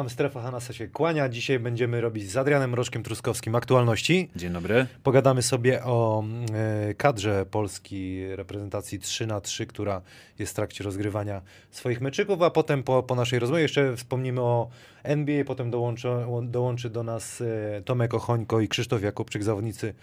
[0.00, 1.28] Witam, strefa Hanasa się kłania.
[1.28, 4.30] Dzisiaj będziemy robić z Adrianem Rożkiem Truskowskim aktualności.
[4.36, 4.86] Dzień dobry.
[5.02, 10.02] Pogadamy sobie o e, kadrze Polski reprezentacji 3 na 3 która
[10.38, 14.68] jest w trakcie rozgrywania swoich meczyków, a potem po, po naszej rozmowie jeszcze wspomnimy o
[15.02, 16.08] NBA, potem dołączy,
[16.42, 19.94] dołączy do nas e, Tomek Ochońko i Krzysztof Jakubczyk, zawodnicy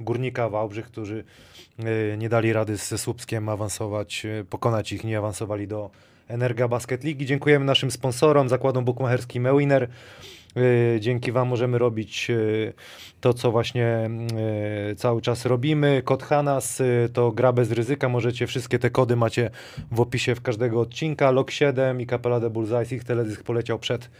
[0.00, 1.24] Górnika Wałbrzych, którzy
[1.78, 5.90] e, nie dali rady ze Słupskiem awansować, pokonać ich, nie awansowali do
[6.28, 7.24] Energa Basket League.
[7.24, 9.88] Dziękujemy naszym sponsorom, zakładom bukmacherskim Mewiner.
[10.56, 12.72] Yy, Dzięki Wam możemy robić yy,
[13.20, 14.10] to, co właśnie
[14.88, 16.02] yy, cały czas robimy.
[16.04, 18.08] Kod Hanas to gra bez ryzyka.
[18.08, 19.50] Możecie wszystkie te kody macie
[19.90, 21.30] w opisie w każdego odcinka.
[21.30, 22.96] Lok 7 i Capella de Bullseye.
[22.96, 24.10] Ich teledysk poleciał przed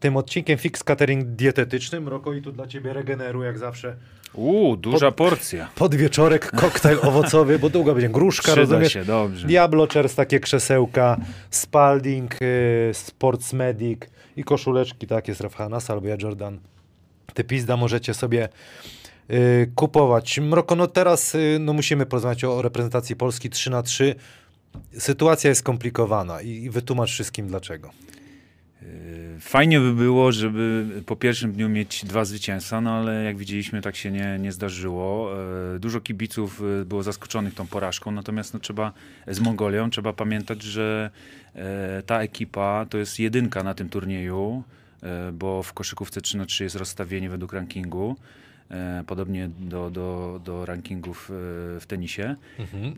[0.00, 0.58] tym odcinkiem.
[0.58, 2.08] Fix catering dietetycznym.
[2.08, 3.96] Roko i tu dla Ciebie regeneru jak zawsze.
[4.34, 5.68] Uuu, duża Pod- porcja.
[5.74, 8.92] Podwieczorek, koktajl owocowy, bo długo będzie gruszka, Przyda rozumiesz?
[8.92, 9.46] się, dobrze.
[9.46, 11.16] Diablo Chairs, takie krzesełka,
[11.50, 14.00] Spalding, y, Sports Medic
[14.36, 16.58] i koszuleczki takie z Rafhanas albo ja Jordan.
[17.34, 18.48] Te pizda możecie sobie
[19.30, 20.40] y, kupować.
[20.40, 24.14] Mroko, no teraz y, no musimy porozmawiać o, o reprezentacji Polski 3 na 3
[24.98, 27.90] Sytuacja jest skomplikowana i, i wytłumacz wszystkim dlaczego.
[28.82, 33.82] Yy, Fajnie by było, żeby po pierwszym dniu mieć dwa zwycięstwa, no ale jak widzieliśmy,
[33.82, 35.30] tak się nie, nie zdarzyło.
[35.72, 38.92] Yy, Dużo kibiców yy, było zaskoczonych tą porażką, natomiast no, trzeba
[39.28, 41.10] z Mongolią trzeba pamiętać, że
[42.06, 44.62] ta ekipa to jest jedynka na tym turnieju,
[45.32, 48.16] bo w koszykówce 3 na 3 jest rozstawienie według rankingu.
[48.72, 52.36] Yy, Podobnie do, do, do rankingów yy, w tenisie.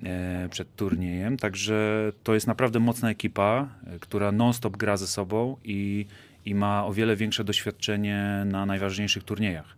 [0.05, 1.37] e, przed turniejem.
[1.37, 6.07] Także to jest naprawdę mocna ekipa, e, która non-stop gra ze sobą i,
[6.45, 9.77] i ma o wiele większe doświadczenie na najważniejszych turniejach.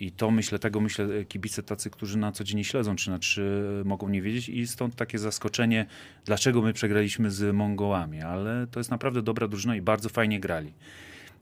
[0.00, 3.10] I to myślę, tego myślę, e, kibice tacy, którzy na co dzień nie śledzą 3
[3.10, 5.86] na 3 mogą nie wiedzieć i stąd takie zaskoczenie,
[6.24, 10.72] dlaczego my przegraliśmy z Mongołami, ale to jest naprawdę dobra drużyna i bardzo fajnie grali.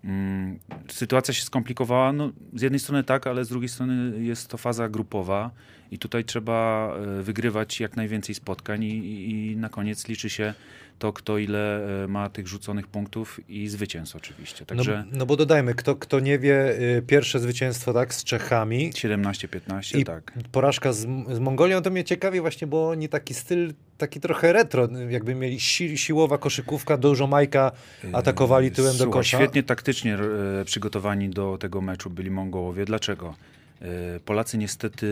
[0.04, 2.12] Mm, Sytuacja się skomplikowała.
[2.12, 5.50] No, z jednej strony tak, ale z drugiej strony jest to faza grupowa
[5.90, 10.54] i tutaj trzeba e, wygrywać jak najwięcej spotkań i, i, i na koniec liczy się
[10.98, 14.66] to, kto ile e, ma tych rzuconych punktów i zwycięstw oczywiście.
[14.66, 18.92] Także No, no bo dodajmy, kto, kto nie wie, y, pierwsze zwycięstwo tak z Czechami,
[18.92, 20.32] 17-15, I tak.
[20.52, 20.98] porażka z,
[21.30, 25.60] z Mongolią to mnie ciekawi właśnie, bo oni taki styl, taki trochę retro, jakby mieli
[25.60, 27.72] si, siłowa koszykówka, dużo Majka,
[28.12, 29.36] atakowali tyłem do Słuchaj, kosza.
[29.36, 32.84] Świetnie taktycznie e, przygotowani do tego meczu byli Mongołowie.
[32.84, 33.34] Dlaczego?
[33.82, 35.08] E, Polacy niestety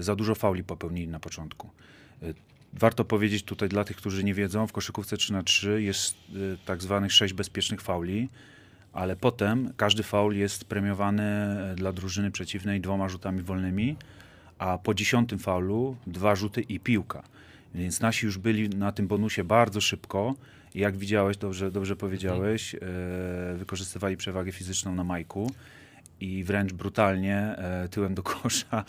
[0.00, 1.70] za dużo fauli popełnili na początku.
[2.72, 6.56] Warto powiedzieć tutaj dla tych, którzy nie wiedzą, w koszykówce 3 na 3 jest e,
[6.64, 8.28] tak zwanych 6 bezpiecznych fauli,
[8.92, 13.96] ale potem każdy faul jest premiowany e, dla drużyny przeciwnej dwoma rzutami wolnymi,
[14.58, 17.22] a po dziesiątym faulu dwa rzuty i piłka.
[17.74, 20.34] Więc nasi już byli na tym bonusie bardzo szybko.
[20.74, 22.78] I jak widziałeś, dobrze, dobrze powiedziałeś, e,
[23.56, 25.50] wykorzystywali przewagę fizyczną na Majku
[26.20, 28.84] i wręcz brutalnie e, tyłem do kosza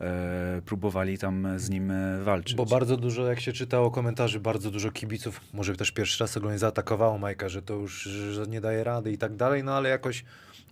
[0.00, 2.56] e, próbowali tam z nim e, walczyć.
[2.56, 6.60] Bo bardzo dużo, jak się czytało komentarzy, bardzo dużo kibiców, może też pierwszy raz oglądać,
[6.60, 10.24] zaatakowało Majka, że to już że nie daje rady i tak dalej, no ale jakoś,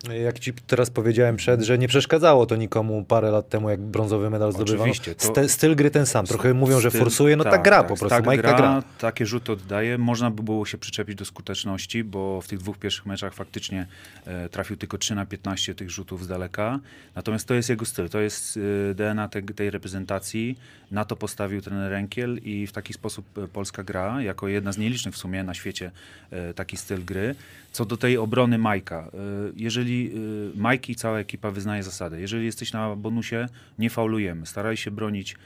[0.08, 4.30] jak ci teraz powiedziałem przed, że nie przeszkadzało to nikomu parę lat temu, jak brązowy
[4.30, 4.82] medal zdobywano.
[4.82, 7.88] Oczywiście, to- styl gry ten sam, trochę mówią, że Styl- forsuje, no tak, gra po
[7.88, 8.82] prostu, tak Majka gra.
[8.98, 9.98] Takie rzuty oddaje.
[9.98, 13.86] Można by było się przyczepić do skuteczności, bo w tych dwóch pierwszych meczach faktycznie
[14.26, 16.80] e, trafił tylko 3 na 15 tych rzutów z daleka.
[17.14, 18.58] Natomiast to jest jego styl, to jest
[18.90, 20.58] e, DNA te, tej reprezentacji.
[20.90, 24.78] Na to postawił trener Renkiel i w taki sposób e, Polska gra, jako jedna z
[24.78, 25.90] nielicznych w sumie na świecie
[26.30, 27.34] e, taki styl gry.
[27.72, 28.98] Co do tej obrony Majka.
[28.98, 29.10] e,
[29.56, 30.12] Jeżeli
[30.54, 33.46] e, Majk i cała ekipa wyznaje zasadę, jeżeli jesteś na bonusie,
[33.78, 34.46] nie faulujemy.
[34.46, 35.36] Staraj się bronić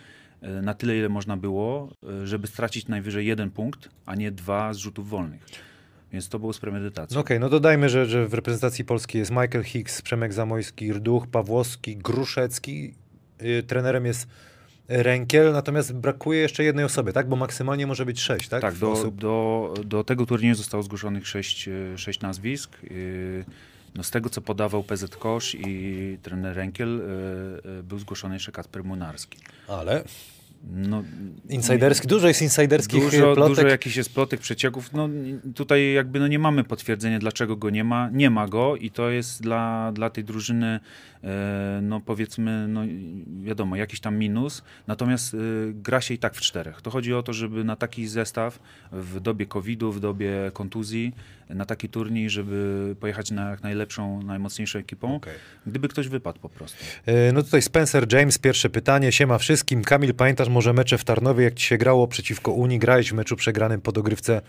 [0.63, 1.93] na tyle, ile można było,
[2.25, 5.47] żeby stracić najwyżej jeden punkt, a nie dwa z rzutów wolnych.
[6.13, 7.15] Więc to było z premedytacją.
[7.15, 11.27] No okej, no dodajmy, że, że w reprezentacji Polski jest Michael Hicks, Przemek Zamojski, Rduch,
[11.27, 12.95] Pawłowski, Gruszecki.
[13.41, 14.29] Yy, trenerem jest
[14.89, 17.29] Rękiel, natomiast brakuje jeszcze jednej osoby, tak?
[17.29, 18.63] Bo maksymalnie może być sześć, tak?
[18.63, 19.15] Tak, do, osób.
[19.17, 22.77] do, do tego turnieju zostało zgłoszonych sześć, e, sześć nazwisk.
[22.85, 22.89] E,
[23.97, 28.85] No z tego, co podawał PZ Kosz i trener Renkiel, e, był zgłoszony jeszcze Kacper
[28.85, 29.39] Munarski.
[29.69, 30.05] Ale
[30.73, 31.03] No,
[31.49, 33.57] Insiderski, dużo jest insiderskich Dużo, plotek.
[33.57, 34.93] dużo jakichś jest plotek, przecieków.
[34.93, 35.09] No,
[35.55, 38.11] tutaj jakby no nie mamy potwierdzenia, dlaczego go nie ma.
[38.13, 40.81] Nie ma go i to jest dla, dla tej drużyny,
[41.83, 42.81] no powiedzmy, no
[43.43, 44.63] wiadomo, jakiś tam minus.
[44.87, 45.39] Natomiast e,
[45.73, 46.83] gra się i tak w czterech.
[46.83, 48.59] To chodzi o to, żeby na taki zestaw
[48.93, 51.13] w dobie COVID-u, w dobie kontuzji,
[51.51, 55.35] na taki turniej, żeby pojechać na jak najlepszą, najmocniejszą ekipą, Okej.
[55.67, 56.85] gdyby ktoś wypadł po prostu.
[57.07, 59.13] E, No tutaj Spencer James, pierwsze pytanie.
[59.13, 59.83] Siema wszystkim.
[59.83, 62.79] Kamil, pamiętasz może mecze w Tarnowie, jak ci się grało przeciwko Unii?
[62.79, 64.41] Grałeś w meczu przegranym po dogrywce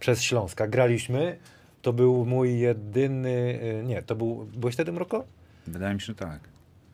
[0.00, 0.66] przez Śląska.
[0.68, 1.36] Graliśmy.
[1.82, 3.60] To był mój jedyny...
[3.80, 4.48] e, Nie, to był...
[4.56, 5.24] Byłeś wtedy, Mroko?
[5.66, 6.40] Wydaje mi się, że tak.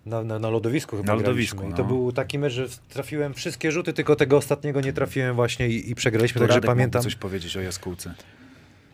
[0.07, 1.75] Na, na, na lodowisku chyba Na lodowisku, graliśmy.
[1.75, 1.88] I to no.
[1.88, 5.95] był taki mecz, że trafiłem wszystkie rzuty, tylko tego ostatniego nie trafiłem właśnie i, i
[5.95, 6.38] przegraliśmy.
[6.38, 7.00] Także Radek pamiętam...
[7.00, 8.14] mógłby coś powiedzieć o jaskółce.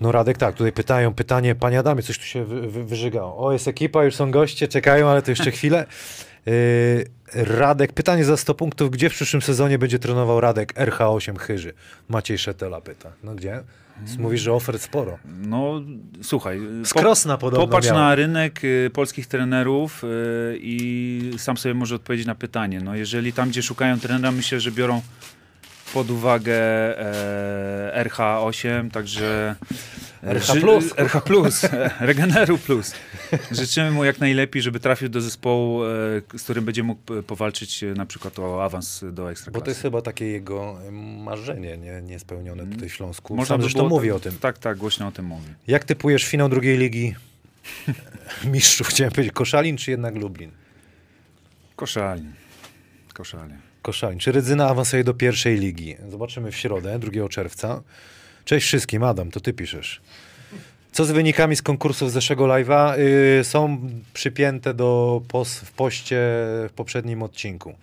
[0.01, 3.47] No Radek, tak, tutaj pytają, pytanie, panie Adamie, coś tu się wy, wy, wyżygało.
[3.47, 5.87] O, jest ekipa, już są goście, czekają, ale to jeszcze chwilę.
[6.47, 6.55] Yy,
[7.59, 11.73] Radek, pytanie za 100 punktów, gdzie w przyszłym sezonie będzie trenował Radek RH8 Chyży?
[12.09, 13.13] Maciej Szetela pyta.
[13.23, 13.63] No gdzie?
[14.19, 15.19] Mówisz, że ofert sporo.
[15.25, 15.81] No,
[16.23, 16.61] słuchaj.
[16.85, 17.97] Z po- Krosna podobno Popatrz miał.
[17.97, 20.09] na rynek y, polskich trenerów y,
[20.61, 22.81] i sam sobie może odpowiedzieć na pytanie.
[22.81, 25.03] No, jeżeli tam, gdzie szukają trenera, myślę, że biorą
[25.95, 26.55] pod uwagę
[27.95, 29.55] e, RH8, także
[30.23, 30.95] RH plus.
[30.99, 31.63] RH plus,
[32.01, 32.95] Regeneru plus.
[33.51, 35.89] Życzymy mu jak najlepiej, żeby trafił do zespołu, e,
[36.39, 39.71] z którym będzie mógł e, powalczyć e, na przykład o awans do Bo to Ekstraklasy.
[39.71, 40.79] jest chyba takie jego
[41.19, 43.37] marzenie nie, niespełnione tutaj w Śląsku.
[43.37, 44.39] Można Sam by zresztą było- mówi o tym.
[44.39, 45.49] Tak, tak, głośno o tym mówi.
[45.67, 47.15] Jak typujesz finał drugiej ligi
[48.53, 48.87] mistrzów?
[48.89, 50.51] Chciałem powiedzieć Koszalin czy jednak Lublin?
[51.77, 52.33] Koszalin.
[53.15, 53.59] Koszalin.
[53.83, 54.19] Koszalin.
[54.19, 55.97] Czy Rydzyna awansuje do pierwszej ligi?
[56.09, 57.83] Zobaczymy w środę, 2 czerwca.
[58.49, 60.01] Cześć wszystkim, Adam, to ty piszesz.
[60.93, 62.99] Co z wynikami z konkursów z zeszłego live'a?
[62.99, 63.79] Yy, są
[64.15, 66.17] przypięte do pos, w poście
[66.69, 67.75] w poprzednim odcinku.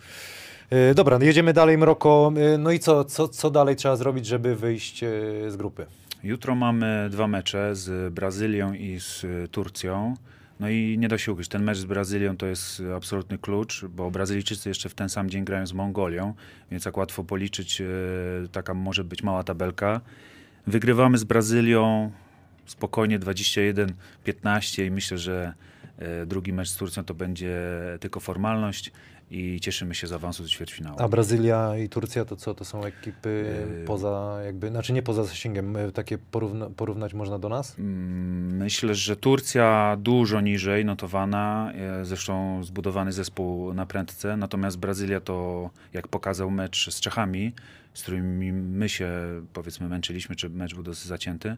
[0.70, 2.32] Yy, dobra, jedziemy dalej, Mroko.
[2.36, 5.86] Yy, no i co, co, co dalej trzeba zrobić, żeby wyjść yy, z grupy?
[6.24, 10.14] Jutro mamy dwa mecze z Brazylią i z y, Turcją.
[10.60, 13.84] No i nie da się ukryć, ten mecz z Brazylią to jest y, absolutny klucz,
[13.84, 16.34] bo Brazylijczycy jeszcze w ten sam dzień grają z Mongolią,
[16.70, 20.00] więc jak łatwo policzyć, y, taka może być mała tabelka.
[20.66, 22.10] Wygrywamy z Brazylią
[22.66, 25.52] spokojnie 21-15 i myślę, że
[26.22, 27.60] y, drugi mecz z Turcją to będzie
[28.00, 28.92] tylko formalność
[29.30, 30.96] i cieszymy się z awansu do ćwierćfinału.
[31.00, 32.54] A Brazylia i Turcja to co?
[32.54, 33.84] To są ekipy Yy.
[33.84, 37.78] poza jakby, znaczy nie poza zasięgiem, yy, takie porówna, porównać można do nas?
[37.78, 45.20] Mm, Myślę, że Turcja dużo niżej notowana, e, zresztą zbudowany zespół na prędce, natomiast Brazylia
[45.20, 47.52] to, jak pokazał mecz z Czechami,
[47.96, 49.10] z którymi my się
[49.52, 51.56] powiedzmy męczyliśmy, czy mecz był dosyć zacięty,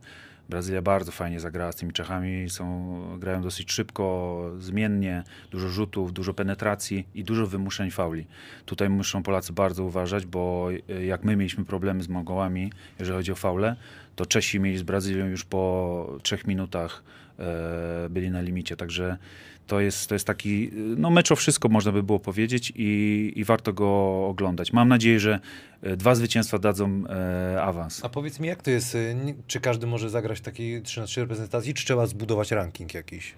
[0.48, 6.34] Brazylia bardzo fajnie zagrała z tymi Czechami, są, grają dosyć szybko, zmiennie, dużo rzutów, dużo
[6.34, 8.26] penetracji i dużo wymuszeń fauli.
[8.66, 13.32] Tutaj muszą Polacy bardzo uważać, bo e, jak my mieliśmy problemy z Mongołami, jeżeli chodzi
[13.32, 13.76] o faule,
[14.16, 17.02] to Czesi mieli z Brazylią już po trzech minutach
[17.38, 19.18] e, byli na limicie, także
[19.68, 23.32] to jest, to jest taki, e, no mecz o wszystko można by było powiedzieć i,
[23.36, 23.88] i warto go
[24.28, 24.72] oglądać.
[24.72, 25.40] Mam nadzieję, że
[25.82, 28.04] e, dwa zwycięstwa dadzą e, awans.
[28.04, 28.96] A powiedz mi, jak to jest?
[29.24, 32.94] nie- Czy każdy może zagrać w takiej 3 na 3 reprezentacji, czy trzeba zbudować ranking
[32.94, 33.34] jakiś?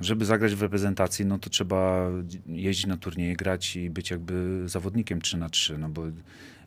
[0.00, 2.10] Żeby zagrać w reprezentacji, no to trzeba
[2.46, 6.02] jeździć na turnieje, grać i być jakby zawodnikiem 3 na 3 no bo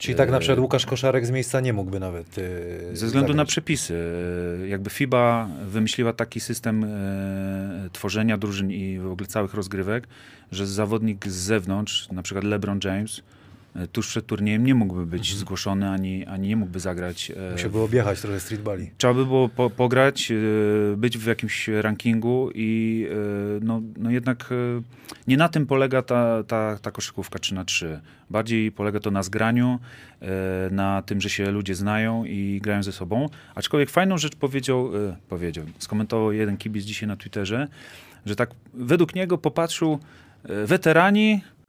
[0.02, 2.42] Czyli tak na przykład Łukasz Koszarek z miejsca nie mógłby nawet y,
[2.94, 3.48] Ze względu na zagrać.
[3.50, 3.96] przepisy.
[4.64, 6.86] E, Jakby FIBA wymyśliła taki system
[7.92, 10.08] tworzenia drużyn i w ogóle całych rozgrywek,
[10.52, 13.22] że zawodnik z zewnątrz, na przykład LeBron James,
[13.91, 17.31] tuż przed turniejem nie mógłby być zgłoszony, ani, ani nie mógłby zagrać.
[17.49, 18.91] e, Musiałby objechać trochę streetbali.
[18.97, 20.36] Trzeba by było po, pograć, e,
[20.97, 23.15] być w jakimś rankingu i e,
[23.65, 24.81] no, no jednak e,
[25.27, 29.23] nie na tym polega ta, ta, ta koszykówka 3 na 3 Bardziej polega to na
[29.23, 29.79] zgraniu,
[30.21, 30.27] e,
[30.71, 33.29] na tym, że się ludzie znają i grają ze sobą.
[33.55, 37.67] Aczkolwiek fajną rzecz powiedział, e, powiedział, skomentował jeden kibic dzisiaj na Twitterze,
[38.25, 39.99] że tak według niego popatrzył
[40.43, 41.61] e, weterani, e,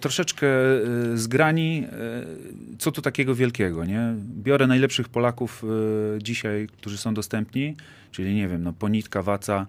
[0.00, 0.80] troszeczkę e,
[1.14, 4.14] zgrani, e, co tu takiego wielkiego, nie?
[4.42, 7.76] Biorę najlepszych Polaków e, dzisiaj, którzy są dostępni,
[8.10, 9.66] czyli nie wiem, no Ponitka, Waca,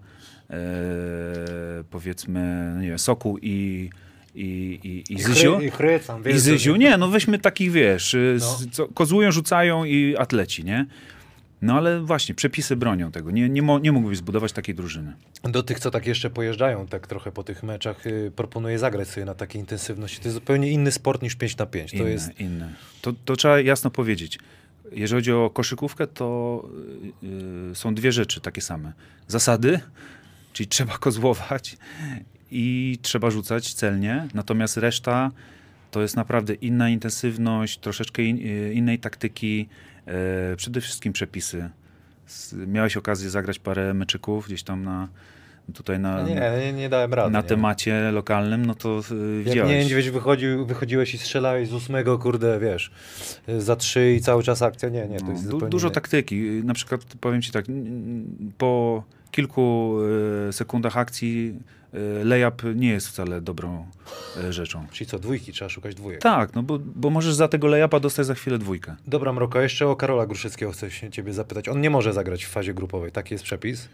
[0.50, 0.56] e,
[1.90, 3.90] powiedzmy, no nie wiem, Sokół i,
[4.34, 5.60] i, i, i Zyziu.
[5.60, 8.40] I chrycam, I Zyziu, nie, no weźmy takich, wiesz, No.
[8.40, 10.86] z, co, kozłują, rzucają i atleci, nie?
[11.62, 13.30] No ale właśnie, przepisy bronią tego.
[13.30, 15.12] Nie, nie, mo, nie mógłbyś zbudować takiej drużyny.
[15.42, 19.26] Do tych, co tak jeszcze pojeżdżają tak trochę po tych meczach, y, proponuję zagrać sobie
[19.26, 20.18] na takiej intensywności.
[20.18, 21.90] To jest zupełnie inny sport niż 5 na 5.
[21.90, 22.72] To Inne, jest inne.
[23.02, 24.38] To, to trzeba jasno powiedzieć.
[24.92, 26.62] Jeżeli chodzi o koszykówkę, to
[27.22, 28.92] y, y, są dwie rzeczy takie same.
[29.28, 29.80] Zasady,
[30.52, 31.76] czyli trzeba kozłować
[32.50, 35.30] i trzeba rzucać celnie, natomiast reszta
[35.90, 39.68] to jest naprawdę inna intensywność, troszeczkę in, y, innej taktyki,
[40.56, 41.70] przede wszystkim przepisy.
[42.66, 45.08] Miałeś okazję zagrać parę meczyków gdzieś tam na
[45.74, 47.30] tutaj na, No Nie, nie, nie dałem rady.
[47.32, 47.44] na nie.
[47.48, 49.70] temacie lokalnym, no to y, Jak widziałeś.
[49.72, 52.90] niedźwiedź wychodził, wychodziłeś i strzelałeś z ósmego, kurde, wiesz,
[53.58, 56.40] za trzy i cały czas akcja, nie, nie, to No, jest du- zupełnie dużo taktyki.
[56.64, 57.64] Na przykład powiem ci tak,
[58.58, 59.98] po kilku
[60.48, 61.54] e, sekundach akcji
[61.92, 63.86] e, layup nie jest wcale dobrą
[64.36, 64.86] e, rzeczą.
[64.92, 66.20] Czyli co, dwójki, trzeba szukać dwójek.
[66.20, 68.96] Tak, no bo, bo możesz za tego layupa dostać za chwilę dwójkę.
[69.06, 71.68] Dobra, Mroko, jeszcze o Karola Gruszyckiego chcę się ciebie zapytać.
[71.68, 73.88] On nie może zagrać w fazie grupowej, taki jest przepis.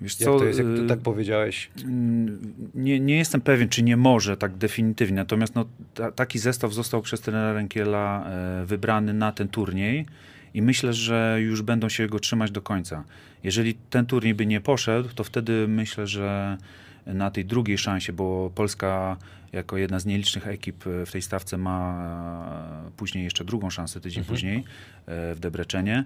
[0.00, 1.70] Wiesz Jak to jest, jak ty tak powiedziałeś?
[1.84, 5.64] Mm, Nie, nie jestem pewien, czy nie może tak definitywnie, natomiast no,
[5.94, 10.06] ta, taki zestaw został przez trenera Rękiela e, wybrany na ten turniej
[10.54, 13.04] i myślę, że już będą się go trzymać do końca.
[13.44, 16.58] Jeżeli ten turniej by nie poszedł, to wtedy myślę, że
[17.06, 19.16] na tej drugiej szansie, bo Polska
[19.52, 24.24] jako jedna z nielicznych ekip w tej stawce ma e, później jeszcze drugą szansę tydzień
[24.24, 26.04] później e, w Debreczenie.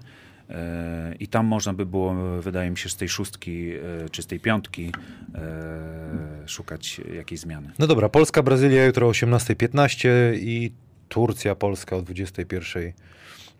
[0.49, 3.71] E, I tam można by było, wydaje mi się, z tej szóstki
[4.11, 4.91] czy z tej piątki
[6.45, 7.71] szukać jakiejś zmiany.
[7.79, 10.71] No dobra, Polska, Brazylia jutro o 18.15 i
[11.09, 12.01] Turcja, Polska o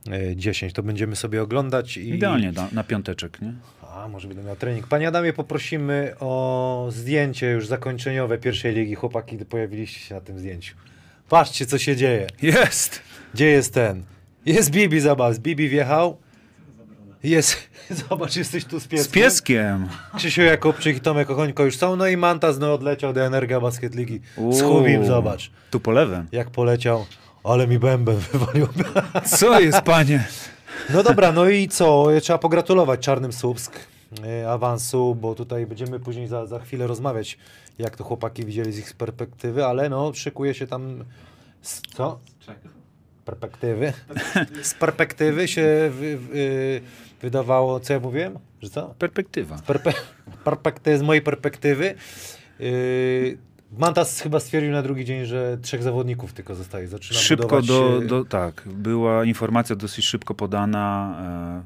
[0.06, 0.72] 21.10.
[0.72, 1.98] To będziemy sobie oglądać.
[1.98, 2.10] I...
[2.10, 3.54] Idealnie na, na piąteczek, nie?
[3.96, 4.88] A, może będę miał trening.
[4.88, 8.96] Panie Adamie, poprosimy o zdjęcie już zakończeniowe pierwszej ligi.
[8.96, 10.76] Chłopaki, pojawiliście się na tym zdjęciu.
[11.30, 12.28] Patrzcie, co się dzieje.
[12.42, 13.02] Jest!
[13.34, 14.04] Gdzie jest ten?
[14.46, 15.38] Jest Bibi, zobacz.
[15.38, 16.18] Bibi wjechał.
[17.24, 17.70] Jest,
[18.10, 19.12] zobacz, jesteś tu z pieskiem.
[19.12, 19.88] Z pieskiem!
[20.18, 21.96] Krzysiu Jakubczyk i Tomek Ochońko już są.
[21.96, 24.22] No i Mantas no, odleciał do Energa Basket Ligi.
[24.52, 25.52] Z Hubim, zobacz.
[25.72, 26.28] Tu polewem.
[26.32, 27.06] Jak poleciał.
[27.44, 28.68] Ale mi bęben wywalił.
[29.26, 30.28] Co jest, panie?
[30.90, 32.08] No dobra, no i co?
[32.22, 33.80] Trzeba pogratulować Czarnym Słupsk
[34.26, 37.38] y, awansu, bo tutaj będziemy później za, za chwilę rozmawiać,
[37.80, 41.04] jak to chłopaki widzieli z ich perspektywy, ale no szykuje się tam...
[41.62, 42.20] z- Co?
[43.26, 43.94] Perspektywy?
[44.62, 46.82] Z perspektywy się wy, wy,
[47.22, 48.40] wydawało, co ja mówiłem?
[48.62, 48.94] Że co?
[49.00, 49.58] Perspektywa.
[49.68, 49.94] Perpe,
[50.44, 51.96] perspektywy, z mojej perspektywy.
[52.60, 53.38] Yy,
[53.78, 56.88] Mantas chyba stwierdził na drugi dzień, że trzech zawodników tylko zostaje.
[56.88, 58.26] Zaczyna Szybko do, yy, do.
[58.26, 61.16] Tak, była informacja dosyć szybko podana.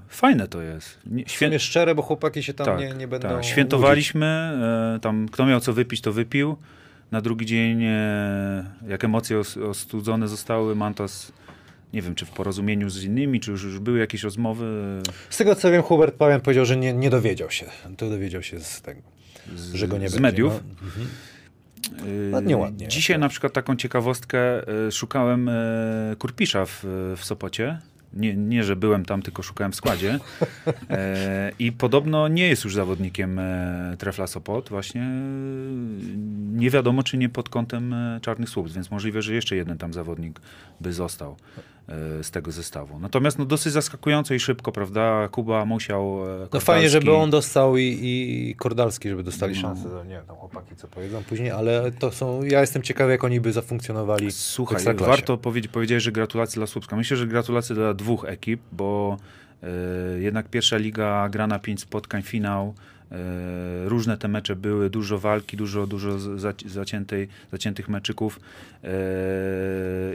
[0.10, 1.00] E, fajne to jest.
[1.28, 3.46] Sumie szczere, bo chłopaki się tam tak, nie, nie będą tak.
[3.46, 6.58] Świętowaliśmy, e, tam kto miał co wypić, to wypił.
[7.12, 11.32] Na drugi dzień, e, jak emocje os, ostudzone zostały, Mantas,
[11.94, 14.66] nie wiem, czy w porozumieniu z innymi, czy już, już były jakieś rozmowy
[15.30, 17.66] Z tego co wiem, Hubert powiedział, że nie, nie dowiedział się.
[17.98, 19.02] To dowiedział się z tego,
[19.56, 20.22] z, że go nie z będzie.
[20.22, 20.54] mediów.
[20.54, 20.88] No.
[20.88, 21.08] Mhm.
[22.06, 22.88] Yy, Ładnie, ładnie.
[22.88, 24.38] Dzisiaj na przykład taką ciekawostkę
[24.86, 25.50] yy, szukałem
[26.10, 26.84] yy, Kurpisza w,
[27.18, 27.80] w Sopocie.
[28.14, 30.20] Nie, nie, że byłem tam, tylko szukałem w składzie.
[30.90, 34.70] E, I podobno nie jest już zawodnikiem e, Trefla Sopot.
[34.70, 35.08] Właśnie e,
[36.52, 39.94] nie wiadomo, czy nie pod kątem e, Czarnych Słupsk, więc możliwe, że jeszcze jeden tam
[39.94, 40.40] zawodnik
[40.82, 41.36] by został
[41.90, 43.00] e, z tego zestawu.
[43.00, 45.28] Natomiast no, dosyć zaskakująco i szybko, prawda?
[45.32, 46.20] Kuba musiał.
[46.44, 49.62] e, No fajnie, żeby on dostał i, i Kordalski, żeby dostali No.
[49.62, 49.90] szansę.
[50.08, 53.42] Nie wiem, tam chłopaki co powiedzą później, ale to są, ja jestem ciekawy, jak oni
[53.42, 56.96] by zafunkcjonowali Słuchaj, warto powiedzieć, powiedziałeś, że gratulacje dla Słupska.
[56.96, 59.18] Myślę, że gratulacje dla dwóch ekip, bo
[59.64, 59.68] e,
[60.20, 62.74] jednak pierwsza liga gra na pięć spotkań, finał.
[63.12, 63.16] E,
[63.90, 68.40] różne te mecze były, dużo walki, dużo, dużo zaci- zaciętej, zaciętych meczyków
[68.84, 68.90] e,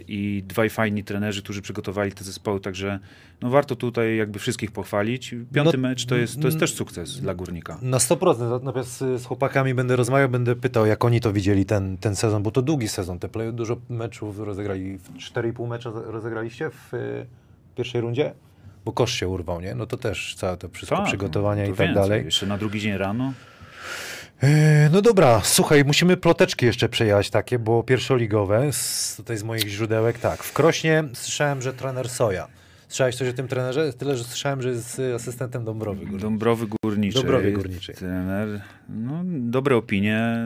[0.08, 2.98] i dwaj fajni trenerzy, którzy przygotowali te zespoły, także
[3.42, 5.34] no warto tutaj jakby wszystkich pochwalić.
[5.54, 7.78] Piąty No, mecz to jest, to jest też sukces dla Górnika.
[7.82, 8.62] Na 100%.
[8.64, 12.50] Natomiast z chłopakami będę rozmawiał, będę pytał, jak oni to widzieli ten, ten sezon, bo
[12.50, 13.18] to długi sezon.
[13.18, 14.98] Te play dużo meczów rozegrali.
[14.98, 16.90] w 4,5 mecza za- rozegraliście w
[17.72, 18.32] y, pierwszej rundzie?
[18.84, 19.74] Bo kosz się urwał, nie?
[19.74, 22.02] No to też całe to wszystko Tak, przygotowania no, i to tak więcej.
[22.02, 22.24] dalej.
[22.24, 23.32] Jeszcze na drugi dzień rano.
[24.42, 29.68] E, No dobra, słuchaj, musimy ploteczki jeszcze przejechać takie, bo pierwszoligowe, z, tutaj z moich
[29.68, 30.42] źródełek, tak.
[30.42, 32.48] W Krośnie słyszałem, że trener Soja.
[32.88, 33.92] Słyszałeś coś o tym trenerze?
[33.92, 35.98] Tyle, że słyszałem, że jest asystentem Dąbrowy.
[36.00, 36.20] Górniczej.
[36.20, 37.22] Dąbrowy Górniczej.
[37.22, 37.94] Dąbrowy Górniczej.
[37.94, 38.48] Trener.
[38.88, 40.36] No, dobre opinie.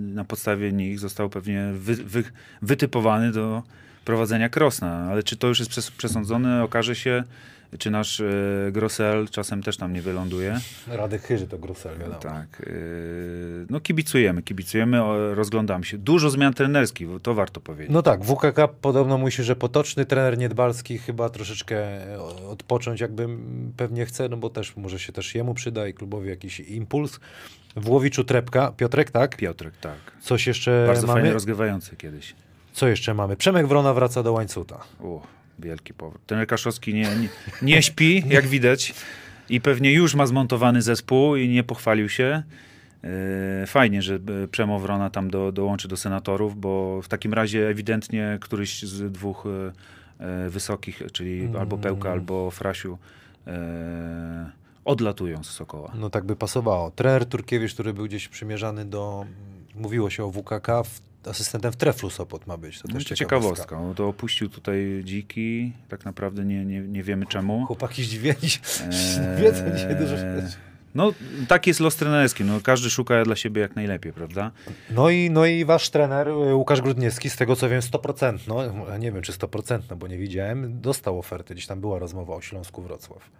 [0.00, 2.24] Na podstawie nich został pewnie wy, wy,
[2.62, 3.62] wytypowany do
[4.04, 5.08] prowadzenia Krosna.
[5.10, 7.24] Ale czy to już jest przes, przesądzone, okaże się,
[7.78, 8.24] czy nasz e,
[8.72, 10.60] Grossel czasem też tam nie wyląduje.
[10.86, 12.18] Radek Chyży to Grusel, wiadomo.
[12.18, 12.62] Tak.
[12.66, 12.70] e,
[13.70, 15.00] no kibicujemy, kibicujemy,
[15.34, 15.98] rozglądamy się.
[15.98, 17.92] Dużo zmian trenerskich, to warto powiedzieć.
[17.92, 21.76] No tak, WKK podobno się, że potoczny trener Niedbalski chyba troszeczkę
[22.14, 23.28] e, odpocząć jakby
[23.76, 27.20] pewnie chce, no bo też może się też jemu przyda i klubowi jakiś impuls.
[27.76, 29.36] W Łowiczu Trepka, Piotrek, tak?
[29.36, 29.96] Piotrek, tak.
[30.20, 31.32] Coś jeszcze Bardzo fajnie mamy?
[31.32, 32.34] rozgrywający kiedyś.
[32.74, 33.36] Co jeszcze mamy?
[33.36, 34.80] Przemek Wrona wraca do łańcuta.
[35.00, 35.22] O,
[35.58, 36.22] wielki powrót.
[36.26, 37.28] Ten Kaszowski nie, nie,
[37.62, 38.94] nie śpi, jak widać.
[39.48, 42.42] I pewnie już ma zmontowany zespół i nie pochwalił się.
[43.62, 47.68] E, Fajnie, że e, Przemo Wrona tam do, dołączy do senatorów, bo w takim razie
[47.68, 49.44] ewidentnie któryś z dwóch
[50.18, 52.98] e, wysokich, czyli albo Pełka, albo Frasiu
[54.84, 55.92] odlatują z Sokoła.
[55.94, 56.90] No tak by pasowało.
[56.90, 59.26] Trener Turkiewicz, który był gdzieś przymierzany do,
[59.74, 62.80] mówiło się o WKK, w, asystentem w Treflu Sopot ma być.
[62.80, 63.80] To też ciekawostka.
[63.80, 67.66] No to opuścił tutaj Dziki, tak naprawdę nie, nie, nie wiemy czemu.
[67.66, 70.56] Chłopaki zdziwieni, Eee, wiedzą dzisiaj dużo rzeczy.
[70.94, 71.12] No,
[71.48, 72.44] tak jest los trenerski.
[72.44, 74.50] No, każdy szuka dla siebie jak najlepiej, prawda?
[74.90, 78.98] No i, no i wasz trener y, Łukasz Grudniewski, z tego co wiem 100%, no
[78.98, 82.40] nie wiem czy 100%, no bo nie widziałem, dostał ofertę, gdzieś tam była rozmowa o
[82.40, 83.30] Śląsku Wrocław.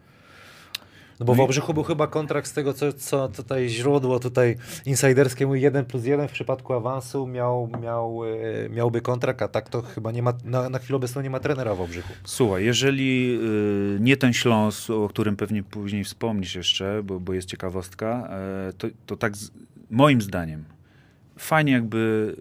[1.21, 5.47] No bo w Obrzychu był chyba kontrakt z tego, co, co tutaj źródło tutaj insiderskie
[5.47, 9.83] mówi 1 plus 1 w przypadku awansu miał, miał, y, miałby kontrakt, a tak to
[9.83, 12.13] chyba nie ma, na, na chwilę obecną nie ma trenera w Obrzychu.
[12.25, 13.39] Słuchaj, jeżeli
[13.97, 18.73] y, nie ten Śląsk, o którym pewnie później wspomnisz jeszcze, bo, bo jest ciekawostka, e,
[18.79, 19.51] to, to tak z,
[19.91, 20.74] moim zdaniem
[21.39, 22.35] fajnie jakby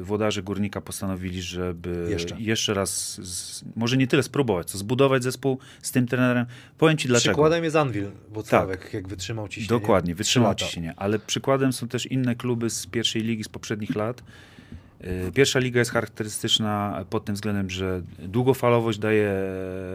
[0.00, 2.74] y, włodarze Górnika postanowili, żeby Jeszcze.
[2.74, 6.46] raz, z, może nie tyle spróbować, co zbudować zespół z tym trenerem.
[6.78, 7.32] Powiem ci dlaczego.
[7.32, 9.80] Przykładem jest Anwil Włocławek, jak wytrzymał ciśnienie.
[9.80, 10.64] Dokładnie, trzy wytrzymał lata.
[10.64, 10.94] ciśnienie.
[10.96, 14.22] Ale przykładem są też inne kluby z pierwszej ligi z poprzednich lat.
[15.00, 19.32] Yy, Pierwsza liga jest charakterystyczna pod tym względem, że długofalowość daje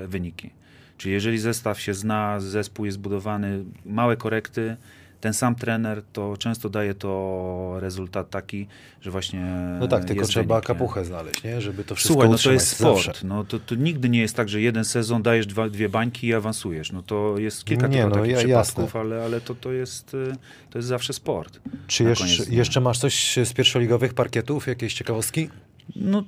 [0.07, 0.49] wyniki.
[0.97, 4.77] Czyli jeżeli zestaw się zna, zespół jest budowany, małe korekty,
[5.25, 8.67] ten sam trener, to często daje to rezultat taki,
[9.01, 9.45] że właśnie.
[9.79, 10.75] No tak, tylko trzeba wynik, nie?
[10.75, 11.61] kapuchę znaleźć, nie?
[11.61, 13.05] Żeby to wszystko Słuchaj, no to jest sport.
[13.05, 13.27] zawsze.
[13.27, 16.33] No to, to nigdy nie jest tak, że jeden sezon dajesz dwa, dwie bańki i
[16.33, 16.91] awansujesz.
[16.91, 18.99] No to jest kilka Nie, no, takich ja- przypadków, jasne.
[18.99, 20.35] ale, ale to, to, jest, y,
[20.69, 21.59] to jest zawsze sport.
[21.87, 25.49] Czy jeszcze, koniec jeszcze masz coś z pierwszoligowych parkietów, jakieś ciekawostki?
[25.95, 26.23] No,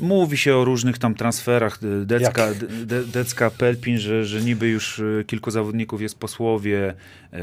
[0.00, 1.78] mówi się o różnych tam transferach.
[2.04, 2.48] Decka,
[2.86, 6.94] de, Decka Pelpin, że, że niby już y, kilku zawodników jest posłowie.
[7.32, 7.38] E,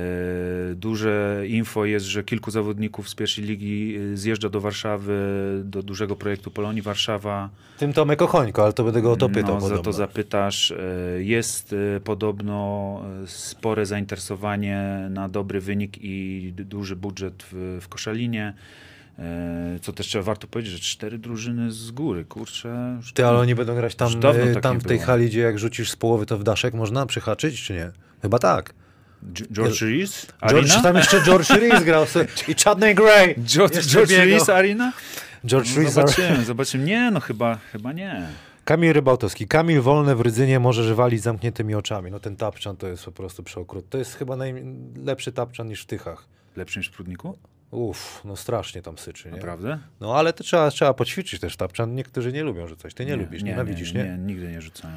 [0.75, 5.13] duże info jest, że kilku zawodników z pierwszej ligi y, zjeżdża do Warszawy,
[5.63, 7.49] do dużego projektu Polonii Warszawa.
[7.77, 10.71] Tym Tomek Ochońko, ale to będę go o to pytał No, za to zapytasz.
[10.71, 10.75] E,
[11.17, 18.53] Jest e, podobno e, spore zainteresowanie na dobry wynik i duży budżet w, w Koszalinie.
[19.19, 22.99] E, Co też trzeba warto powiedzieć, że cztery drużyny z góry, kurczę.
[23.13, 25.08] Ty, ale oni będą grać tam, y, tak tam w tej było.
[25.08, 27.91] hali, gdzie jak rzucisz z połowy, to w daszek można przyhaczyć, czy nie?
[28.21, 28.73] Chyba tak.
[29.52, 30.28] George Rees?
[30.49, 32.06] George, tam jeszcze George Rees grał
[32.47, 33.36] i Chadney Gray.
[33.45, 34.93] George, George Arena?
[35.45, 36.86] George No, zobaczymy, zobaczymy.
[36.86, 38.28] Nie, no chyba, chyba nie.
[38.65, 39.47] Kamil Rybałtowski.
[39.47, 42.12] Kamil wolny w Rydzynie może walić z zamkniętymi oczami.
[42.12, 43.89] No ten tapczan to jest po prostu przeokrut.
[43.89, 46.28] To jest chyba najlepszy tapczan niż w Tychach.
[46.56, 47.38] Lepszy niż w Prudniku?
[47.73, 49.36] Uff, no strasznie tam syczy, nie?
[49.36, 49.79] Naprawdę?
[50.01, 51.95] No ale to trzeba, trzeba poćwiczyć też tapczan.
[51.95, 52.93] Niektórzy nie lubią rzucać.
[52.93, 54.03] Ty nie, lubisz, nienawidzisz, nie?
[54.03, 54.17] nie?
[54.17, 54.95] nigdy nie rzucałem.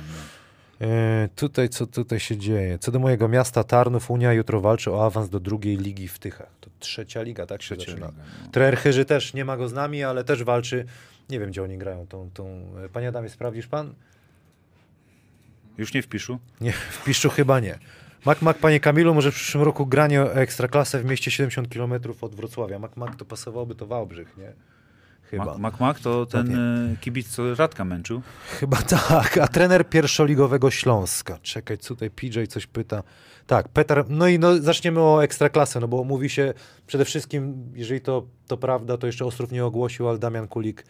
[0.80, 0.86] Nie.
[0.86, 2.78] E, tutaj, co tutaj się dzieje?
[2.78, 6.50] Co do mojego miasta Tarnów, Unia jutro walczy o awans do drugiej ligi w Tychach.
[6.60, 8.06] To trzecia liga, tak się Trzecia zaczyna.
[8.06, 8.50] liga, no.
[8.52, 10.86] Trener Chyży też nie ma go z nami, ale też walczy.
[11.30, 12.30] Nie wiem, gdzie oni grają tą...
[12.34, 12.66] tą...
[12.84, 13.94] e, Panie Adamie, sprawdzisz pan?
[15.78, 16.38] Już nie wpiszu?
[16.60, 17.78] Nie, w Piszczu chyba nie.
[18.24, 22.34] Mak Mak, panie Kamilu, może w przyszłym roku granie ekstraklasę w mieście 70 km od
[22.34, 22.78] Wrocławia.
[22.78, 24.52] Mak Mak to pasowałoby to Wałbrzych, nie?
[25.30, 25.44] Chyba.
[25.44, 26.92] Mac Mac, Mac to ten nie.
[26.92, 28.22] e, kibic, co Radka męczył.
[28.60, 28.76] Chyba
[29.08, 29.38] tak.
[29.38, 31.38] A trener pierwszoligowego Śląska.
[31.42, 33.02] Czekaj, tutaj PJ coś pyta.
[33.46, 34.04] Tak, Petar.
[34.08, 36.54] No i no, zaczniemy o ekstraklasę, no bo mówi się
[36.86, 40.84] przede wszystkim, jeżeli to, to prawda, to jeszcze Ostrów nie ogłosił, ale Damian Kulik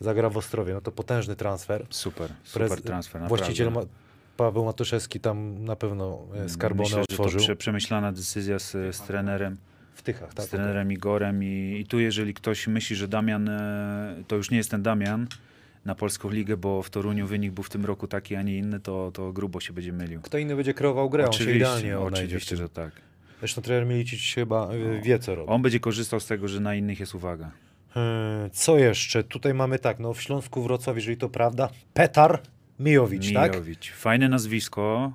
[0.00, 0.74] zagra w Ostrowie.
[0.74, 1.86] No to potężny transfer.
[1.90, 3.28] Super, super Prez- transfer.
[3.28, 3.94] Właściciel naprawdę.
[4.40, 7.40] Paweł Matuszewski tam na pewno e, skarbonę Myślę, że to otworzył.
[7.40, 9.56] prze, przemyślana decyzja z, z trenerem,
[9.94, 10.46] W Tychach, tak?
[10.46, 14.56] z trenerem Igorem i, i tu jeżeli ktoś myśli, że Damian, e, to już nie
[14.56, 15.26] jest ten Damian
[15.84, 18.80] na Polską Ligę, bo w Toruniu wynik był w tym roku taki, a nie inny,
[18.80, 20.20] to, to grubo się będzie mylił.
[20.20, 22.92] Kto inny będzie kreował grę, on się idealnie oczywiście, że tak.
[23.38, 25.48] Zresztą trener Milicic chyba y, wie, co robi.
[25.52, 27.50] On będzie korzystał z tego, że na innych jest uwaga.
[27.96, 29.24] E, Co jeszcze?
[29.24, 32.40] Tutaj mamy tak, no w Śląsku Wrocław, jeżeli to prawda, Petar
[32.80, 33.52] Mijowicz, tak?
[33.52, 33.92] Mijowicz.
[33.92, 35.12] Fajne nazwisko,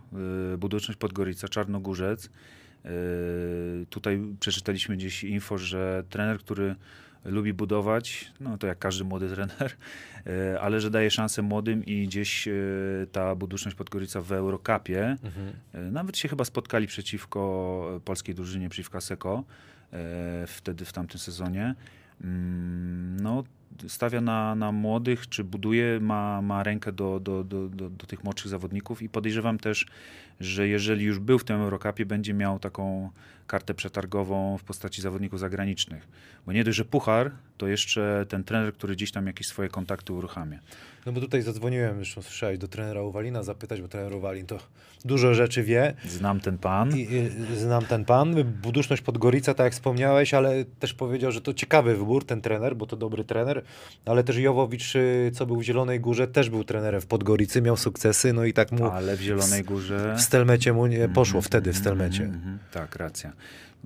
[0.54, 2.26] y, Budoczność Podgorica, Czarnogórzec.
[2.26, 6.76] Y, tutaj przeczytaliśmy gdzieś info, że trener, który
[7.26, 9.72] lubi budować, no to jak każdy młody trener,
[10.54, 15.54] y, ale że daje szansę młodym i gdzieś y, ta Budoczność Podgorica w Eurocupie, Mhm.
[15.94, 19.44] nawet się chyba spotkali przeciwko polskiej drużynie, przeciwko Seko,
[20.48, 21.76] wtedy w tamtym sezonie.
[22.24, 23.44] Mm, No,
[23.88, 28.24] stawia na, na młodych, czy buduje, ma, ma rękę do, do, do, do, do tych
[28.24, 29.86] młodszych zawodników i podejrzewam też,
[30.40, 33.10] że jeżeli już był w tym Eurocupie, będzie miał taką
[33.48, 36.08] kartę przetargową w postaci zawodników zagranicznych.
[36.46, 40.14] Bo nie dość, że puchar, to jeszcze ten trener, który gdzieś tam jakieś swoje kontakty
[40.14, 40.60] uruchamia.
[41.06, 44.60] No bo tutaj zadzwoniłem, zresztą słyszałeś, do trenera Uwalina zapytać, bo trener Uwalin to
[45.06, 45.94] dużo rzeczy wie.
[46.08, 46.98] Znam ten pan.
[46.98, 48.36] I, i, znam ten pan.
[48.62, 52.86] Buduszność Podgorica, tak jak wspomniałeś, ale też powiedział, że to ciekawy wybór, ten trener, bo
[52.86, 53.64] to dobry trener,
[54.06, 57.78] ale też Jowowicz, y, co był w Zielonej Górze, też był trenerem w Podgoricy, miał
[57.78, 58.86] sukcesy, no i tak mu...
[58.86, 60.16] Ale w Zielonej Górze...
[60.26, 62.24] W Stelmecie mu nie poszło, mm, wtedy w Stelmecie.
[62.24, 63.32] Mm, mm, tak, racja.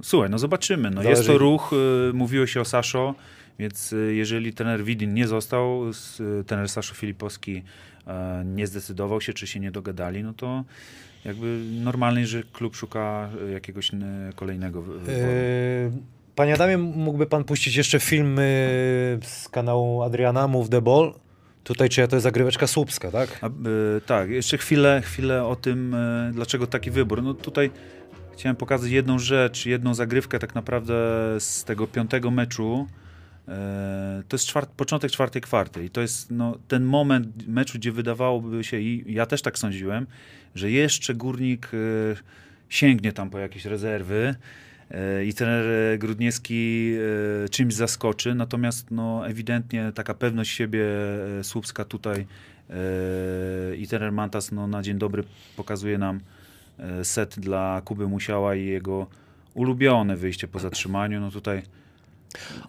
[0.01, 0.91] Słuchaj, no zobaczymy.
[0.91, 1.73] No, jest to ruch,
[2.09, 3.15] y, mówiło się o Saszo,
[3.59, 9.33] więc y, jeżeli trener Widin nie został, y, trener Saszo Filipowski y, nie zdecydował się,
[9.33, 10.63] czy się nie dogadali, no to
[11.25, 13.91] jakby normalnie, że klub szuka jakiegoś
[14.35, 15.91] kolejnego Yy,
[16.35, 18.37] panie Adamie, mógłby pan puścić jeszcze film
[19.23, 21.13] z kanału Adriana Move the Ball?
[21.69, 23.39] Tutaj czy to jest zagryweczka słupska, tak?
[23.41, 27.23] A, y, tak, jeszcze chwilę, chwilę o tym, y, dlaczego taki wybór.
[27.23, 27.71] No tutaj
[28.33, 30.93] chciałem pokazać jedną rzecz, jedną zagrywkę tak naprawdę
[31.39, 32.87] z tego piątego meczu.
[33.47, 37.91] E, to jest czwart, początek czwartej kwarty i to jest no, ten moment meczu, gdzie
[37.91, 40.07] wydawałoby się, i ja też tak sądziłem,
[40.55, 41.77] że jeszcze Górnik e,
[42.69, 44.35] sięgnie tam po jakieś rezerwy
[45.25, 46.93] i trener Grudniewski
[47.51, 50.85] czymś zaskoczy, natomiast no, ewidentnie taka pewność siebie
[51.43, 52.25] Słupska tutaj
[53.77, 55.23] i trener Mantas no, na dzień dobry
[55.55, 56.19] pokazuje nam
[57.03, 59.07] set dla Kuby Musiała i jego
[59.53, 61.21] ulubione wyjście po zatrzymaniu.
[61.21, 61.61] No tutaj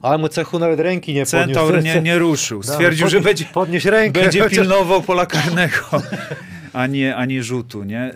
[0.02, 1.46] ale mu cechu nawet ręki nie podniósł.
[1.46, 2.62] Centaur nie, nie ruszył.
[2.72, 3.44] Stwierdził, że będzie,
[3.90, 4.20] rękę.
[4.20, 5.76] będzie pilnował pola karnego,
[6.72, 7.84] a nie, a nie rzutu.
[7.84, 8.12] Nie?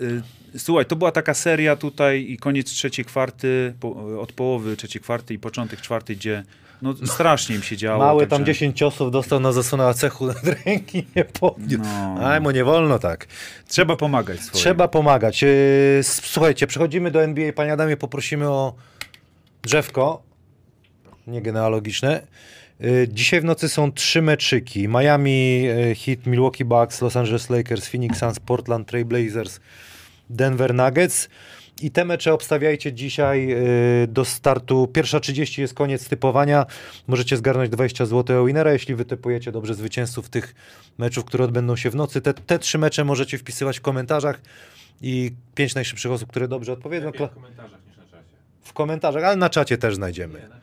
[0.57, 5.33] Słuchaj, to była taka seria tutaj i koniec trzeciej kwarty, po, od połowy trzeciej kwarty
[5.33, 6.43] i początek czwartej, gdzie
[6.81, 7.99] no, strasznie im się działo.
[7.99, 8.37] Mały także...
[8.37, 11.83] tam 10 ciosów dostał na zasłonę, a cechu nad ręki nie podniósł.
[11.83, 12.27] No.
[12.27, 13.27] Aj, mu nie wolno tak.
[13.67, 14.39] Trzeba pomagać.
[14.51, 15.43] Trzeba pomagać.
[15.43, 17.53] Y, słuchajcie, przechodzimy do NBA.
[17.53, 18.73] Panie Adamie, poprosimy o
[19.63, 20.23] drzewko
[21.27, 22.21] nie genealogiczne.
[22.83, 24.87] Y, dzisiaj w nocy są trzy meczyki.
[24.87, 29.59] Miami y, Heat, Milwaukee Bucks, Los Angeles Lakers, Phoenix Suns, Portland Trail Blazers,
[30.29, 31.29] Denver Nuggets.
[31.81, 33.51] I te mecze obstawiajcie dzisiaj
[34.03, 34.87] y, do startu.
[34.87, 36.65] Pierwsza 30 jest koniec typowania.
[37.07, 40.55] Możecie zgarnąć 20 zł winera, jeśli wytypujecie dobrze zwycięzców tych
[40.97, 42.21] meczów, które odbędą się w nocy.
[42.21, 44.41] Te, te trzy mecze możecie wpisywać w komentarzach
[45.01, 47.11] i pięć najszybszych osób, które dobrze odpowiedzą.
[47.11, 48.35] w komentarzach niż na czacie.
[48.63, 50.39] W komentarzach, ale na czacie też znajdziemy.
[50.39, 50.55] Nie,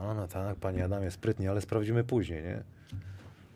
[0.00, 2.62] a no tak, panie Adamie, sprytnie, ale sprawdzimy później, nie?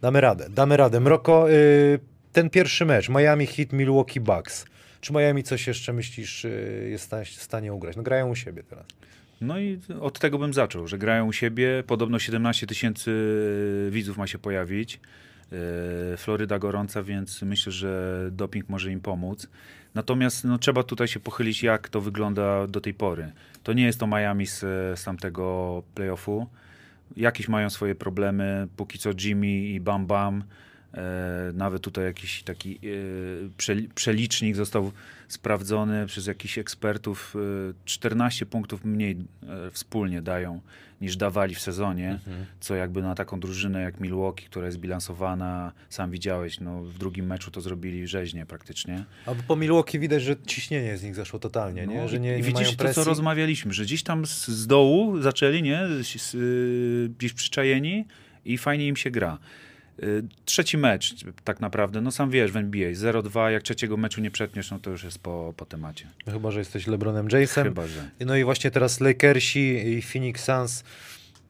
[0.00, 1.00] Damy radę, damy radę.
[1.00, 1.98] Mroko, y,
[2.32, 4.66] ten pierwszy mecz, Miami Heat, Milwaukee Bucks.
[5.00, 7.96] Czy Miami coś jeszcze myślisz y, jest w stanie ugrać?
[7.96, 8.86] No grają u siebie teraz.
[9.40, 11.84] No i od tego bym zaczął, że grają u siebie.
[11.86, 13.12] Podobno 17 tysięcy
[13.90, 15.00] widzów ma się pojawić.
[16.14, 19.48] Y, Floryda gorąca, więc myślę, że doping może im pomóc.
[19.94, 23.32] Natomiast no, trzeba tutaj się pochylić, jak to wygląda do tej pory.
[23.62, 24.60] To nie jest to Miami z,
[24.98, 26.46] z tamtego playoffu.
[27.16, 28.68] Jakieś mają swoje problemy.
[28.76, 30.44] Póki co Jimmy i Bam Bam.
[30.94, 32.78] E, nawet tutaj jakiś taki
[33.68, 34.92] e, przelicznik został
[35.28, 37.36] sprawdzony przez jakichś ekspertów.
[37.70, 40.60] E, 14 punktów mniej e, wspólnie dają
[41.00, 42.46] niż dawali w sezonie, mhm.
[42.60, 47.26] co jakby na taką drużynę jak Milwaukee, która jest bilansowana, sam widziałeś, no w drugim
[47.26, 49.04] meczu to zrobili rzeźnie praktycznie.
[49.26, 52.08] A po Milwaukee widać, że ciśnienie z nich zeszło totalnie, no, nie?
[52.08, 55.62] Że nie, I nie widzisz to, co rozmawialiśmy, że gdzieś tam z, z dołu zaczęli,
[55.62, 55.80] nie?
[57.18, 58.04] Gdzieś przyczajeni
[58.44, 59.38] i fajnie im się gra.
[60.02, 64.30] Y, trzeci mecz tak naprawdę, no sam wiesz w NBA, 0-2, jak trzeciego meczu nie
[64.30, 66.06] przetniesz, no to już jest po, po temacie.
[66.26, 67.64] No chyba, że jesteś LeBronem Jamesem.
[67.64, 68.10] Chyba, że.
[68.20, 70.84] No i właśnie teraz Lakersi i Phoenix Suns.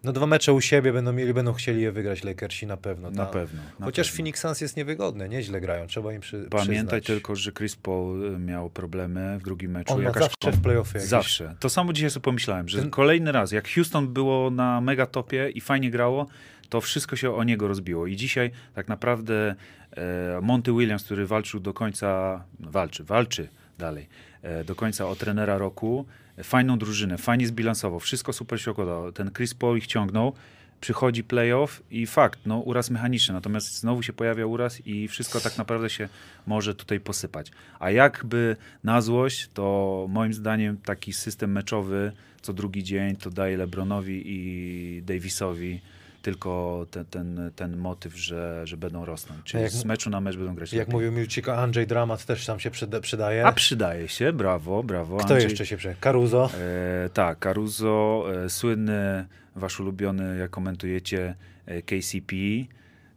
[0.05, 3.11] No dwa mecze u siebie będą mieli, będą chcieli je wygrać Lakersi na pewno.
[3.11, 3.61] Na pewno.
[3.79, 4.17] Na Chociaż pewno.
[4.17, 7.07] Phoenix Suns jest niewygodne, nieźle grają, trzeba im przy, Pamiętaj przyznać.
[7.07, 9.95] tylko, że Chris Paul y, miał problemy w drugim meczu.
[9.95, 11.11] On Jakaś zawsze w playoffy jakieś.
[11.11, 11.55] Zawsze.
[11.61, 12.91] To samo dzisiaj sobie pomyślałem, że Ten...
[12.91, 16.27] kolejny raz, jak Houston było na mega topie i fajnie grało,
[16.71, 18.07] to wszystko się o niego rozbiło.
[18.07, 19.55] I dzisiaj tak naprawdę
[19.91, 24.09] e, Monty Williams, który walczył do końca, walczy, walczy dalej,
[24.43, 26.07] e, do końca o trenera roku,
[26.43, 29.13] fajną drużynę, fajnie zbilansował, wszystko super się układało.
[29.13, 30.33] Ten Chris Paul ich ciągnął,
[30.81, 35.59] przychodzi playoff i fakt, no uraz mechaniczny, natomiast znowu się pojawia uraz i wszystko tak
[35.59, 36.09] naprawdę się
[36.47, 37.51] może tutaj posypać.
[37.79, 43.57] A jakby na złość, to moim zdaniem taki system meczowy co drugi dzień to daje
[43.57, 45.81] LeBronowi i Davisowi
[46.23, 49.41] tylko ten, ten, ten motyw, że, że będą rosnąć.
[49.45, 50.93] Czyli jak, z meczu na mecz będą grać Jak lepiej.
[50.95, 53.47] mówił Milciko, Andrzej Dramat też tam się przydaje.
[53.47, 55.17] A przydaje się, brawo, brawo.
[55.17, 55.97] Kto Andrzej, jeszcze się przydaje?
[56.01, 56.51] Caruso?
[56.59, 61.35] E, tak, Caruso, e, słynny, wasz ulubiony, jak komentujecie,
[61.67, 62.37] e, KCP.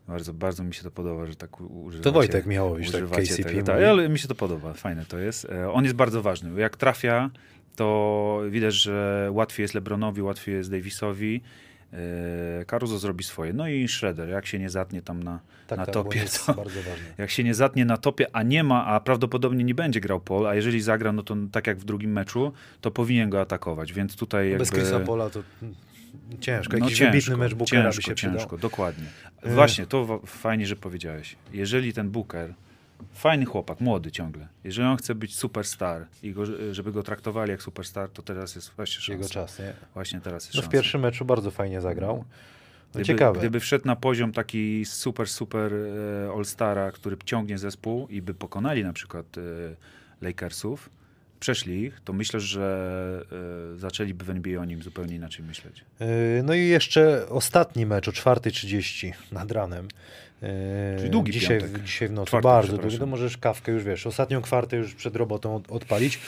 [0.07, 2.03] Bardzo, bardzo mi się to podoba, że tak używacie.
[2.03, 3.63] To Wojtek Michałowicz, tak KCP tego.
[3.63, 5.45] Tak, ale mi się to podoba, fajne to jest.
[5.45, 6.61] E, On jest bardzo ważny.
[6.61, 7.29] Jak trafia,
[7.75, 11.41] to widać, że łatwiej jest Lebronowi, łatwiej jest Davisowi.
[11.93, 13.53] E, Caruso zrobi swoje.
[13.53, 16.75] No i Schroeder, jak się nie zatnie tam na, Tak, na tak, topie, to, bardzo
[16.75, 17.05] ważne.
[17.17, 20.47] jak się nie zatnie na topie, a nie ma, a prawdopodobnie nie będzie grał Paul,
[20.47, 24.15] a jeżeli zagra, no to tak jak w drugim meczu, to powinien go atakować, więc
[24.15, 24.59] tutaj jakby...
[24.59, 25.43] Bez Chrisa Pola to
[26.39, 26.77] ciężko.
[26.77, 28.59] Jakiś no, wybitny mecz Bookera ciężko, by się ciężko, przydał.
[28.59, 29.05] dokładnie.
[29.41, 29.53] E.
[29.53, 31.35] Właśnie, to fajnie, że powiedziałeś.
[31.53, 32.53] Jeżeli ten Booker,
[33.13, 37.61] fajny chłopak, młody ciągle, jeżeli on chce być superstar i go, żeby go traktowali jak
[37.61, 39.13] superstar, to teraz jest właśnie szansa.
[39.13, 39.73] Jego czas, nie?
[39.93, 42.17] Właśnie teraz jest No w pierwszym meczu bardzo fajnie zagrał.
[42.17, 42.23] No
[42.99, 43.39] Gdyby, ciekawe.
[43.39, 48.83] Gdyby wszedł na poziom taki super, super e, All-Stara, który ciągnie zespół i by pokonali
[48.83, 49.41] na przykład e,
[50.21, 50.89] Lakersów,
[51.39, 53.25] przeszli ich, to myślę, że
[53.75, 55.85] e, zaczęliby w NBA o nim zupełnie inaczej myśleć.
[55.99, 56.07] Yy,
[56.43, 59.87] No i jeszcze ostatni mecz o 4.30 nad ranem.
[60.43, 61.79] Yy, Czyli długi dzisiaj, piątek.
[61.81, 62.27] w, dzisiaj w nocy.
[62.27, 62.97] Czwartek, bardzo długi.
[62.99, 66.19] No możesz kawkę już wiesz, ostatnią kwartę już przed robotą od, odpalić.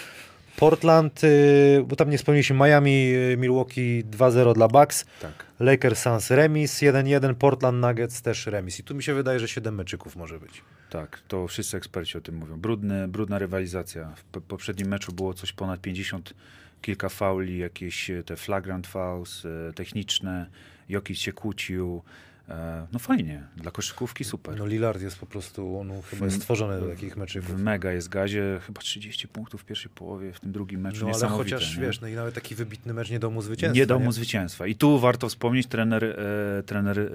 [0.57, 5.45] Portland, yy, bo tam nie wspomnieliśmy, Miami, yy, Milwaukee 2-0 dla Bucks, Tak.
[5.59, 8.79] Lakers Suns remis 1-1, Portland Nuggets też remis.
[8.79, 10.61] I tu mi się wydaje, że 7 meczyków może być.
[10.89, 12.57] Tak, to wszyscy eksperci o tym mówią.
[12.57, 14.13] Brudny, brudna rywalizacja.
[14.15, 16.33] W po- poprzednim meczu było coś ponad 50,
[16.81, 20.45] kilka fauli, jakieś e, te flagrant fouls, e, techniczne.
[20.89, 22.01] Jokic się kłócił.
[22.49, 24.57] E, No fajnie, dla koszykówki super.
[24.57, 27.57] No Lillard jest po prostu, on chyba jest stworzony do takich meczyków.
[27.57, 31.07] W mega jest gazie, chyba 30 punktów w pierwszej połowie, w tym drugim meczu.
[31.07, 31.83] No ale chociaż nie?
[31.83, 33.75] wiesz, no i nawet taki wybitny mecz nie dał mu zwycięstwa.
[33.79, 34.67] Nie dał mu zwycięstwa.
[34.67, 37.09] I tu warto wspomnieć, trener, e, trener e,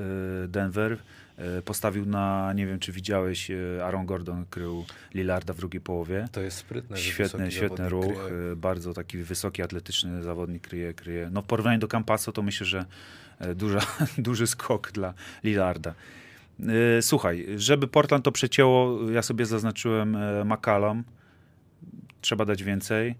[0.48, 0.98] Denver
[1.36, 6.28] e, postawił na, nie wiem czy widziałeś, e, Aaron Gordon krył Lillarda w drugiej połowie.
[6.32, 6.96] To jest sprytne.
[6.96, 8.52] Świetny, świetny ruch, kryje.
[8.52, 11.28] e, bardzo taki wysoki, atletyczny zawodnik kryje, kryje.
[11.32, 12.84] No w porównaniu do Campasso to myślę, że
[13.54, 13.80] duża,
[14.18, 15.14] duży skok dla
[15.44, 15.94] Lillarda.
[16.98, 21.04] E, Słuchaj, żeby Portland to przecięło, ja sobie zaznaczyłem e, McCallum,
[22.20, 23.14] trzeba dać więcej.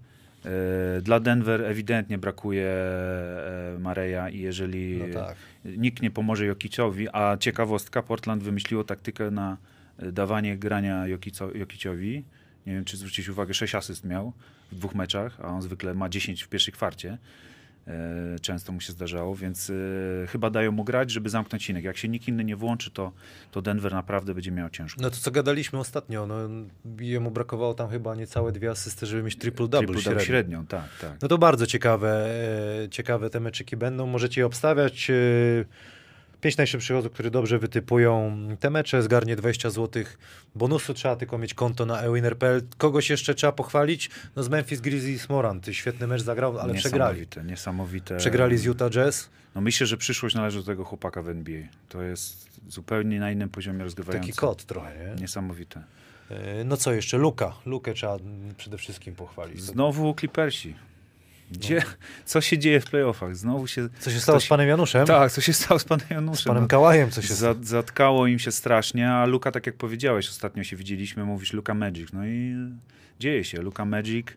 [0.45, 5.35] E, Dla Denver ewidentnie brakuje e, Mareja i jeżeli No tak.
[5.65, 9.57] nikt nie pomoże Jokiciowi, a ciekawostka, Portland wymyśliło taktykę na
[9.99, 12.23] e, dawanie grania Jokico, Jokiciowi.
[12.65, 14.33] Nie wiem, czy zwrócić uwagę, 6 asyst miał
[14.71, 17.17] w dwóch meczach, a on zwykle ma 10 w pierwszej kwarcie.
[17.87, 19.69] E, Często mu się zdarzało, więc
[20.23, 21.83] e, chyba dają mu grać, żeby zamknąć inek.
[21.83, 23.11] Jak się nikt inny nie włączy, to,
[23.51, 25.01] to Denver naprawdę będzie miał ciężko.
[25.01, 26.35] No to co gadaliśmy ostatnio, no
[26.99, 30.19] jemu brakowało tam chyba niecałe dwie asysty, żeby mieć triple-double Triple-double średnio.
[30.25, 31.11] średnią, tak, tak.
[31.21, 32.29] No to bardzo ciekawe,
[32.83, 34.07] e, ciekawe te meczyki będą.
[34.07, 35.11] Możecie je obstawiać.
[36.41, 40.03] Pięć najszybszych osób, które dobrze wytypują te mecze, zgarnie 20 zł
[40.55, 40.93] bonusu.
[40.93, 42.61] Trzeba tylko mieć konto na ewinner.pl.
[42.77, 44.09] Kogoś jeszcze trzeba pochwalić?
[44.35, 45.67] No z Memphis Grizzlies Morant.
[45.71, 47.27] Świetny mecz zagrał, ale przegrali.
[47.45, 48.17] Niesamowite.
[48.17, 49.29] Przegrali z Utah Jazz.
[49.55, 51.61] No myślę, że przyszłość należy do tego chłopaka w NBA.
[51.89, 54.27] To jest zupełnie na innym poziomie rozgrywający.
[54.27, 55.21] Taki kot trochę, nie?
[55.21, 55.83] Niesamowite.
[56.29, 57.17] E, No co jeszcze?
[57.17, 57.53] Luka.
[57.65, 58.17] Lukę trzeba
[58.57, 59.61] przede wszystkim pochwalić.
[59.61, 60.75] Znowu Clippersi.
[61.51, 61.81] Gdzie, No.
[62.25, 63.35] co się dzieje w playoffach?
[63.35, 63.89] Znowu się...
[63.99, 65.07] Co się stało ktoś- z panem Januszem?
[65.07, 66.49] Tak, co się stało z panem Z Januszem?
[66.49, 67.53] panem No, Kałajem co się stało?
[67.53, 71.73] za, zatkało im się strasznie, a Luka, tak jak powiedziałeś, ostatnio się widzieliśmy, mówisz Luka
[71.73, 72.13] Magic.
[72.13, 72.55] No i
[73.19, 73.61] dzieje się.
[73.61, 74.27] Luka Magic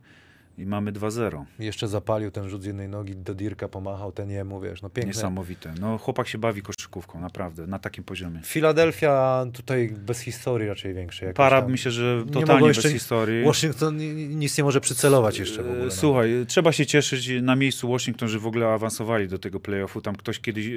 [0.58, 1.44] i mamy 2-0.
[1.58, 5.08] Jeszcze zapalił ten rzut z jednej nogi, do Dirka pomachał, ten jemu, wiesz, no piękne.
[5.12, 5.74] Niesamowite.
[5.80, 8.40] No chłopak się bawi koszykówką, naprawdę, na takim poziomie.
[8.44, 11.34] Filadelfia tutaj bez historii raczej większej.
[11.34, 11.70] Para, tam.
[11.70, 13.44] myślę, że Nie totalnie mogło bez jeszcze- historii.
[13.44, 15.82] Washington ni- ni- nic nie może przycelować jeszcze w ogóle.
[15.82, 15.90] E, no.
[15.90, 20.00] Słuchaj, trzeba się cieszyć na miejscu Washington, że w ogóle awansowali do tego playoffu.
[20.00, 20.70] Tam ktoś kiedyś e,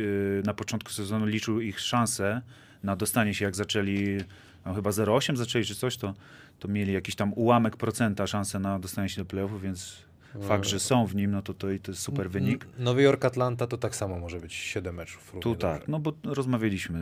[0.46, 2.42] na początku sezonu liczył ich szanse
[2.84, 4.18] na dostanie się, jak zaczęli,
[4.66, 6.14] no chyba 0,8 zaczęli czy coś, to,
[6.60, 10.08] to mieli jakiś tam ułamek procenta szansę na dostanie się do playoffu, więc
[10.42, 12.68] fakt, że są w nim, no to to, to jest super wynik.
[12.80, 15.32] Nowy Jork, Atlanta to tak samo może być 7 meczów.
[15.32, 15.56] Tu dobrze.
[15.56, 17.00] tak, no bo rozmawialiśmy,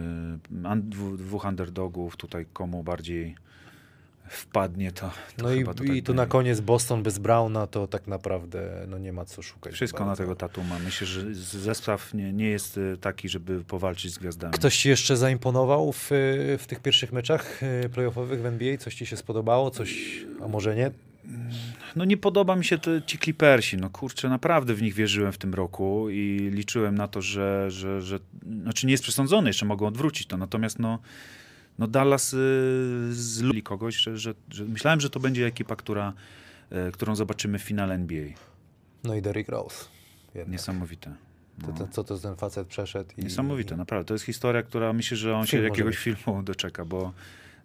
[1.17, 3.35] dwóch underdogów, tutaj komu bardziej
[4.29, 7.87] wpadnie, to, to No i, to i tak tu na koniec Boston bez Browna to
[7.87, 9.73] tak naprawdę no nie ma co szukać.
[9.73, 10.79] Wszystko na tego Tatuma.
[10.79, 14.53] Myślę, że zestaw nie, nie jest y, taki, żeby powalczyć z gwiazdami.
[14.53, 16.09] Ktoś ci jeszcze zaimponował w,
[16.59, 18.77] w tych pierwszych meczach y, playoffowych w NBA?
[18.77, 19.71] Coś ci się spodobało?
[19.71, 20.91] Coś, a może nie?
[21.95, 23.77] No nie podoba mi się te, ci Clippersi.
[23.77, 28.01] No kurczę, naprawdę w nich wierzyłem w tym roku i liczyłem na to, że, że,
[28.01, 28.19] że
[28.61, 30.37] znaczy nie jest przesądzony, jeszcze mogą odwrócić to.
[30.37, 30.99] Natomiast no,
[31.79, 32.37] no Dallas y,
[33.11, 36.13] zluli kogoś, że, że, że myślałem, że to będzie ekipa, która,
[36.87, 38.25] y, którą zobaczymy w finale NBA.
[39.03, 39.85] No i Derrick Rose.
[40.35, 40.51] Jednak.
[40.51, 41.15] Niesamowite.
[41.61, 43.09] To, to, co to ten facet przeszedł?
[43.17, 44.07] I, Niesamowite, naprawdę.
[44.07, 47.13] To jest historia, która myślę, że on się Film może jakiegoś filmu doczeka, bo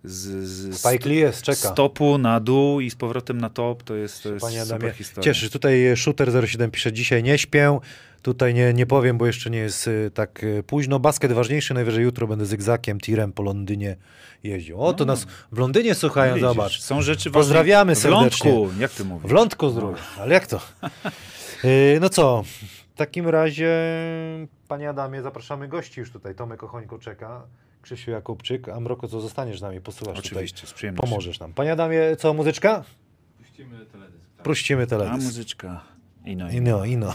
[0.04, 1.72] z, z Spike Lee jest, czeka.
[1.72, 4.92] stopu na dół i z powrotem na top, to jest, to jest Panie super Adamie,
[4.92, 5.24] historia.
[5.24, 5.50] cieszy.
[5.50, 7.78] Tutaj e, Shooter07 pisze, dzisiaj nie śpię.
[8.22, 10.98] Tutaj nie, nie powiem, bo jeszcze nie jest y, tak y, późno.
[10.98, 13.96] Basket ważniejszy, najwyżej jutro będę zygzakiem, tirem po Londynie
[14.42, 14.80] jeździł.
[14.82, 15.12] O, to No.
[15.12, 16.80] nas w Londynie słuchają, Widzisz, zobacz.
[16.80, 18.10] Są rzeczy Pozdrawiamy ważne.
[18.10, 18.52] W serdecznie.
[18.52, 19.30] lądku, jak ty mówisz?
[19.30, 19.98] W lądku zdrowia.
[20.18, 20.60] Ale jak to?
[21.64, 22.42] Y, No co,
[22.94, 23.76] w takim razie,
[24.68, 26.34] panie Adamie, zapraszamy gości już tutaj.
[26.34, 27.42] Tomek Ochońko czeka,
[27.82, 31.08] Krzysiu Jakubczyk, a Mroko, co zostaniesz z nami, posłuchasz Oczywiście, z tutaj, przyjemnością.
[31.10, 31.52] pomożesz nam.
[31.52, 32.84] Panie Adamie, co, muzyczka?
[33.38, 34.24] Puścimy teledysk.
[34.36, 34.44] Tak.
[34.44, 35.24] Puścimy A teledysk.
[35.26, 35.80] muzyczka.
[36.24, 37.14] I no, i Ino, ino.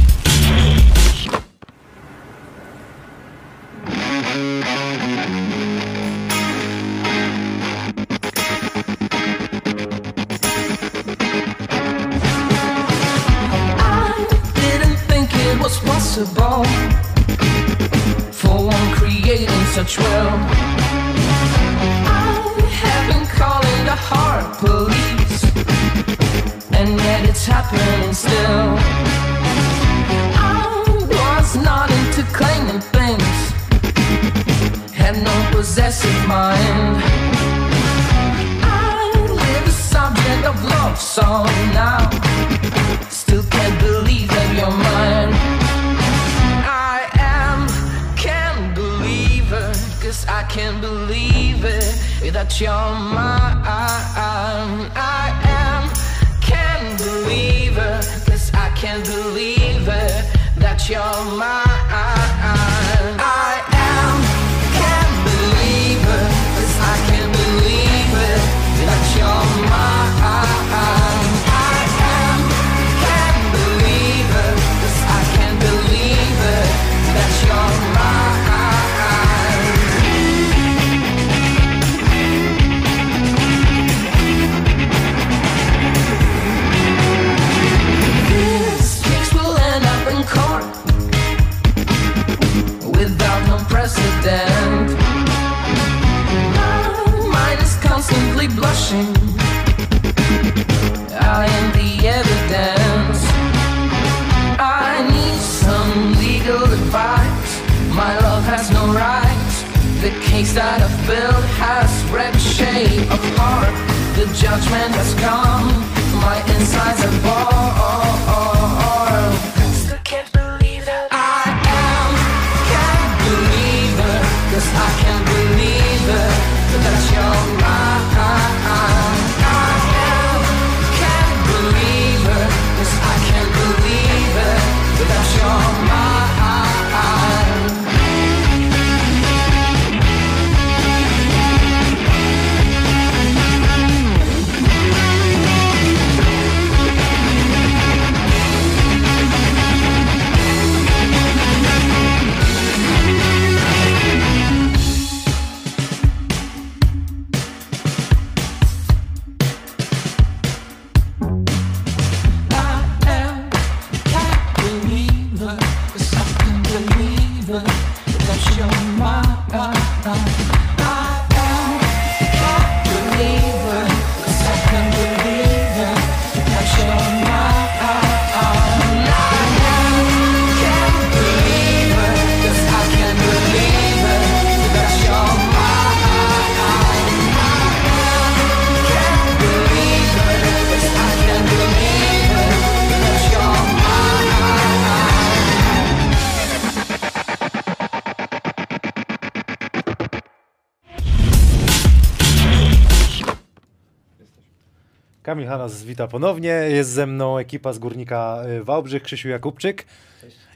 [205.51, 206.49] Hanas wita ponownie.
[206.49, 209.85] Jest ze mną ekipa z Górnika y, Wałbrzych, Krzysiu Jakubczyk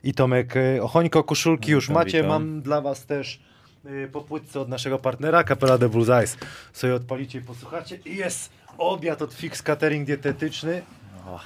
[0.04, 1.24] i Tomek y, Ochońko.
[1.24, 2.18] Koszulki już Witam, macie.
[2.18, 2.30] witam.
[2.30, 3.39] Mam dla was też
[3.86, 6.38] y, po płytce od naszego partnera, Capella de Blues Eyes.
[6.74, 8.00] Sobie odpalicie i posłuchacie.
[8.06, 10.82] I jest obiad od Fix Catering dietetyczny.
[11.28, 11.39] O.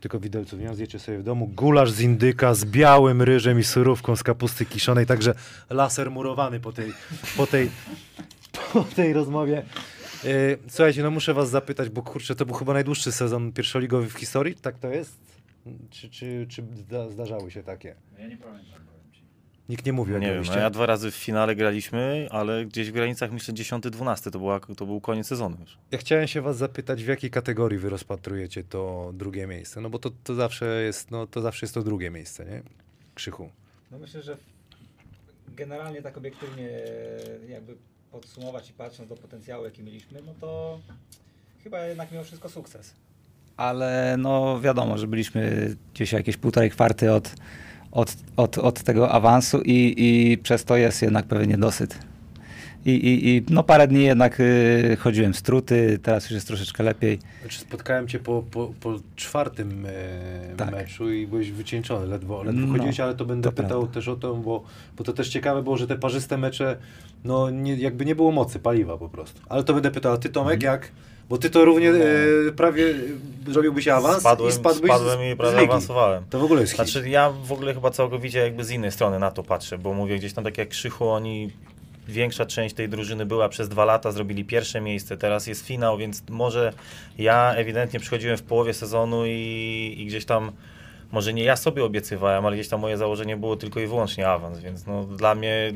[0.00, 1.46] Tylko widelców nie zjecie sobie w domu.
[1.46, 5.34] Gulasz z indyka z białym ryżem i surówką z kapusty kiszonej, także
[5.70, 6.92] laser murowany po tej,
[7.36, 7.70] po tej,
[8.72, 9.62] po tej rozmowie.
[10.24, 14.12] Yy, Słuchajcie, no muszę was zapytać, bo kurczę, to był chyba najdłuższy sezon pierwszoligowy w
[14.12, 15.18] historii, tak to jest?
[15.90, 17.94] Czy, czy, czy zda, zdarzały się takie?
[18.18, 19.22] Ja nie pamiętam, powiem ci.
[19.68, 22.90] Nikt nie mówił, jak Nie wiem, no ja dwa razy w finale graliśmy, ale gdzieś
[22.90, 25.78] w granicach myślę 10-12 to, była, to był koniec sezonu już.
[25.90, 29.80] Ja chciałem się was zapytać, w jakiej kategorii wy rozpatrujecie to drugie miejsce?
[29.80, 32.62] No bo to, to zawsze jest, no to zawsze jest to drugie miejsce, nie?
[33.14, 33.50] Krzychu.
[33.90, 34.36] No myślę, że
[35.48, 36.70] generalnie tak obiektywnie
[37.48, 37.76] jakby
[38.12, 40.80] podsumować i patrząc do potencjału, jaki mieliśmy, no to
[41.64, 42.94] chyba jednak mimo wszystko sukces.
[43.56, 47.34] Ale no wiadomo, że byliśmy gdzieś jakieś półtorej kwarty od,
[47.92, 51.98] od, od, od tego awansu i, i przez to jest jednak pewien niedosyt.
[52.86, 56.82] I, i, i no parę dni jednak y, chodziłem z truty, teraz już jest troszeczkę
[56.82, 57.18] lepiej.
[57.40, 60.70] Znaczy spotkałem cię po, po, po czwartym e, Tak.
[60.72, 63.94] meczu i byłeś wycieńczony, ledwo, ledwo No, chodziłeś, ale to będę to pytał prawda.
[63.94, 64.62] też o to, bo,
[64.96, 66.76] bo to też ciekawe było, że te parzyste mecze,
[67.24, 69.40] no nie, jakby nie było mocy, paliwa po prostu.
[69.48, 70.72] Ale to będę pytał, a ty Tomek Mhm.
[70.72, 70.92] jak?
[71.28, 72.94] Bo ty to równie e, prawie
[73.48, 76.24] zrobiłbyś awans Spadłem, i spadłeś spadłem z, i prawie awansowałem.
[76.30, 76.88] To w ogóle jest hit.
[76.88, 80.18] Znaczy ja w ogóle chyba całkowicie jakby z innej strony na to patrzę, bo mówię
[80.18, 81.50] gdzieś tam tak jak Krzychu, oni
[82.08, 86.22] większa część tej drużyny była przez dwa lata, zrobili pierwsze miejsce, teraz jest finał, więc
[86.30, 86.72] może
[87.18, 90.52] ja ewidentnie przychodziłem w połowie sezonu i, i gdzieś tam
[91.12, 94.58] może nie ja sobie obiecywałem, ale gdzieś tam moje założenie było tylko i wyłącznie awans,
[94.58, 95.72] więc no dla mnie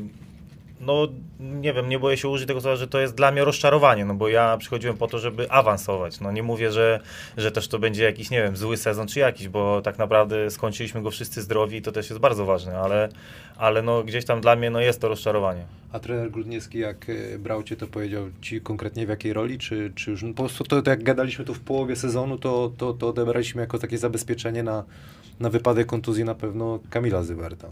[0.81, 1.07] no
[1.39, 4.13] nie wiem, nie boję się użyć tego słowa, że to jest dla mnie rozczarowanie, no
[4.13, 6.19] bo ja przychodziłem po to, żeby awansować.
[6.19, 6.99] No nie mówię, że,
[7.37, 11.01] że też to będzie jakiś, nie wiem, zły sezon czy jakiś, bo tak naprawdę skończyliśmy
[11.01, 13.09] go wszyscy zdrowi i to też jest bardzo ważne, ale,
[13.57, 15.65] ale no gdzieś tam dla mnie no jest to rozczarowanie.
[15.91, 19.91] A trener Grudniewski jak e, brał cię, to powiedział ci konkretnie w jakiej roli, czy,
[19.95, 22.93] czy już, no po prostu to, to jak gadaliśmy tu w połowie sezonu, to, to,
[22.93, 24.83] to odebraliśmy jako takie zabezpieczenie na,
[25.39, 27.67] na wypadek kontuzji na pewno Kamila Zyberta.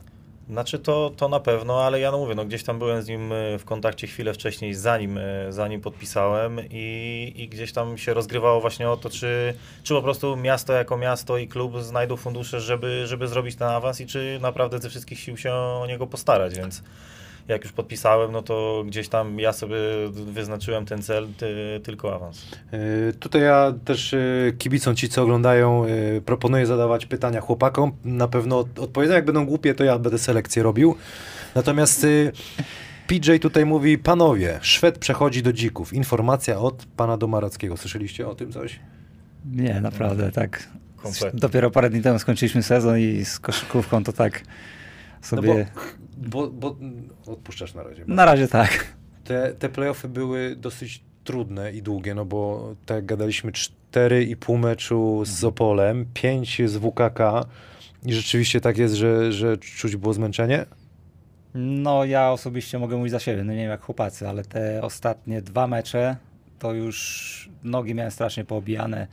[0.50, 3.32] Znaczy to, to na pewno, ale ja no mówię, no gdzieś tam byłem z nim
[3.32, 8.62] e, w kontakcie chwilę wcześniej, zanim, e, zanim podpisałem i, i gdzieś tam się rozgrywało
[8.62, 13.08] właśnie o to, czy, czy po prostu miasto jako miasto i klub znajdą fundusze, żeby,
[13.08, 16.84] żeby zrobić ten awans i czy naprawdę ze wszystkich sił się o niego postarać, więc
[17.48, 19.78] jak już podpisałem, no to gdzieś tam ja sobie
[20.10, 22.46] wyznaczyłem ten cel, ty, tylko awans.
[22.72, 24.18] E, Tutaj ja też e,
[24.58, 27.92] kibicom ci, co oglądają, e, proponuję zadawać pytania chłopakom.
[28.06, 30.96] Na pewno od- odpowiedzą, jak będą głupie, to ja będę selekcję robił.
[31.56, 32.06] Natomiast
[33.08, 35.94] PJ tutaj mówi, panowie, Szwed przechodzi do dzików.
[35.94, 37.78] Informacja od pana Domarackiego.
[37.78, 38.80] Słyszeliście o tym coś?
[39.52, 40.68] Nie, naprawdę, tak.
[40.98, 41.40] Kompletnie.
[41.40, 44.44] Dopiero parę dni temu skończyliśmy sezon i z koszykówką to tak
[45.22, 45.54] sobie...
[45.76, 45.82] No
[46.18, 46.76] bo, bo,
[47.28, 48.04] odpuszczasz na razie.
[48.08, 48.96] Na razie tak.
[49.24, 55.24] Te, te playoffy były dosyć trudne i długie, no bo tak jak gadaliśmy, 4,5 meczu
[55.26, 57.46] z Opolem, 5 z WKK
[58.06, 60.66] i rzeczywiście tak jest, że, że czuć było zmęczenie.
[61.54, 65.42] No ja osobiście mogę mówić za siebie, no nie wiem jak chłopacy, ale te ostatnie
[65.42, 66.16] dwa mecze
[66.60, 69.08] to już nogi miałem strasznie poobijane.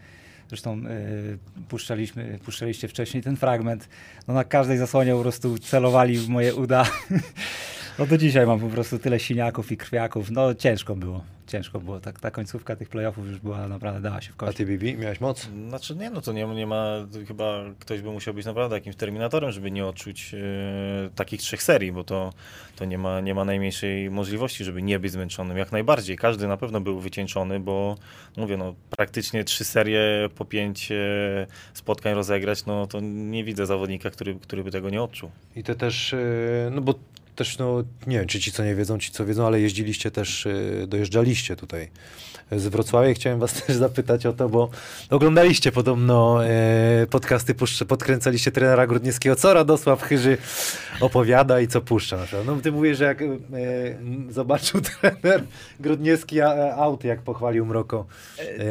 [0.52, 1.38] Zresztą yy,
[1.68, 3.88] puszczaliśmy, puszczaliście wcześniej ten fragment.
[4.28, 6.84] No na każdej zasłonie po prostu celowali w moje uda.
[7.98, 10.30] No do dzisiaj mam po prostu tyle siniaków i krwiaków.
[10.30, 12.00] No ciężko było, ciężko było.
[12.00, 14.56] Tak, ta końcówka tych playoffów już była naprawdę, dała się w A kość.
[14.56, 15.48] ty, Bibi, miałeś moc?
[15.68, 18.96] Znaczy nie, no to nie, nie ma, to chyba ktoś by musiał być naprawdę jakimś
[18.96, 20.38] terminatorem, żeby nie odczuć e,
[21.14, 22.32] takich trzech serii, bo to,
[22.76, 25.56] to nie, ma, nie ma najmniejszej możliwości, żeby nie być zmęczonym.
[25.56, 27.96] Jak najbardziej, każdy na pewno był wycieńczony, bo
[28.36, 30.96] mówię, no praktycznie trzy serie po pięć e,
[31.74, 35.30] spotkań rozegrać, no to nie widzę zawodnika, który, który by tego nie odczuł.
[35.56, 36.18] I to też, e,
[36.70, 36.94] no bo
[37.36, 40.46] też, no nie wiem, czy ci co nie wiedzą, ci co wiedzą, ale jeździliście też,
[40.46, 41.90] e, dojeżdżaliście tutaj
[42.50, 43.14] z Wrocławia.
[43.14, 44.70] Chciałem was też zapytać o to, bo
[45.10, 47.54] oglądaliście podobno e, podcasty,
[47.88, 50.38] podkręcaliście trenera Grudniewskiego, co Radosław Chyży
[51.00, 52.18] opowiada i co puszcza.
[52.46, 53.26] No ty mówisz, że jak e,
[54.28, 55.44] zobaczył trener
[55.80, 58.06] Grudniewski e, auty, jak pochwalił Mroko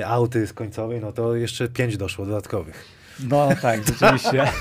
[0.05, 3.01] auty z końcowej, no to jeszcze pięć doszło dodatkowych.
[3.20, 4.43] No tak, rzeczywiście.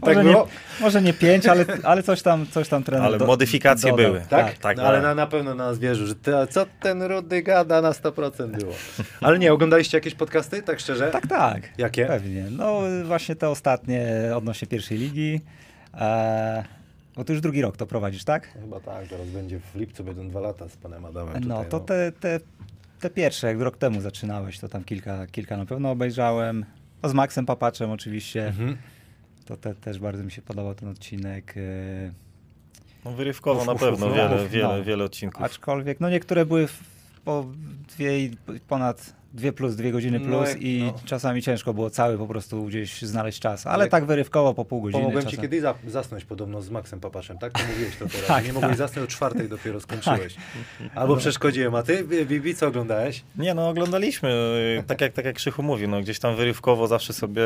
[0.00, 0.48] Tak może, nie, było?
[0.80, 4.06] może nie pięć, ale, ale coś tam, coś tam trener Ale do- modyfikacje dodał.
[4.06, 4.20] były.
[4.28, 4.58] Tak?
[4.58, 5.02] tak, no, ale tak.
[5.02, 8.58] na, na pewno na nas wierzył, że ty, a co ten Rudy gada na 100%
[8.58, 8.72] było.
[9.20, 11.10] Ale nie, oglądaliście jakieś podcasty, tak szczerze?
[11.10, 11.62] Tak, tak.
[11.78, 12.06] Jakie?
[12.06, 12.44] Pewnie.
[12.50, 15.40] No właśnie te ostatnie odnośnie pierwszej ligi.
[15.94, 16.64] E,
[17.16, 18.48] bo ty już drugi rok to prowadzisz, tak?
[18.52, 21.80] Chyba tak, zaraz będzie w lipcu, będą dwa lata z panem Adamem No tutaj, to
[21.80, 22.40] te, te,
[23.04, 26.64] te pierwsze, jak rok temu zaczynałeś, to tam kilka, kilka na pewno obejrzałem.
[27.02, 28.46] No z Maxem Papaczem oczywiście.
[28.46, 28.76] Mhm.
[29.44, 31.54] To te, też bardzo mi się podobał ten odcinek.
[31.56, 32.12] E,
[33.04, 34.84] No wyrywkowo Uf, na uf, pewno, uf, wiele, uf, wiele, no.
[34.84, 35.42] wiele odcinków.
[35.42, 36.82] aczkolwiek, no niektóre były w,
[37.24, 37.46] po
[37.88, 38.36] dwie i
[38.68, 40.94] ponad dwie plus, dwie godziny No plus jak- i no.
[41.04, 43.66] czasami ciężko było cały po prostu gdzieś znaleźć czas.
[43.66, 45.00] Ale Jak- tak wyrywkowo po pół godziny.
[45.02, 45.42] Pomogłem ci czasem.
[45.42, 47.52] kiedyś za, zasnąć podobno z Maxem Papaczem, tak?
[47.52, 48.26] To mówiłeś to teraz.
[48.34, 48.78] Tak, nie mogłeś tak.
[48.78, 50.34] zasnąć o czwartej, dopiero skończyłeś.
[50.94, 51.74] Albo przeszkodziłem.
[51.74, 53.22] A ty, Bibi, co oglądałeś?
[53.36, 54.30] Nie, no oglądaliśmy,
[54.86, 57.42] tak jak, tak jak Krzychu mówi, no gdzieś tam wyrywkowo zawsze sobie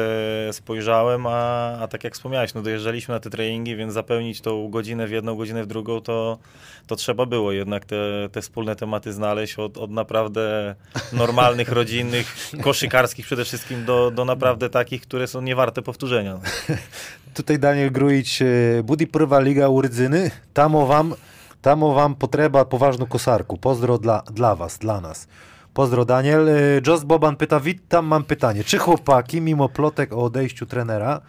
[0.52, 5.06] spojrzałem, a, a tak jak wspomniałeś, no dojeżdżaliśmy na te treningi, więc zapełnić tą godzinę
[5.06, 6.38] w jedną, godzinę w drugą, to,
[6.86, 7.96] to trzeba było jednak te,
[8.32, 10.74] te wspólne tematy znaleźć od, od naprawdę
[11.12, 12.26] normalnych, rodzinnych,
[12.62, 16.38] koszykarskich przede wszystkim do, do naprawdę takich, które są niewarte powtórzenia.
[17.38, 21.14] Tutaj Daniel Grujić, e, Budi prva liga u Rdzyny, tamo wam
[21.62, 23.56] Tamo wam potrzeba poważną kosarku.
[23.56, 25.28] Pozdro dla, dla was, dla nas.
[25.74, 26.48] Pozdro Daniel.
[26.48, 28.64] Y, Jost Boban pyta, witam, mam pytanie.
[28.64, 31.20] Czy chłopaki, mimo plotek o odejściu trenera,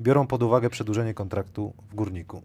[0.00, 2.42] biorą pod uwagę przedłużenie kontraktu w Górniku?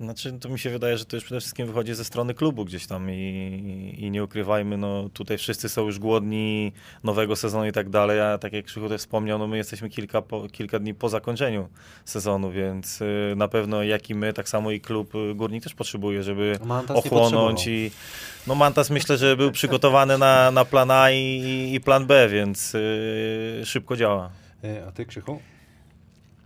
[0.00, 2.86] Znaczy, to mi się wydaje, że to już przede wszystkim wychodzi ze strony klubu gdzieś
[2.86, 6.72] tam i, i nie ukrywajmy, no tutaj wszyscy są już głodni
[7.04, 10.22] nowego sezonu i tak dalej, a tak jak Krzychu też wspomniał, no my jesteśmy kilka,
[10.22, 11.68] po, kilka dni po zakończeniu
[12.04, 15.74] sezonu, więc y, na pewno jak i my, tak samo i klub y, Górnik też
[15.74, 17.90] potrzebuje, żeby Mantas nie ochłonąć i
[18.46, 22.74] no Mantas myślę, że był przygotowany na, na plan A i, i plan B, więc
[22.74, 24.30] y, szybko działa.
[24.64, 25.53] Y, A ty, Krzychu?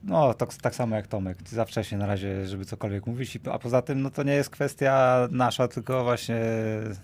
[0.04, 1.38] No, tak, tak samo jak Tomek.
[1.48, 3.38] Za wcześnie na razie, żeby cokolwiek mówić.
[3.52, 6.40] A poza tym, no to nie jest kwestia nasza, tylko właśnie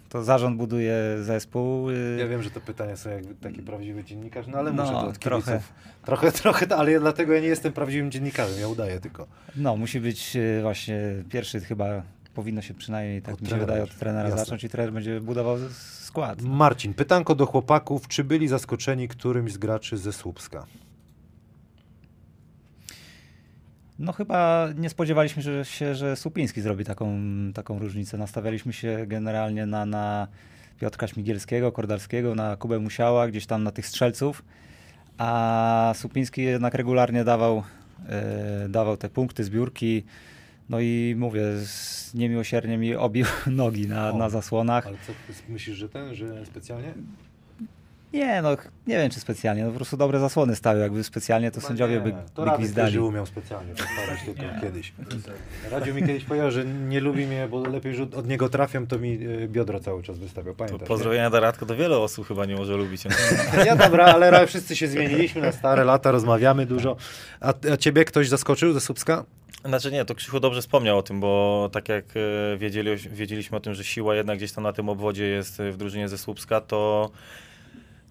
[0.08, 1.90] to zarząd buduje zespół.
[1.90, 4.94] y, Ja wiem, że te pytania są jak taki prawdziwy dziennikarz, no ale No, muszę
[4.94, 5.52] to od trochę.
[5.52, 5.72] kibiców.
[6.04, 9.26] Trochę, trochę, ale ja dlatego ja nie jestem prawdziwym dziennikarzem, ja udaję tylko.
[9.56, 12.02] No, musi być y, właśnie pierwszy chyba
[12.34, 14.44] powinno się przynajmniej, tak Od mi się trenera wydaje, od trenera Jasne.
[14.44, 15.56] zacząć i trener będzie budował
[16.00, 16.42] skład.
[16.42, 20.66] Marcin, pytanko do chłopaków, czy byli zaskoczeni którymś z graczy ze Słupska?
[23.98, 27.18] No chyba nie spodziewaliśmy że, się, że Supiński zrobi taką,
[27.54, 28.18] taką różnicę.
[28.18, 30.28] Nastawialiśmy się generalnie na, na
[30.80, 34.44] Piotrka Śmigielskiego, Kordalskiego, na Kubę Musiała, gdzieś tam na tych strzelców,
[35.18, 37.62] a Supiński jednak regularnie dawał,
[38.08, 40.04] e, dawał te punkty, zbiórki.
[40.68, 41.42] No i mówię,
[42.14, 44.86] niemiłosiernie mi obił nogi na, O, na zasłonach.
[44.86, 45.12] Ale co,
[45.48, 46.94] myślisz, że ten, że specjalnie?
[48.14, 48.56] Nie, no
[48.86, 52.14] nie wiem czy specjalnie, no po prostu dobre zasłony stały, jakby specjalnie to sędziowie by,
[52.34, 54.92] To by Radek umiał specjalnie podpadać tylko kiedyś.
[55.70, 58.98] Radziu mi kiedyś powiedział, że nie lubi mnie, bo lepiej, że od niego trafiam, to
[58.98, 60.54] mi y, biodro cały czas wystawiał.
[60.54, 60.80] Pamiętasz?
[60.80, 60.86] nie?
[60.86, 63.04] pozdrowienia do Radka, to wiele osób chyba nie może lubić.
[63.66, 66.96] Ja dobra, ale wszyscy się zmieniliśmy na stare lata, rozmawiamy dużo.
[67.40, 69.24] A, a ciebie ktoś zaskoczył ze Słupska?
[69.64, 73.60] Znaczy nie, to Krzychu dobrze wspomniał o tym, bo tak jak e, wiedzieli, wiedzieliśmy o
[73.60, 76.60] tym, że siła jednak gdzieś tam na tym obwodzie jest e, w drużynie ze Słupska,
[76.60, 77.10] to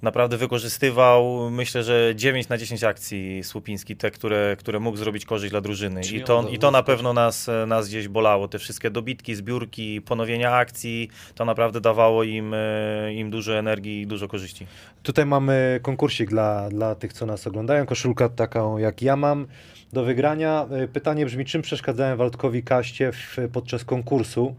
[0.04, 5.52] naprawdę wykorzystywał, myślę, że 9 na 10 akcji Słupiński, te, które, które mógł zrobić korzyść
[5.52, 6.02] dla drużyny.
[6.02, 8.48] Czyli I to, I to na pewno nas, e, nas gdzieś bolało.
[8.48, 14.08] Te wszystkie dobitki, zbiórki, ponowienia akcji, to naprawdę dawało im, e, im dużo energii i
[14.08, 14.68] dużo korzyści.
[15.04, 17.86] Tutaj mamy konkursik dla, dla tych, co nas oglądają.
[17.86, 19.48] Koszulka taką, jak ja mam,
[19.94, 20.68] do wygrania.
[20.84, 24.56] Y, Pytanie brzmi, czym przeszkadzałem Waldkowi Kaście w, podczas konkursu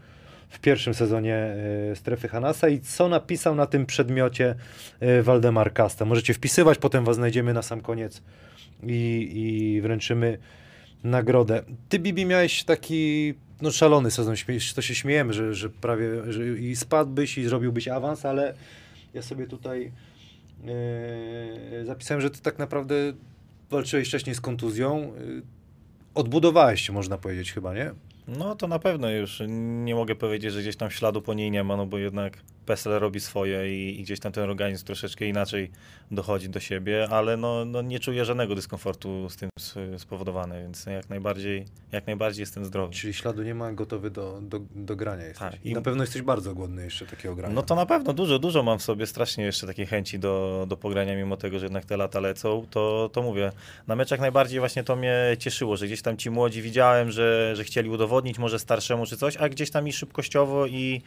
[0.54, 1.56] w pierwszym sezonie
[1.92, 4.54] y, Strefy Hanasa i co napisał na tym przedmiocie
[5.02, 6.04] y, Waldemar Kasta.
[6.04, 8.22] Możecie wpisywać, potem was znajdziemy na sam koniec
[8.82, 10.38] i, i wręczymy
[11.04, 11.62] nagrodę.
[11.88, 14.34] Ty, Bibi, miałeś taki no, szalony sezon,
[14.74, 18.54] to się śmiejemy, że, że prawie że i spadłbyś i zrobiłbyś awans, ale
[19.14, 19.92] ja sobie tutaj
[20.64, 22.94] Yy, zapisałem, że ty tak naprawdę
[23.70, 25.12] walczyłeś wcześniej z kontuzją.
[26.14, 27.90] Odbudowałeś się, można powiedzieć, chyba, nie?
[28.28, 31.64] No to na pewno już nie mogę powiedzieć, że gdzieś tam śladu po niej nie
[31.64, 35.70] ma, no bo jednak PESEL robi swoje i, i gdzieś tam ten organizm troszeczkę inaczej
[36.10, 39.50] dochodzi do siebie, ale no, no nie czuję żadnego dyskomfortu z tym
[39.98, 42.94] spowodowany, więc jak najbardziej, jak najbardziej jestem zdrowy.
[42.94, 45.50] Czyli śladu nie ma, gotowy do, do, do grania jesteś.
[45.50, 45.66] Tak.
[45.66, 47.54] I na pewno jesteś bardzo głodny jeszcze takiego grania.
[47.54, 50.76] No to na pewno dużo, dużo mam w sobie strasznie jeszcze takiej chęci do, do
[50.76, 53.52] pogrania, mimo tego, że jednak te lata lecą, to, to mówię.
[53.86, 57.64] Na meczach najbardziej właśnie to mnie cieszyło, że gdzieś tam ci młodzi widziałem, że, że
[57.64, 61.02] chcieli udowodnić może starszemu czy coś, a gdzieś tam i szybkościowo i,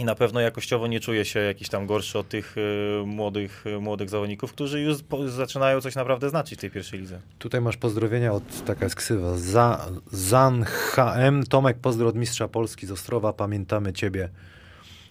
[0.00, 3.80] i na pewno jakościowo nie czuję się jakiś tam gorszy od tych y, młodych, y,
[3.80, 7.20] młodych zawodników, którzy już po, zaczynają coś naprawdę znaczyć w tej pierwszej lidze.
[7.38, 11.46] Tutaj masz pozdrowienia od, taka jest ksywa, Za, Zan HM.
[11.48, 14.28] Tomek, pozdro od mistrza Polski z Ostrowa, pamiętamy ciebie.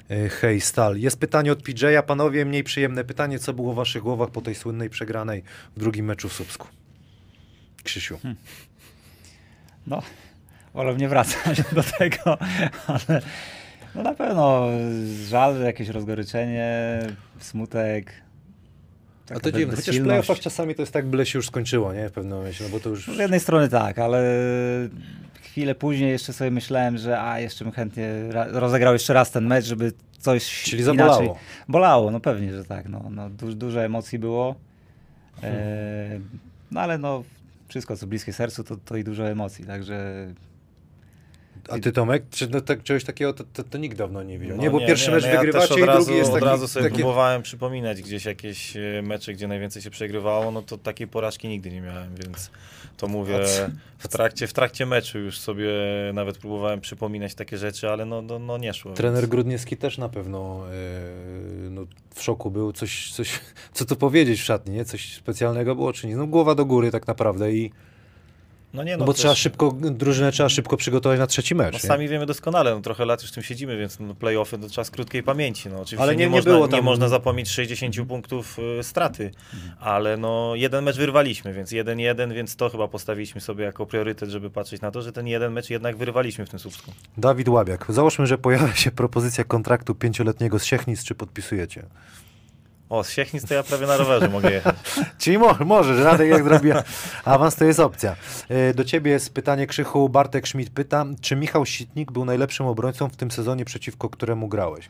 [0.10, 0.98] Yy, Hej, Stal.
[0.98, 2.04] Jest pytanie od PJ'a.
[2.04, 3.40] Panowie, mniej przyjemne pytanie.
[3.40, 5.44] Co było w waszych głowach po tej słynnej przegranej
[5.76, 6.68] w drugim meczu w Słupsku?
[7.84, 8.20] Krzysiu.
[9.88, 10.02] No,
[10.74, 12.38] wolę nie wracać do tego,
[12.88, 13.22] ale
[13.96, 14.68] no na pewno
[15.28, 17.00] żal, jakieś rozgoryczenie,
[17.40, 18.14] smutek.
[19.36, 22.10] A to dziwne, chociaż w playoffach czasami to jest tak, byle się już skończyło, nie?
[22.10, 23.08] W pewnym momencie, no bo to już...
[23.08, 24.24] Z jednej strony tak, ale
[25.42, 29.48] chwilę później jeszcze sobie myślałem, że a jeszcze bym chętnie ra- rozegrał jeszcze raz ten
[29.48, 30.98] mecz, żeby coś Czyli inaczej.
[30.98, 31.40] zabolało.
[31.68, 32.90] Bolało, no pewnie, że tak.
[32.90, 34.56] No, no, du- dużo emocji było.
[35.44, 36.20] E,
[36.72, 37.24] no ale no
[37.68, 40.28] wszystko co bliskie sercu to, to i dużo emocji, także
[41.70, 44.58] A ty Tomek, czy no, tak, czegoś takiego to, to, to nikt dawno nie widział.
[44.58, 46.36] No nie, bo pierwszy mecz no ja wygrywacie też i od razu, drugi jest od
[46.36, 46.46] taki...
[46.46, 46.96] razu sobie taki...
[46.96, 51.72] próbowałem przypominać gdzieś jakieś e, mecze, gdzie najwięcej się przegrywało, no to takiej porażki nigdy
[51.72, 52.52] nie miałem, więc
[52.98, 53.40] to mówię
[53.98, 55.70] w trakcie, w trakcie meczu już sobie
[56.14, 58.94] nawet próbowałem przypominać takie rzeczy, ale no, no, no nie szło.
[58.94, 59.32] Trener więc...
[59.32, 62.74] Grudniewski też na pewno e, no, w szoku był.
[62.74, 63.40] Coś, coś,
[63.74, 64.86] co tu powiedzieć w szatni, nie?
[64.86, 66.16] Coś specjalnego było czy nie?
[66.16, 67.72] No głowa do góry tak naprawdę i
[68.74, 71.74] No nie, No bo też- trzeba szybko, drużynę trzeba szybko przygotować na trzeci mecz.
[71.74, 71.88] No nie?
[71.88, 74.92] sami wiemy doskonale, no trochę lat już w tym siedzimy, więc no, play-offy to czas
[74.92, 75.70] krótkiej pamięci.
[75.70, 78.84] No, oczywiście Ale nie, nie- nie można, było nie tam- można zapomnieć 60 punktów y,
[78.84, 79.32] straty,
[79.80, 84.50] ale no jeden mecz wyrwaliśmy, więc 1-1, więc to chyba postawiliśmy sobie jako priorytet, żeby
[84.50, 86.92] patrzeć na to, że ten jeden mecz jednak wyrwaliśmy w tym Słupsku.
[87.18, 87.86] Dawid Łabiak.
[87.90, 91.84] Załóżmy, że pojawia się propozycja kontraktu pięcioletniego z Siechnic, czy podpisujecie?
[92.90, 94.76] O, z Siechnic to ja prawie na rowerze mogę jechać.
[95.18, 96.70] Czyli mo możesz, Radek jak zrobi
[97.26, 98.16] awans, to jest opcja.
[98.50, 100.10] E, Do ciebie jest pytanie Krzychu.
[100.10, 104.90] Bartek Schmidt pyta, czy Michał Sitnik był najlepszym obrońcą w tym sezonie, przeciwko któremu grałeś?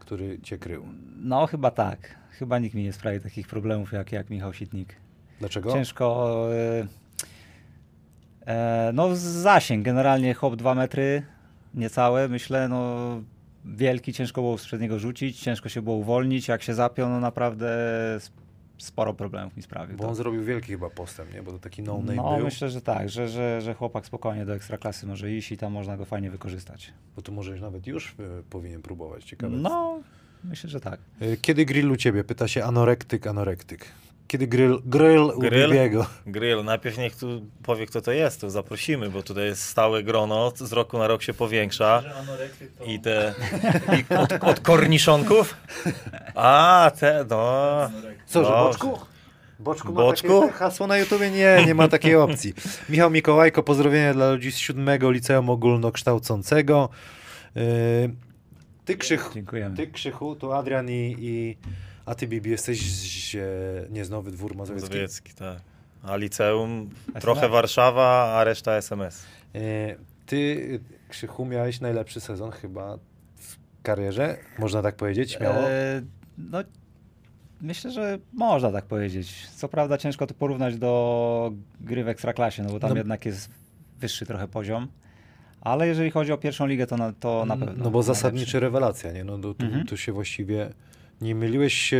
[0.00, 0.86] Który cię krył.
[1.16, 1.98] No chyba tak.
[2.30, 4.96] Chyba nikt mi nie sprawi takich problemów jak, jak Michał Sitnik.
[5.40, 5.72] Dlaczego?
[5.72, 6.46] Ciężko.
[6.54, 6.86] E,
[8.52, 11.22] e, no zasięg, generalnie hop 2 metry,
[11.74, 12.96] niecałe, myślę, no
[13.64, 17.68] wielki, ciężko było z niego rzucić, ciężko się było uwolnić, jak się zapiął, no naprawdę
[18.78, 19.96] sporo problemów mi sprawił.
[19.96, 21.42] Bo To- on zrobił wielki chyba postęp, nie?
[21.42, 22.44] Bo to taki no-name no był.
[22.44, 25.96] myślę, że tak, że, że, że chłopak spokojnie do ekstraklasy może iść i tam można
[25.96, 26.92] go fajnie wykorzystać.
[27.16, 29.24] Bo tu może nawet już e, powinien próbować.
[29.24, 29.56] Ciekawe.
[29.56, 30.00] No,
[30.44, 31.00] myślę, że tak.
[31.20, 32.24] E, Kiedy grill u ciebie?
[32.24, 33.86] Pyta się anorektyk, anorektyk.
[34.28, 35.68] Kiedy grill, grill u Grill?
[35.70, 36.06] Bibiego?
[36.26, 40.52] Grill, najpierw niech tu powie, kto to jest, to zaprosimy, bo tutaj jest stałe grono,
[40.56, 42.02] z roku na rok się powiększa.
[42.86, 43.34] I te
[44.10, 45.56] i od, od korniszonków?
[46.34, 47.90] A, te, no.
[48.26, 48.98] Co, że boczku?
[49.58, 50.40] Boczku, ma Boczku?
[50.40, 51.30] Takie hasło na YouTubie?
[51.30, 52.54] Nie, nie ma takiej opcji.
[52.88, 56.88] Michał Mikołajko, pozdrowienia dla ludzi z siódmego liceum ogólnokształcącego.
[57.54, 57.62] Yy,
[58.84, 59.76] Ty, Krzychu, Dziękujemy.
[59.76, 61.56] ty Krzychu, to Adrian i, i
[62.08, 63.36] a ty Bibi jesteś z,
[63.90, 64.88] nie z Nowy Dwór Mazowiecki.
[64.90, 65.58] Mazowiecki, tak.
[66.02, 67.22] A liceum, SMS.
[67.22, 69.24] trochę Warszawa, a reszta SMS.
[69.54, 69.58] E,
[70.26, 72.96] Ty, Krzychu, miałeś najlepszy sezon chyba
[73.36, 75.56] w karierze, można tak powiedzieć, śmiało.
[75.56, 76.02] E,
[76.38, 76.58] no,
[77.60, 79.46] myślę, że można tak powiedzieć.
[79.56, 83.50] Co prawda ciężko to porównać do gry w Ekstraklasie, no bo tam No- jednak jest
[84.00, 84.88] wyższy trochę poziom.
[85.60, 87.84] Ale jeżeli chodzi o pierwszą ligę, to na, to na pewno.
[87.84, 89.24] No bo zasadniczy rewelacja, nie?
[89.24, 89.86] No tu, Mhm.
[89.86, 90.70] tu się właściwie
[91.20, 91.92] nie myliłeś.
[91.94, 91.98] e,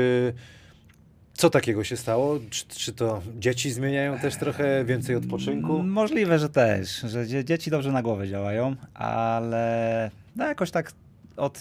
[1.35, 2.39] Co takiego się stało?
[2.51, 5.83] Czy, czy to dzieci zmieniają też trochę więcej odpoczynku?
[5.83, 10.93] Możliwe, że też, że dzie- dzieci dobrze na głowę działają, ale no jakoś tak
[11.37, 11.61] od,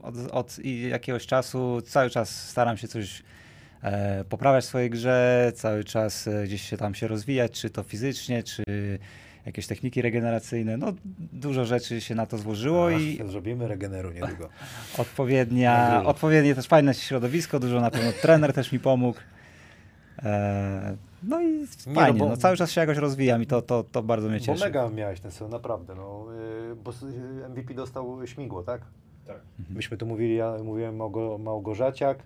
[0.00, 0.58] od, od
[0.90, 3.22] jakiegoś czasu cały czas staram się coś
[3.82, 7.82] e, poprawiać w swojej grze, cały czas e, gdzieś się tam się rozwijać, czy to
[7.82, 8.62] fizycznie, czy
[9.48, 10.76] jakieś techniki regeneracyjne.
[10.76, 10.92] No
[11.32, 14.48] dużo rzeczy się na to złożyło Ach, i Zrobimy regeneru niedługo.
[14.98, 19.18] odpowiednia, odpowiednie też fajne środowisko, dużo na pewno trener też mi pomógł.
[20.22, 21.46] E, no i
[21.86, 24.28] Nie, fajnie, no bo- no, cały czas się jakoś rozwijam i to, to, to bardzo
[24.28, 24.64] mnie Bo cieszy.
[24.64, 25.94] mega miałeś ten sezon, naprawdę.
[25.94, 26.26] No,
[26.72, 28.80] y, bo y, MVP dostał śmigło, tak?
[29.26, 29.36] Tak.
[29.70, 32.18] Myśmy tu mówili, ja mówiłem Małgo, Małgorzaciak,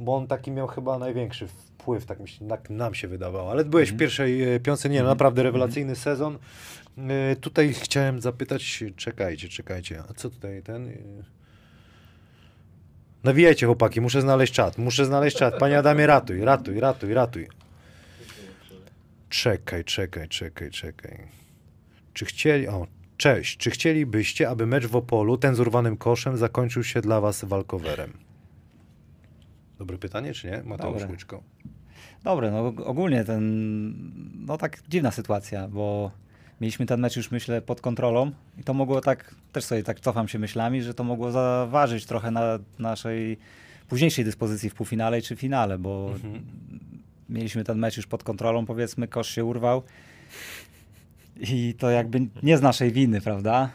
[0.00, 3.50] bo on taki miał chyba największy wpływ, tak mi się, tak nam się wydawało.
[3.50, 6.38] Ale byłeś w pierwszej y, piątce, nie, no, naprawdę rewelacyjny sezon.
[7.32, 10.88] Y, Tutaj chciałem zapytać, czekajcie, czekajcie, a co tutaj ten...
[10.88, 11.24] y,
[13.24, 15.58] Nawijajcie chłopaki, muszę znaleźć czat, muszę znaleźć czat.
[15.58, 17.48] Panie Adamie, ratuj, ratuj, ratuj, ratuj.
[19.28, 21.18] Czekaj, czekaj, czekaj, czekaj.
[22.12, 22.68] Czy chcieli...
[22.68, 22.86] O,
[23.16, 23.56] cześć.
[23.56, 28.25] Czy chcielibyście, aby mecz w Opolu, ten z urwanym koszem, zakończył się dla was walkowerem?
[29.78, 30.62] Dobre pytanie, czy nie?
[30.64, 31.12] Mateusz Dobre.
[31.12, 31.42] Łyczko.
[32.24, 33.94] Dobre, no og- ogólnie ten,
[34.46, 36.10] no tak dziwna sytuacja, bo
[36.60, 40.28] mieliśmy ten mecz już myślę pod kontrolą i to mogło tak, też sobie tak cofam
[40.28, 43.38] się myślami, że to mogło zaważyć trochę na naszej
[43.88, 46.14] późniejszej dyspozycji w półfinale czy finale, bo
[47.28, 49.82] mieliśmy ten mecz już pod kontrolą, powiedzmy, kosz się urwał
[51.40, 53.70] i to jakby nie z naszej winy, prawda?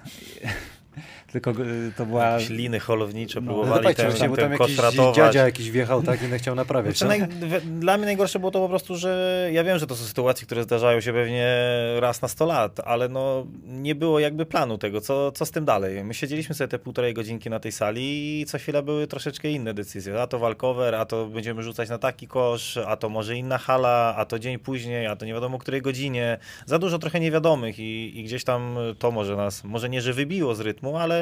[1.31, 2.25] Tylko y, to była...
[2.25, 3.51] Jakieś liny holownicze No.
[3.51, 5.15] No próbowali dawajcie, ten, właśnie, bo tam ten kosz jakiś ratować.
[5.15, 6.97] dziadzia jakiś wjechał, tak, i nie chciał naprawiać.
[6.97, 7.27] Znaczy, no?
[7.27, 10.45] naj, dla mnie najgorsze było to po prostu, że ja wiem, że to są sytuacje,
[10.45, 11.55] które zdarzają się pewnie
[11.99, 15.65] raz na 100 lat, ale no nie było jakby planu tego, co, co z tym
[15.65, 16.03] dalej.
[16.03, 19.73] My siedzieliśmy sobie te półtorej godzinki na tej sali i co chwila były troszeczkę inne
[19.73, 20.21] decyzje.
[20.21, 24.15] A to walkover, a to będziemy rzucać na taki kosz, a to może inna hala,
[24.17, 26.37] a to dzień później, a to nie wiadomo o której godzinie.
[26.65, 30.55] Za dużo trochę niewiadomych i, i gdzieś tam to może nas, może nie, że wybiło
[30.55, 31.20] z rytmu, ale,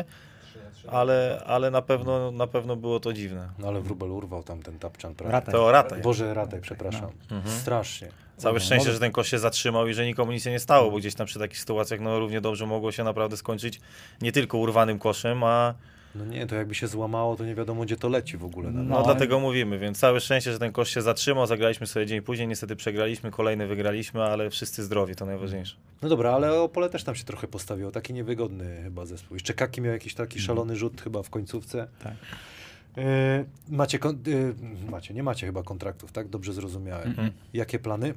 [0.87, 3.49] ale, ale na, pewno, na pewno było to dziwne.
[3.59, 5.31] No ale wróbel urwał tam ten tapczan, prawda?
[5.39, 5.53] Rataj.
[5.53, 6.01] To rataj.
[6.01, 7.09] Boże, rataj, przepraszam.
[7.31, 7.55] Mhm.
[7.55, 8.07] Strasznie.
[8.37, 10.91] Całe No, szczęście, że ten kosz się zatrzymał i że nikomu nic się nie stało,
[10.91, 13.79] bo gdzieś tam przy takich sytuacjach no, równie dobrze mogło się naprawdę skończyć
[14.21, 15.73] nie tylko urwanym koszem, a
[16.15, 18.71] No nie, to jakby się złamało, to nie wiadomo, gdzie to leci w ogóle.
[18.71, 22.05] no, No, No, dlatego mówimy, więc całe szczęście, że ten kosz się zatrzymał, zagraliśmy sobie
[22.05, 25.75] dzień później, niestety przegraliśmy, kolejny wygraliśmy, ale wszyscy zdrowi, to najważniejsze.
[26.01, 27.91] no dobra, ale Opole też tam się trochę postawiło.
[27.91, 29.35] Taki niewygodny chyba zespół.
[29.35, 31.87] Jeszcze Kaki miał jakiś taki szalony rzut chyba w końcówce.
[32.03, 32.13] Tak.
[32.97, 33.03] Yy,
[33.69, 34.55] macie, yy,
[34.91, 36.27] macie, nie macie chyba kontraktów, tak?
[36.27, 37.07] Dobrze zrozumiałem.
[37.07, 37.31] Mhm.
[37.53, 38.13] Jakie plany?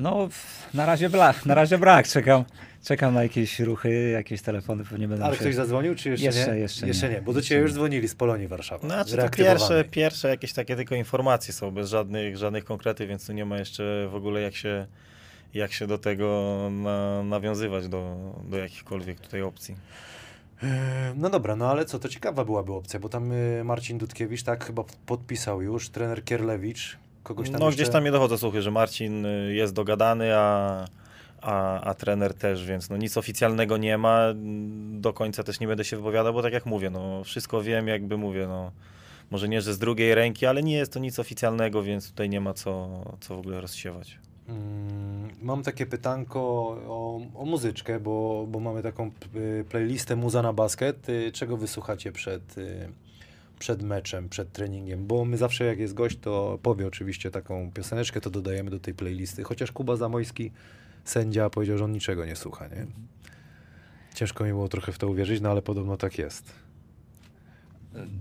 [0.00, 0.28] No,
[0.74, 2.08] na razie, bla, na razie brak.
[2.08, 2.44] Czekam,
[2.84, 5.40] czekam na jakieś ruchy, jakieś telefony pewnie będą Ale się...
[5.40, 6.58] ktoś zadzwonił, czy jeszcze, Jeszcze- nie?
[6.60, 7.14] jeszcze jeszcze nie.
[7.14, 7.22] nie.
[7.22, 8.86] Bo do ciebie już dzwonili z Polonii Warszawa.
[8.88, 13.32] Znaczy to pierwsze, pierwsze jakieś takie tylko informacje są, bez żadnych, żadnych konkretów, więc tu
[13.32, 14.86] nie ma jeszcze w ogóle jak się,
[15.54, 19.76] jak się do tego na, nawiązywać, do, do jakichkolwiek tutaj opcji.
[20.62, 24.42] E, No dobra, no ale co, to ciekawa byłaby opcja, bo tam y, Marcin Dudkiewicz
[24.42, 26.98] tak chyba podpisał już, trener Kierlewicz,
[27.34, 27.82] kogoś tam No jeszcze...
[27.82, 30.84] gdzieś tam nie dochodzą słuchy, że Marcin y, jest dogadany, a,
[31.42, 34.20] a, a trener też, więc no nic oficjalnego nie ma.
[34.92, 38.16] Do końca też nie będę się wypowiadał, bo tak jak mówię, no wszystko wiem, jakby
[38.16, 38.70] mówię, no
[39.30, 42.40] może nie, że z drugiej ręki, ale nie jest to nic oficjalnego, więc tutaj nie
[42.40, 42.88] ma co,
[43.20, 44.18] co w ogóle rozsiewać.
[44.48, 46.40] Mm, Mam takie pytanko
[46.88, 51.08] o, o muzyczkę, bo, bo mamy taką y, playlistę Muza na basket.
[51.08, 52.58] Y, Czego wysłuchacie przed,
[53.60, 55.06] przed meczem, przed treningiem?
[55.06, 58.94] Bo my zawsze jak jest gość, to powie oczywiście taką pioseneczkę, to dodajemy do tej
[58.94, 59.42] playlisty.
[59.44, 60.52] Chociaż Kuba Zamojski,
[61.04, 62.86] sędzia, powiedział, że on niczego nie słucha, nie?
[64.14, 66.52] Ciężko mi było trochę w to uwierzyć, no ale podobno tak jest.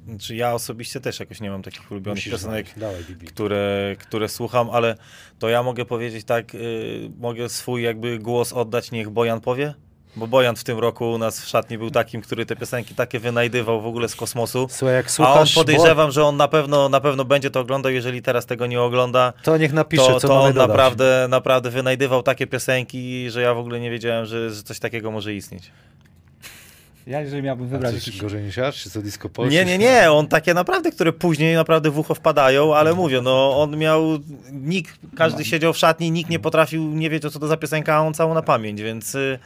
[0.08, 2.68] Znaczy ja osobiście też jakoś nie mam takich ulubionych Musisz piosenek.
[2.78, 4.98] Dawaj, które, które słucham, ale
[5.40, 9.74] to ja mogę powiedzieć tak, y, mogę swój jakby głos oddać, niech Bojan powie?
[10.16, 13.20] Bo Bojan w tym roku u nas w szatni był takim, który te piosenki takie
[13.20, 14.68] wynajdywał w ogóle z kosmosu.
[14.70, 17.92] Słuchaj, jak A on słuchasz, podejrzewam, że on na pewno, na pewno będzie to oglądał,
[17.92, 20.68] jeżeli teraz tego nie ogląda, bo to niech napisze, to, co to mamy on dodać.
[20.68, 25.12] naprawdę, naprawdę wynajdywał takie piosenki, że ja w ogóle nie wiedziałem, że, że coś takiego
[25.12, 25.72] może istnieć.
[27.08, 28.22] Ja jeżeli miałbym A wybrać coś jakiś...
[28.22, 31.56] gorzej niż ja, czy co disco Polo, Nie, nie, nie, on takie naprawdę, które później
[31.56, 34.02] naprawdę w ucho wpadają, ale mówię, no on miał,
[34.52, 38.00] nikt, każdy siedział w szatni, nikt nie potrafił, nie wiedział co to za piosenka, a
[38.00, 39.40] on całą na pamięć, więc y,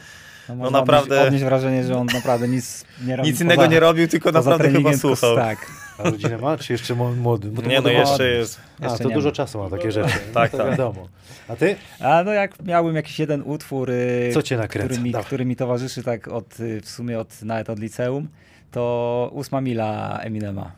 [0.49, 3.79] No, no naprawdę- Odnieść, odnieść wrażenie, że on naprawdę nic nie robi nic innego nie
[3.79, 5.35] robił, tylko poza naprawdę chyba słuchał.
[5.35, 5.57] Tak.
[5.97, 7.47] A rodzinę ma, czy jeszcze młody?
[7.49, 8.59] Bo to Nie, no jeszcze jest.
[8.81, 9.35] A, Jeszcze to dużo ma.
[9.35, 10.13] czasu ma takie rzeczy.
[10.33, 10.69] Tak, to tak.
[10.69, 11.07] wiadomo.
[11.47, 11.75] A ty?
[11.99, 14.87] A no jak miałbym jakiś jeden utwór, y, Co cię nakręca?
[14.87, 15.25] który, mi, Dawaj.
[15.25, 18.27] który mi towarzyszy tak od, y, w sumie od, nawet od liceum,
[18.71, 20.71] to ósma mila Eminema.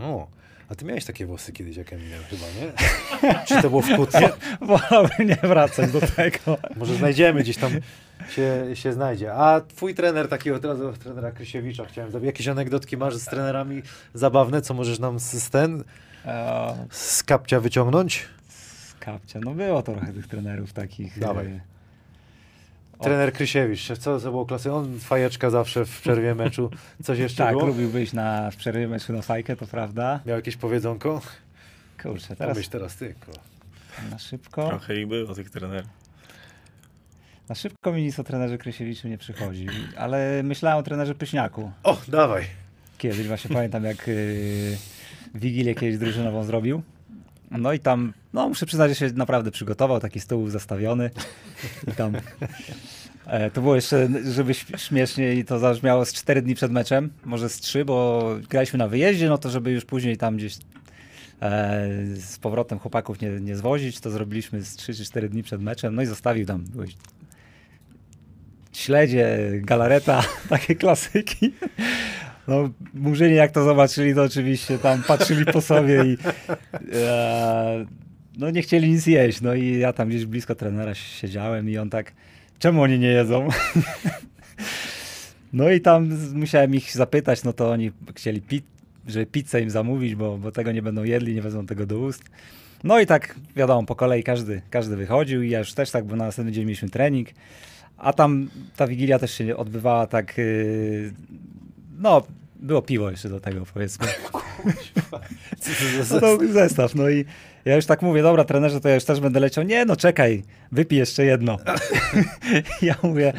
[0.00, 0.26] O,
[0.70, 2.72] a ty miałeś takie włosy kiedyś jak Eminem chyba, nie?
[3.48, 4.28] Czy to było w Kutnie?
[4.60, 6.58] Wolałbym nie wracać do tego.
[6.76, 7.72] Może znajdziemy gdzieś tam
[8.28, 9.34] się, się znajdzie.
[9.34, 12.26] A twój trener takiego od razu trenera Krysiewicza chciałem zapytać.
[12.26, 13.82] Jakieś anegdotki masz z trenerami
[14.14, 15.84] zabawne, co możesz nam z, z ten,
[16.26, 18.28] E, z kapcia wyciągnąć?
[18.48, 21.18] z kapcia, no było trochę tych trenerów takich.
[21.18, 21.46] Dawaj.
[21.46, 21.60] y,
[22.98, 23.04] O.
[23.04, 24.72] Trener Krysiewicz, co to było klasy?
[24.72, 26.70] On fajeczka zawsze w przerwie meczu.
[27.02, 27.66] Coś jeszcze Tak, było?
[27.66, 30.20] lubił wyjść na, w przerwie meczu na fajkę, to prawda.
[30.26, 31.20] Miał jakieś powiedzonko?
[32.02, 32.56] Kurczę, Teraz...
[32.56, 33.14] teraz teraz ty.
[33.14, 33.40] kurwa.
[34.10, 34.68] na szybko.
[34.68, 35.99] Trochę ich było tych trenerów.
[37.50, 41.70] Na szybko mi nic o trenerze Krysiewiczu nie przychodzi, ale myślałem o trenerze Pyśniaku.
[41.82, 42.44] O, dawaj.
[42.98, 44.76] Kiedyś właśnie pamiętam, jak yy,
[45.34, 46.82] Wigilię kiedyś drużynową zrobił.
[47.50, 51.10] No i tam, no muszę przyznać, że się naprawdę przygotował, taki stół zastawiony.
[51.88, 52.12] I tam,
[53.26, 57.10] e, to było jeszcze, żeby śm- śmiesznie i to zabrzmiało z 4 dni przed meczem,
[57.24, 60.56] może z 3, bo graliśmy na wyjeździe, no to żeby już później tam gdzieś
[61.42, 65.62] e, z powrotem chłopaków nie, nie zwozić, to zrobiliśmy z 3 czy 4 dni przed
[65.62, 66.64] meczem, no i zostawił tam
[68.80, 71.52] śledzie, galareta, takie klasyki.
[72.48, 76.18] No, murzyni jak to zobaczyli, to oczywiście tam patrzyli po sobie i
[76.94, 77.86] e,
[78.38, 79.40] no nie chcieli nic jeść.
[79.40, 82.12] No i ja tam gdzieś blisko trenera siedziałem i on tak,
[82.58, 83.48] czemu oni nie jedzą?
[85.52, 88.62] no i tam musiałem ich zapytać, no to oni chcieli pi-
[89.08, 92.22] żeby pizzę im zamówić, bo, bo tego nie będą jedli, nie wezmą tego do ust.
[92.84, 96.16] No i tak wiadomo, po kolei każdy, każdy wychodził i ja już też tak, bo
[96.16, 97.28] na następny dzień mieliśmy trening.
[98.00, 100.38] A tam ta wigilia też się odbywała tak.
[100.38, 101.12] Yy,
[101.98, 102.22] no,
[102.56, 104.06] było piwo jeszcze do tego, powiedzmy.
[105.60, 106.94] Co to za No zestaw.
[106.94, 107.24] No i
[107.64, 109.64] ja już tak mówię, dobra, trenerze, to ja już też będę leciał.
[109.64, 110.42] Nie, no czekaj,
[110.72, 111.58] wypij jeszcze jedno.
[112.82, 113.32] ja mówię,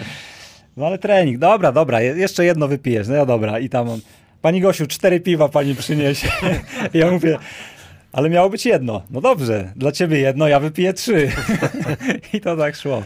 [0.78, 3.08] no ale trening, dobra, dobra, je- jeszcze jedno wypijesz.
[3.08, 3.60] No ja dobra.
[3.60, 4.00] I tam on,
[4.42, 6.28] pani Gosiu, cztery piwa pani przyniesie.
[6.94, 7.38] ja mówię,
[8.12, 9.02] ale miało być jedno.
[9.10, 11.32] No dobrze, dla ciebie jedno, ja wypiję trzy.
[12.34, 13.04] I to tak szło.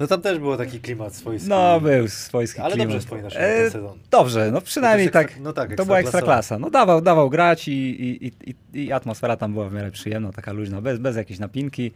[0.00, 1.48] No tam też było taki klimat swojski.
[1.48, 2.88] No, był swojski Ale klimat.
[2.88, 3.98] dobrze wspominasz ten sezon.
[4.10, 5.30] Dobrze, no przynajmniej jest tak.
[5.32, 6.18] ekstra- no tak, to była ekstraklasa.
[6.28, 6.58] ekstra klasa.
[6.58, 10.32] No dawał, dawał grać i, i, i, i, i atmosfera tam była w miarę przyjemna,
[10.32, 11.92] taka luźna, bez, bez jakiejś napinki,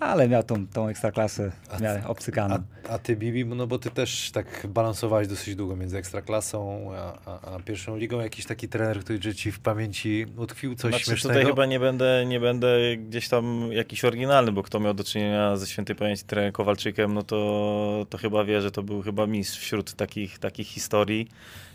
[0.00, 2.58] ale miał tą, tą ekstraklasę w miarę obcykaną.
[2.88, 7.18] A, a ty, Bibi, no bo ty też tak balansowałeś dosyć długo między Ekstraklasą a,
[7.30, 8.20] a, a pierwszą ligą.
[8.20, 11.34] Jakiś taki trener, który ci w pamięci utkwił, coś Znaczy, śmiesznego?
[11.34, 15.56] tutaj chyba nie będę, nie będę gdzieś tam jakiś oryginalny, bo kto miał do czynienia
[15.56, 19.58] ze świętej pamięci trenerem Kowalczykiem, no to, to chyba wie, że to był chyba mistrz
[19.58, 21.28] wśród takich, takich historii.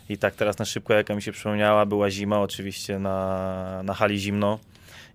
[0.08, 4.18] I tak teraz na szybko, jaka mi się przypomniała, była zima oczywiście na, na hali
[4.18, 4.58] zimno.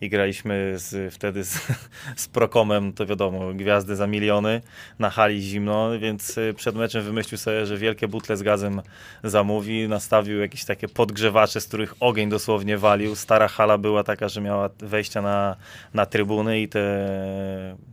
[0.01, 1.67] I graliśmy z, wtedy z,
[2.15, 4.61] z Prokomem, to wiadomo, gwiazdy za miliony,
[4.99, 8.81] na hali zimno, więc y, przed meczem wymyślił sobie, że wielkie butle z gazem
[9.23, 13.15] zamówi, nastawił jakieś takie podgrzewacze, z których ogień dosłownie walił.
[13.15, 15.55] Stara hala była taka, że miała wejścia na,
[15.93, 16.81] na trybuny i te,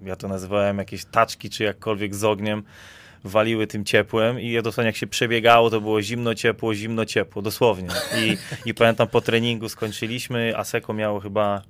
[0.02, 2.62] ja to nazywałem jakieś taczki, czy jakkolwiek z ogniem,
[3.24, 7.88] waliły tym ciepłem i dosłownie jak się przebiegało, to było zimno, ciepło, zimno, ciepło, dosłownie.
[8.18, 8.36] I,
[8.68, 11.62] i pamiętam po treningu skończyliśmy, Aseko miało chyba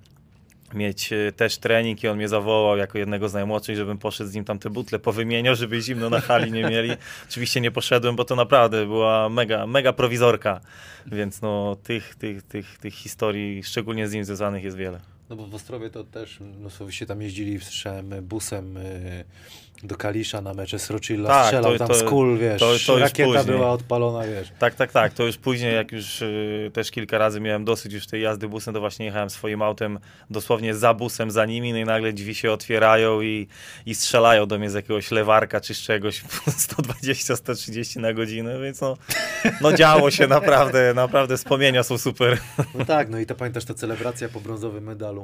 [0.74, 4.34] mieć e, też trening i on mnie zawołał jako jednego z najmłodszych, żebym poszedł z
[4.34, 6.90] nim tam te butle powymieniał, żeby zimno na hali nie mieli.
[7.28, 10.60] Oczywiście nie poszedłem, bo to naprawdę była mega, mega prowizorka,
[11.06, 15.17] więc no tych, tych, tych, tych historii, szczególnie z nim związanych jest wiele.
[15.30, 19.24] No bo w Ostrowie to też mnóstwo wyście tam jeździli, słyszałem, busem y,
[19.82, 22.98] do Kalisza na mecze Srochilla, Tak, strzelał to- tam to- z kul, wiesz, to- to
[22.98, 23.56] rakieta później.
[23.56, 24.48] była odpalona, wiesz.
[24.58, 25.12] Tak, tak, tak.
[25.14, 28.74] To już później, jak już y, też kilka razy miałem dosyć już tej jazdy busem,
[28.74, 29.98] to właśnie jechałem swoim autem
[30.30, 33.46] dosłownie za busem, za nimi, no i nagle drzwi się otwierają i,
[33.86, 38.96] i strzelają do mnie z jakiegoś lewarka czy z czegoś 120-130 na godzinę, więc no,
[39.60, 42.38] no działo się naprawdę, naprawdę wspomnienia są super.
[42.74, 45.17] No tak, no i to pamiętasz ta celebracja po brązowym medalu.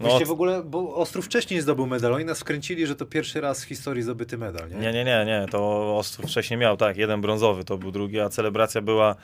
[0.00, 3.40] No, Właściwie w ogóle, bo Ostrów wcześniej zdobył medal, oni nas wkręcili, że to pierwszy
[3.40, 4.76] raz w historii zdobyty medal, nie?
[4.76, 8.28] Nie, nie, nie, nie, to Ostrów wcześniej miał, tak, jeden brązowy to był drugi, a
[8.28, 9.14] celebracja była,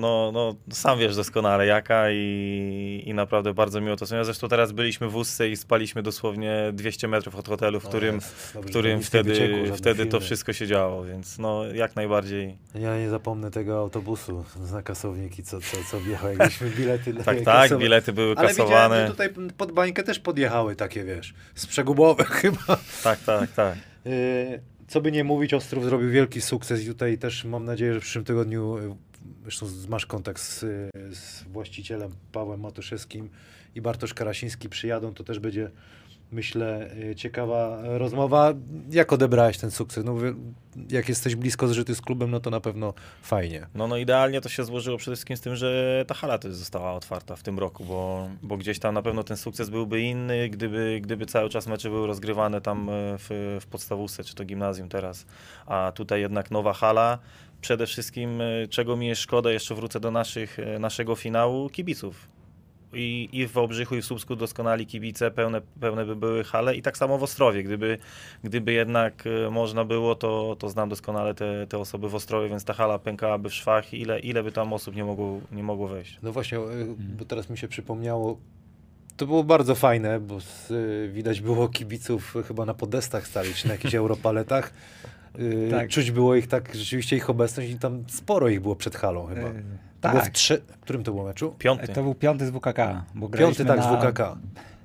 [0.00, 4.24] no, no sam wiesz doskonale jaka i, i naprawdę bardzo miło to są.
[4.24, 8.30] Zresztą teraz byliśmy w Ustce i spaliśmy dosłownie 200 metrów od hotelu, w którym, Jezus,
[8.32, 12.58] w którym wtedy, żadne wtedy to wszystko się działo, więc no jak najbardziej.
[12.74, 17.14] Ja nie zapomnę tego autobusu na kasowniki, co, co, co wjechał, jak mieliśmy bilety.
[17.14, 17.80] Tak, tak, kasowe.
[17.80, 19.06] bilety były Ale kasowane.
[19.06, 22.78] że tutaj pod bańkę też podjechały takie, wiesz, z przegubowe chyba.
[23.02, 23.78] Tak, tak, tak.
[24.04, 28.00] Yy, Co by nie mówić, Ostrów zrobił wielki sukces i tutaj też mam nadzieję, że
[28.00, 28.94] w przyszłym tygodniu, yy,
[29.42, 30.58] zresztą masz kontakt z,
[31.16, 33.30] z właścicielem Pawłem Matuszewskim
[33.74, 35.70] i Bartosz Karasiński przyjadą, to też będzie
[36.32, 38.52] myślę yy, ciekawa rozmowa.
[38.90, 40.04] Jak odebrałeś ten sukces?
[40.04, 40.16] No,
[40.90, 43.66] jak jesteś blisko zżyty z klubem, no to na pewno fajnie.
[43.74, 46.92] No, no idealnie to się złożyło przede wszystkim z tym, że ta hala też została
[46.92, 51.00] otwarta w tym roku, bo, bo gdzieś tam na pewno ten sukces byłby inny, gdyby,
[51.02, 55.26] gdyby cały czas mecze były rozgrywane tam e, w, w podstawówce, czy to gimnazjum teraz,
[55.66, 57.18] a tutaj jednak nowa hala.
[57.60, 62.28] Przede wszystkim, e, czego mi jest szkoda, jeszcze wrócę do naszych, e, naszego finału, kibiców.
[62.92, 66.82] I, I w Wałbrzychu i w Słupsku doskonali kibice, pełne, pełne by były hale i
[66.82, 67.62] tak samo w Ostrowie.
[67.62, 67.98] Gdyby,
[68.44, 72.64] gdyby jednak e, można było, to, to znam doskonale te, te osoby w Ostrowie, więc
[72.64, 73.94] ta hala pękałaby w szwach.
[73.94, 76.18] Ile, ile by tam osób nie mogło, nie mogło wejść?
[76.22, 78.38] No właśnie, yy, bo teraz mi się przypomniało,
[79.20, 80.72] to było bardzo fajne, bo z,
[81.12, 84.72] widać było kibiców chyba na podestach stali, czy na jakichś europaletach.
[85.38, 85.88] Yy, Tak.
[85.88, 89.40] Czuć było ich tak, rzeczywiście ich obecność i tam sporo ich było przed halą chyba.
[89.40, 89.62] Yy,
[90.00, 90.32] To było w tak,
[90.76, 91.54] w którym to było meczu?
[91.58, 91.88] Piąty.
[91.88, 92.78] to był piąty z WKK,
[93.14, 94.36] bo Piąty tak z na, WKK.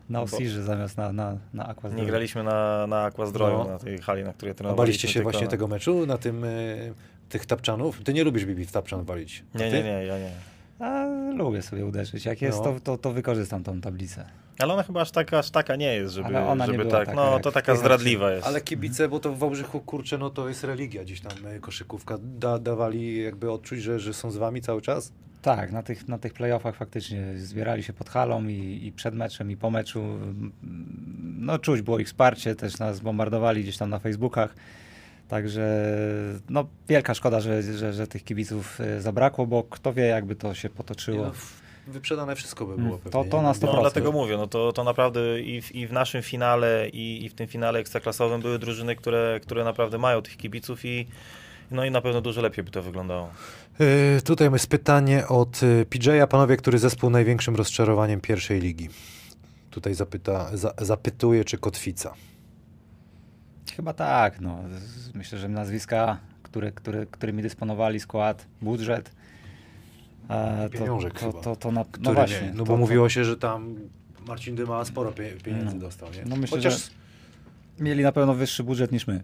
[0.09, 2.09] na Osirze zamiast na, na, na Aqua Nie Zdroju.
[2.09, 3.63] graliśmy na, na Aqua Zdroju, No.
[3.67, 4.83] na tej hali, na której trenowaliśmy.
[4.85, 6.93] baliście się tylko właśnie na- tego meczu, na tym, yy,
[7.29, 8.03] tych tapczanów?
[8.03, 9.43] Ty nie lubisz Bibi w tapczan walić.
[9.55, 10.31] Nie, nie, nie, ja nie.
[10.79, 11.05] A,
[11.35, 12.25] lubię sobie uderzyć.
[12.25, 12.63] Jak jest, No.
[12.63, 14.25] to, to, to wykorzystam tą tablicę.
[14.59, 16.29] Ale ona chyba aż taka, aż taka nie jest, żeby,
[16.65, 17.05] żeby była tak.
[17.05, 18.47] taka no to taka zdradliwa jest.
[18.47, 22.17] Ale kibice, bo to w Wałbrzychu, kurczę, no to jest religia gdzieś tam, yy, koszykówka.
[22.21, 25.13] Da, dawali jakby odczuć, że, że są z wami cały czas?
[25.41, 29.51] Tak, na tych, na tych playoffach faktycznie zbierali się pod halą i, i przed meczem,
[29.51, 30.03] i po meczu.
[31.23, 34.55] No czuć było ich wsparcie, też nas bombardowali gdzieś tam na Facebookach.
[35.27, 35.85] Także
[36.49, 40.53] no, wielka szkoda, że, że, że tych kibiców e, zabrakło, bo kto wie, jakby to
[40.53, 41.25] się potoczyło.
[41.25, 41.31] no,
[41.87, 43.29] wyprzedane wszystko by Mm, było to- pewnie.
[43.31, 43.43] to nie?
[43.43, 43.73] na Bo- 100%.
[43.75, 47.29] No, dlatego mówię, no to, to naprawdę i w, i w naszym finale, i, i
[47.29, 51.07] w tym finale ekstraklasowym były drużyny, które, które naprawdę mają tych kibiców i
[51.71, 53.29] no i na pewno dużo lepiej by to wyglądało.
[53.79, 56.27] Yy, tutaj jest pytanie od y, PJ-a.
[56.27, 58.89] Panowie, który zespół największym rozczarowaniem pierwszej ligi?
[59.71, 62.13] Tutaj zapyta, za, zapytuje, czy Kotwica.
[63.75, 64.41] Chyba tak.
[64.41, 64.59] No.
[65.13, 69.11] Myślę, że nazwiska, które, które, którymi dysponowali, skład, budżet.
[70.29, 72.41] e, Pieniążek to, to, to, to na, no właśnie.
[72.41, 73.75] nie, no to, bo to- mówiło się, że tam
[74.27, 75.81] Marcin Dyma sporo pie, pieniędzy No.
[75.81, 76.23] dostał, nie?
[76.25, 76.91] No myślę, Chociaż że-
[77.79, 79.23] Mieli na pewno wyższy budżet niż my.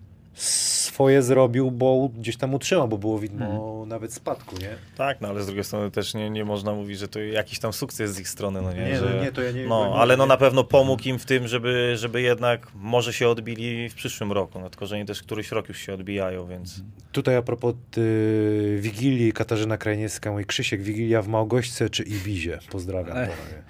[0.91, 4.69] Swoje zrobił, bo gdzieś tam utrzymał, bo było widmo nawet spadku, nie?
[4.97, 7.73] Tak, no ale z drugiej strony też nie, nie można mówić, że to jakiś tam
[7.73, 8.83] sukces z ich strony, no nie?
[8.85, 11.03] Nie, no że, nie, to ja nie- No, nie- ale no nie- na pewno pomógł
[11.03, 14.95] im w tym, żeby, żeby jednak może się odbili w przyszłym roku, no tylko, że
[14.95, 16.81] oni też któryś rok już się odbijają, więc...
[17.11, 22.59] Tutaj a propos y, Wigilii, Katarzyna Krajniewska mówi Krzysiek, Wigilia w Małgośce czy Ibizie?
[22.71, 23.17] Pozdrawiam.
[23.17, 23.29] Ech.
[23.29, 23.61] panowie.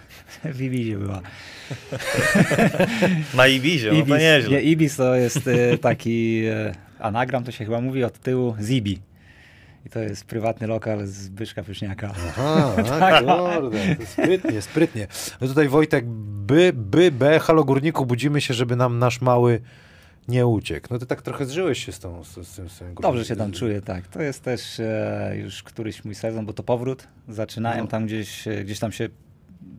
[0.57, 1.21] W Ibizie była.
[3.33, 4.49] Na Ibizie, no to nieźle.
[4.51, 8.99] nie, Ibis to jest e, taki e, anagram, to się chyba mówi od tyłu Zibi.
[9.85, 12.13] I to jest prywatny lokal z Byszka Pyszniaka.
[12.29, 15.07] Aha, tak, kurde, to sprytnie, sprytnie.
[15.41, 19.61] No tutaj Wojtek, by, by, be, halo górniku, budzimy się, żeby nam nasz mały
[20.27, 20.87] nie uciekł.
[20.91, 23.35] No ty tak trochę zżyłeś się z tą, z, z tym, z tym Dobrze się
[23.35, 24.07] tam czuję, tak.
[24.07, 27.07] To jest też e, już któryś mój sezon, bo to powrót.
[27.29, 27.87] Zaczynałem No.
[27.87, 29.09] tam gdzieś, e, gdzieś tam się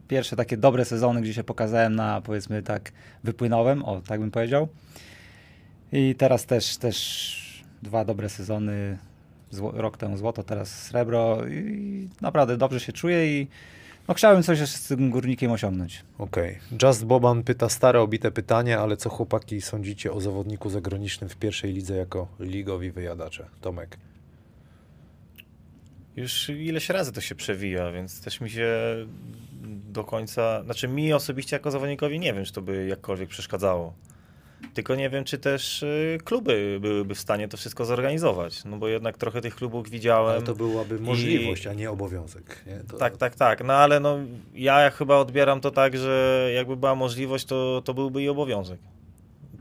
[0.08, 2.92] pierwsze takie dobre sezony, gdzie się pokazałem na powiedzmy tak
[3.24, 4.68] wypłynąłem, o tak bym powiedział.
[5.92, 8.98] I teraz też, też dwa dobre sezony,
[9.50, 13.48] zło, rok temu złoto, teraz srebro i naprawdę dobrze się czuję i
[14.08, 16.04] no chciałbym coś jeszcze z tym górnikiem osiągnąć.
[16.18, 16.58] Okej.
[16.82, 21.72] Just Boban pyta stare, obite pytanie, ale co chłopaki sądzicie o zawodniku zagranicznym w pierwszej
[21.72, 23.48] lidze jako ligowi wyjadacze?
[23.60, 23.98] Tomek.
[26.16, 28.68] Już ileś razy to się przewija, więc też mi się
[29.92, 33.94] do końca, znaczy mi osobiście jako zawodnikowi nie wiem, czy to by jakkolwiek przeszkadzało.
[34.74, 38.88] Tylko nie wiem, czy też y, kluby byłyby w stanie to wszystko zorganizować, no bo
[38.88, 40.32] jednak trochę tych klubów widziałem.
[40.32, 42.64] Ale to byłaby możliwość, a nie obowiązek.
[42.66, 42.80] Nie?
[42.88, 43.64] To, Tak, tak, tak.
[43.64, 44.18] No ale no,
[44.54, 48.80] ja chyba odbieram to tak, że jakby była możliwość, to, to byłby i obowiązek.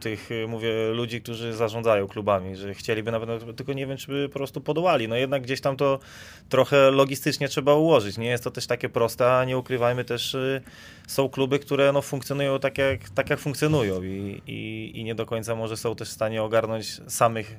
[0.02, 4.08] Tych, y, mówię, ludzi, którzy zarządzają klubami, że chcieliby na pewno, tylko nie wiem, czy
[4.08, 5.08] by po prostu podołali.
[5.08, 6.00] No jednak gdzieś tam to
[6.50, 8.18] trochę logistycznie trzeba ułożyć.
[8.18, 10.62] Nie jest to też takie proste, a nie ukrywajmy też, y,
[11.08, 15.26] są kluby, które no, funkcjonują tak jak, tak, jak funkcjonują i, i, i nie do
[15.26, 17.56] końca może są też w stanie ogarnąć samych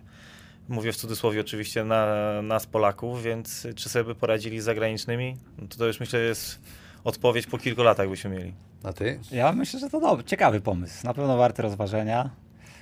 [0.68, 5.36] mówię w cudzysłowie oczywiście na, nas Polaków, więc czy sobie by poradzili z zagranicznymi?
[5.58, 6.60] No to, to już myślę jest
[7.04, 8.54] odpowiedź po kilku latach byśmy mieli.
[8.82, 9.20] A ty?
[9.30, 11.06] Ja myślę, że to dobry, ciekawy pomysł.
[11.06, 12.30] Na pewno warty rozważenia.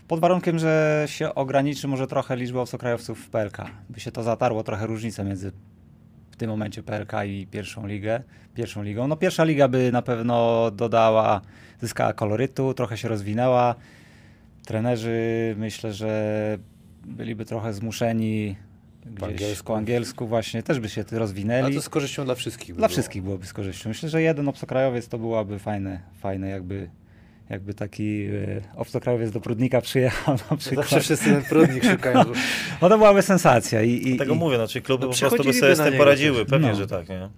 [0.09, 3.59] Pod warunkiem, że się ograniczy może trochę liczbę obcokrajowców w PLK.
[3.91, 5.53] By się to zatarło trochę różnicę między
[6.31, 8.23] w tym momencie PLK i pierwszą ligę,
[8.55, 9.09] pierwszą ligą.
[9.09, 11.41] No pierwsza liga by na pewno dodała,
[11.81, 13.75] zyskała kolorytu, trochę się rozwinęła.
[14.67, 16.59] Trenerzy myślę, że
[17.05, 18.57] byliby trochę zmuszeni
[19.07, 19.67] gdzieś angielsku.
[19.67, 21.75] po angielsku właśnie, też by się A rozwinęli.
[21.75, 22.69] to z korzyścią dla wszystkich.
[22.75, 22.95] by Dla było.
[22.95, 23.89] wszystkich byłoby z korzyścią.
[23.89, 26.91] Myślę, że jeden obcokrajowiec to byłaby fajne, fajne jakby,
[27.51, 30.85] jakby taki e, obcokrajowiec do Prudnika przyjechał na przykład.
[30.87, 32.25] Zawsze wszyscy ten prudnik szukają.
[32.83, 33.83] No to byłaby sensacja.
[33.83, 35.95] I, i, Tego i, mówię, no, czy kluby No po prostu by sobie z tym
[35.97, 36.39] poradziły.
[36.39, 36.51] też.
[36.51, 36.75] Pewnie, No.
[36.75, 37.29] że tak, nie?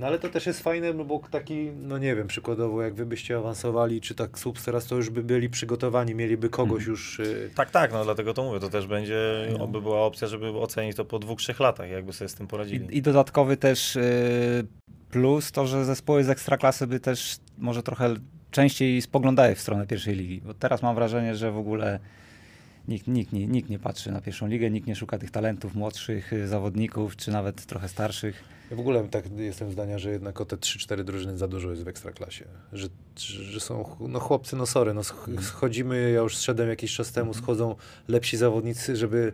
[0.00, 3.06] No ale to też jest fajne, no bo taki, no nie wiem, przykładowo jak wy
[3.06, 6.90] byście awansowali, czy tak subs teraz, to już by byli przygotowani, mieliby kogoś Mhm.
[6.90, 7.20] już...
[7.20, 8.60] y, Tak, tak, no dlatego to mówię.
[8.60, 9.64] To też będzie, No.
[9.64, 12.86] oby była opcja, żeby ocenić to po dwóch, trzech latach, jakby sobie z tym poradzili.
[12.94, 14.02] i, I dodatkowy też e,
[15.10, 18.14] plus to, że zespoły z ekstraklasy by też może trochę
[18.50, 20.40] częściej spoglądały w stronę pierwszej ligi.
[20.46, 21.98] Bo teraz mam wrażenie, że w ogóle
[22.88, 26.32] nikt, nikt, nie, nikt nie patrzy na pierwszą ligę, nikt nie szuka tych talentów młodszych
[26.32, 28.57] e, zawodników, czy nawet trochę starszych.
[28.70, 31.84] Ja w ogóle tak jestem zdania, że jednak o te 3-4 drużyny za dużo jest
[31.84, 32.44] w Ekstraklasie.
[32.72, 37.12] Że, że są, no chłopcy, no sorry, no sch- schodzimy, ja już zszedłem jakiś czas
[37.12, 37.74] temu, schodzą
[38.08, 39.32] lepsi zawodnicy, żeby,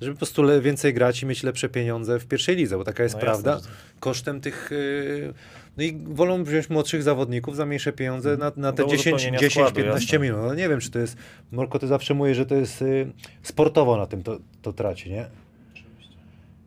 [0.00, 3.14] żeby po prostu więcej grać i mieć lepsze pieniądze w pierwszej lidze, bo taka jest
[3.14, 3.58] No jasne, prawda.
[3.58, 4.00] że tak.
[4.00, 4.72] Kosztem tych...
[4.72, 5.34] y,
[5.76, 9.38] no i wolą wziąć młodszych zawodników za mniejsze pieniądze na, na te Do 10, uzupełnienia
[9.38, 10.18] 10 składu, 15 jasne.
[10.18, 10.40] minut.
[10.42, 11.16] No nie wiem, czy to jest...
[11.52, 15.26] Morko, ty zawsze mówisz, że to jest y, sportowo na tym to, to traci, nie?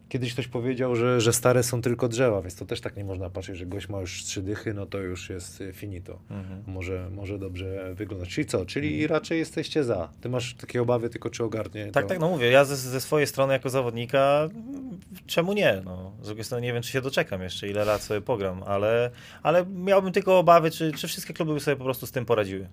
[0.09, 3.29] Kiedyś ktoś powiedział, że, że stare są tylko drzewa, więc to też tak nie można
[3.29, 6.19] patrzeć, że gość ma już trzy dychy, no to już jest y, finito.
[6.29, 6.63] Mhm.
[6.67, 8.29] Może, może dobrze wyglądać.
[8.29, 8.65] Czyli co?
[8.65, 10.09] Czyli raczej jesteście za.
[10.21, 12.09] Ty masz takie obawy tylko, czy ogarnie Tak, to...
[12.09, 15.81] tak, no mówię, ja ze, ze swojej strony jako zawodnika, mm, czemu nie?
[15.85, 19.11] No, z drugiej strony nie wiem, czy się doczekam jeszcze, ile lat sobie pogram, ale,
[19.43, 22.67] ale miałbym tylko obawy, czy, czy wszystkie kluby by sobie po prostu z tym poradziły.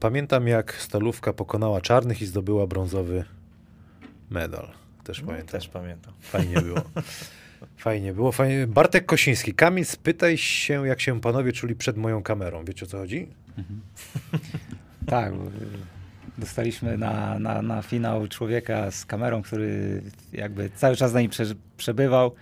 [0.00, 3.24] Pamiętam, jak Stalówka pokonała czarnych i zdobyła brązowy
[4.30, 4.81] medal.
[5.04, 5.60] Też No, pamiętam.
[5.60, 6.12] też pamiętam.
[6.20, 6.80] Fajnie było.
[7.76, 8.32] Fajnie było.
[8.32, 8.66] Fajnie.
[8.66, 9.54] Bartek Kosiński.
[9.54, 12.64] Kamil, spytaj się, jak się panowie czuli przed moją kamerą.
[12.64, 13.26] Wiecie o co chodzi?
[15.06, 15.48] Tak, bo, y,
[16.38, 20.02] dostaliśmy na, na, na finał człowieka z kamerą, który
[20.32, 21.44] jakby cały czas z nami prze,
[21.76, 22.34] przebywał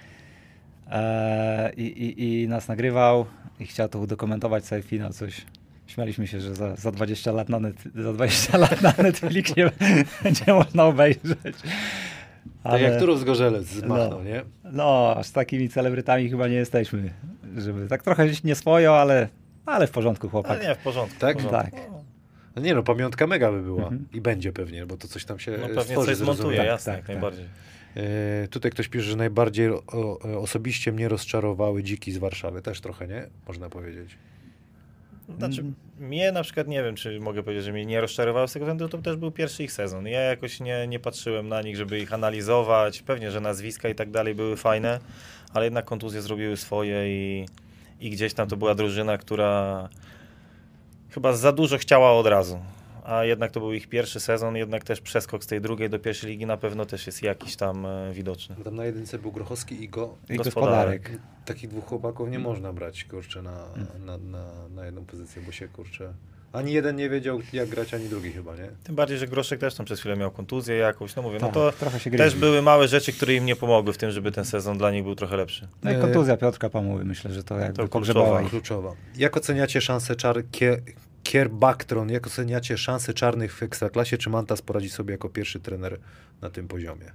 [0.91, 3.27] e, i, i, i nas nagrywał
[3.61, 5.47] i chciał to udokumentować cały finał, coś.
[5.87, 9.71] Śmialiśmy się, że za, za 20 lat na, net, za 20 lat na Netflix nie
[10.23, 11.57] będzie można obejrzeć.
[12.63, 14.25] Tak jak Turów z Gorzelec zmachnął, No.
[14.25, 14.43] nie?
[14.65, 17.11] No, aż takimi celebrytami chyba nie jesteśmy,
[17.59, 19.29] żeby tak trochę nie swojo, ale,
[19.67, 20.51] ale w porządku chłopak.
[20.53, 21.21] Ale nie, w porządku.
[21.21, 21.39] Tak?
[21.39, 21.77] w porządku.
[21.77, 21.91] Tak.
[22.57, 23.83] No nie no, pamiątka mega by była.
[23.83, 24.07] Mhm.
[24.13, 26.67] I będzie pewnie, bo to coś tam się No pewnie stworzy, coś zmontuje, zrozumiem.
[26.67, 27.15] jasne, Tak, jak tak.
[27.17, 27.45] najbardziej.
[27.97, 32.63] E, tutaj ktoś pisze, że najbardziej o, o, osobiście mnie rozczarowały dziki z Warszawy.
[32.63, 33.27] Też trochę, nie?
[33.49, 34.19] Można powiedzieć.
[35.39, 35.65] Znaczy,
[35.99, 38.89] mnie na przykład nie wiem, czy mogę powiedzieć, że mnie nie rozczarowało z tego względu,
[38.89, 40.07] to też był pierwszy ich sezon.
[40.07, 43.03] Ja jakoś nie, nie patrzyłem na nich, żeby ich analizować.
[43.03, 45.01] Pewnie, że nazwiska i tak dalej były fajne,
[45.55, 47.47] ale jednak kontuzje zrobiły swoje i,
[48.01, 49.89] i gdzieś tam to była drużyna, która
[51.11, 52.59] chyba za dużo chciała od razu.
[53.05, 56.31] A jednak to był ich pierwszy sezon, jednak też przeskok z tej drugiej do pierwszej
[56.31, 58.57] ligi na pewno też jest jakiś tam e, widoczny.
[58.65, 60.17] Tam na jedynce był Grochowski i go.
[60.31, 61.03] I Gospodarek.
[61.03, 61.11] gospodarek.
[61.45, 63.65] Takich dwóch chłopaków nie można brać, kurczę, na,
[64.07, 64.45] na, na,
[64.75, 66.13] na jedną pozycję, bo się, kurczę...
[66.53, 68.69] Ani jeden nie wiedział, jak grać, ani drugi chyba, nie?
[68.85, 71.55] Tym bardziej, że Groszek też tam przez chwilę miał kontuzję jakąś, no mówię, no Tak,
[71.55, 74.45] to trochę się też były małe rzeczy, które im nie pomogły w tym, żeby ten
[74.45, 75.69] sezon dla nich był trochę lepszy.
[75.83, 77.93] No i E, kontuzja Piotrka Pamuły, myślę, że to jakby kluczowa.
[77.93, 78.51] pogrzebała ich.
[78.51, 78.93] Kluczowa.
[79.17, 80.43] Jak oceniacie szanse czar...
[81.31, 81.49] Kier...
[81.49, 84.19] Kierbaktron, jak oceniacie szanse czarnych w Ekstraklasie?
[84.19, 85.99] Czy Mantas poradzi sobie jako pierwszy trener
[86.43, 87.13] na tym poziomie?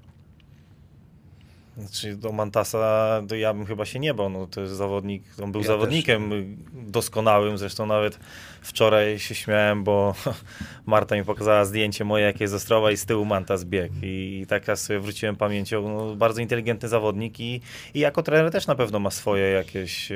[1.77, 5.51] Znaczy do Mantasa to ja bym chyba się nie bał, no to jest zawodnik, on
[5.51, 6.31] był Ja zawodnikiem
[6.73, 8.19] doskonałym, zresztą nawet
[8.61, 10.15] wczoraj się śmiałem, bo
[10.85, 13.91] Marta mi pokazała zdjęcie moje, jakie jest z Ostrowa i z tyłu Mantas bieg.
[14.01, 17.61] I tak ja sobie wróciłem pamięcią, no, bardzo inteligentny zawodnik i,
[17.93, 20.15] i jako trener też na pewno ma swoje jakieś e,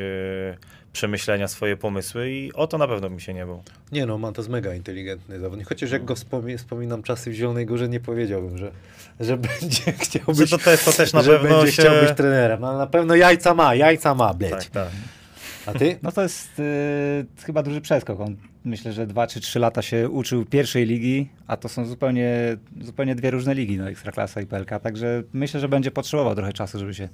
[0.94, 3.64] przemyślenia, swoje pomysły i o to na pewno mi się nie bał.
[3.92, 7.90] Nie no, Mantas mega inteligentny zawodnik, chociaż jak go wspomi- wspominam czasy w Zielonej Górze,
[7.90, 8.72] nie powiedziałbym, że,
[9.20, 11.82] że będzie chciał Że być, to, też, to też na że pewno będzie się...
[11.82, 12.62] chciał być trenerem.
[12.62, 14.52] No, na pewno jajca ma, jajca ma, bleć.
[14.52, 14.90] Tak, tak.
[15.66, 16.00] A ty?
[16.04, 18.20] No to jest y, chyba duży przeskok.
[18.20, 18.36] On
[18.66, 23.16] myślę, że dwa czy trzy lata się uczył pierwszej ligi, a to są zupełnie, zupełnie
[23.16, 26.94] dwie różne ligi, no Ekstraklasa i PLK, także myślę, że będzie potrzebował trochę czasu, żeby
[26.94, 27.10] się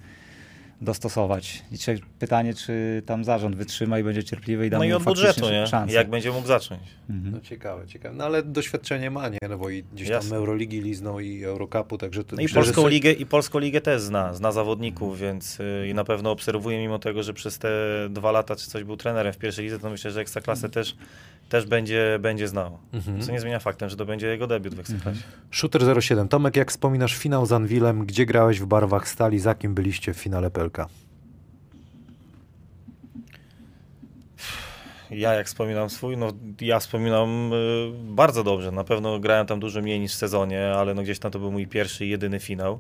[0.82, 1.64] dostosować.
[1.72, 4.94] I czy, pytanie, czy tam zarząd wytrzyma i będzie cierpliwy i da No mu i
[4.94, 5.68] od faktycznie budżetu, nie?
[5.68, 5.94] szansę.
[5.96, 6.82] Jak będzie mógł zacząć.
[7.10, 7.32] Mhm.
[7.36, 8.16] No ciekawe, ciekawe.
[8.16, 9.38] No ale doświadczenie ma, nie?
[9.50, 10.38] No bo i gdzieś tam Jasne.
[10.38, 13.60] Euroligi liznął i Eurocupu, także to No i myślę, że polską, sobie- ligę, i polską
[13.60, 17.58] ligę też zna, zna zawodników, więc y, i na pewno obserwuję, mimo tego, że przez
[17.60, 17.70] te
[18.10, 20.96] dwa lata czy coś był trenerem w pierwszej lidze, to myślę, że Ekstraklasę też,
[21.50, 22.78] też będzie, będzie znał.
[22.94, 23.22] Mhm.
[23.22, 25.22] Co nie zmienia faktem, że to będzie jego debiut w Ekstraklasie.
[25.52, 26.28] Shooter 07.
[26.28, 30.18] Tomek, jak wspominasz finał z Anwilem, gdzie grałeś w barwach stali, za kim byliście w
[30.18, 30.75] finale PLK?
[35.12, 36.32] Ja jak wspominam swój, no
[36.62, 38.72] ja wspominam y, bardzo dobrze.
[38.72, 41.52] Na pewno grałem tam dużo mniej niż w sezonie, ale no gdzieś tam to był
[41.52, 42.80] mój pierwszy i jedyny finał,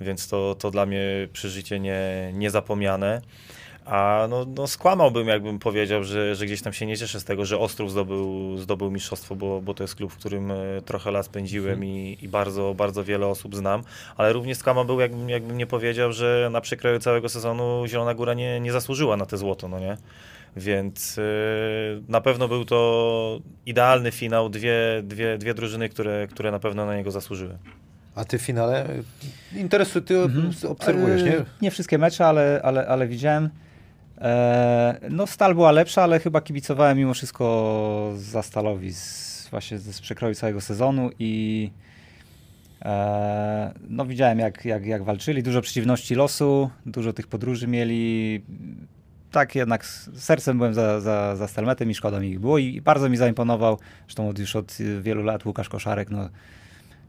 [0.00, 3.22] więc to, to dla mnie przeżycie nie, niezapomniane.
[3.86, 7.44] A no, no skłamałbym, jakbym powiedział, że, że gdzieś tam się nie cieszę z tego,
[7.44, 11.26] że Ostrów zdobył, zdobył mistrzostwo, bo, bo to jest klub, w którym e, trochę lat
[11.26, 13.82] spędziłem i, i bardzo, bardzo wiele osób znam.
[14.16, 18.60] Ale również skłamałbym, jakbym, jakbym nie powiedział, że na przekroju całego sezonu Zielona Góra nie,
[18.60, 19.96] nie zasłużyła na te złoto, no nie?
[20.56, 21.22] Więc e,
[22.08, 26.96] na pewno był to idealny finał, dwie, dwie, dwie drużyny, które, które na pewno na
[26.96, 27.58] niego zasłużyły.
[28.14, 28.86] A ty w finale?
[29.56, 30.16] Interesu, ty
[30.68, 31.38] obserwujesz, nie?
[31.38, 33.50] E, Nie wszystkie mecze, ale, ale, ale widziałem.
[34.20, 40.00] E, no Stal była lepsza, ale chyba kibicowałem mimo wszystko za Stalowi z, właśnie z
[40.00, 41.70] przekroju całego sezonu i
[42.82, 48.42] e, no widziałem jak, jak, jak walczyli, dużo przeciwności losu, dużo tych podróży mieli.
[49.30, 49.84] Tak jednak
[50.16, 53.78] sercem byłem za, za, za Stelmetem i szkoda mi ich było i bardzo mi zaimponował,
[54.06, 56.28] zresztą od, już od wielu lat Łukasz Koszarek, no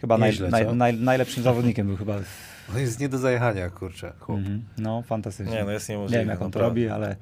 [0.01, 0.75] chyba naj, Nieźle, naj, co?
[0.75, 2.19] naj, najlepszym zawodnikiem był chyba
[2.73, 4.37] On jest nie do zajechania, kurczę, chłop.
[4.37, 4.63] Mhm.
[4.77, 5.53] No, fantastycznie.
[5.55, 6.19] Nie, no jest Nie niemożliwe.
[6.19, 7.15] wiem, jak on to robi, ale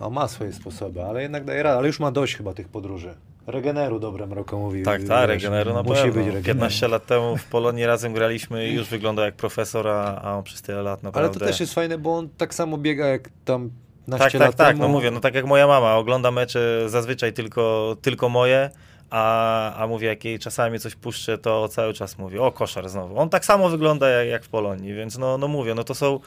[0.00, 1.78] On ma swoje sposoby, ale jednak daje radę.
[1.78, 3.14] Ale już ma dość chyba tych podróży.
[3.46, 4.82] Regeneru dobre Mroko mówi.
[4.82, 6.12] Tak, tak, Regeneru na Musi pewno.
[6.14, 6.44] być Regeneru.
[6.44, 10.42] 15 lat temu w Polonii razem graliśmy i już wyglądał jak profesor, a, a on
[10.44, 11.30] przez tyle lat naprawdę...
[11.30, 13.70] Ale to też jest fajne, bo on tak samo biega jak tam
[14.18, 18.28] Tak, tak, tak, no mówię, no tak jak moja mama ogląda mecze zazwyczaj tylko, tylko
[18.28, 18.70] moje,
[19.10, 23.18] a, a mówię, jak jej czasami coś puszczę, to cały czas mówi, o koszar znowu.
[23.18, 26.20] On tak samo wygląda jak, jak w Polonii, więc no, no mówię, no to są,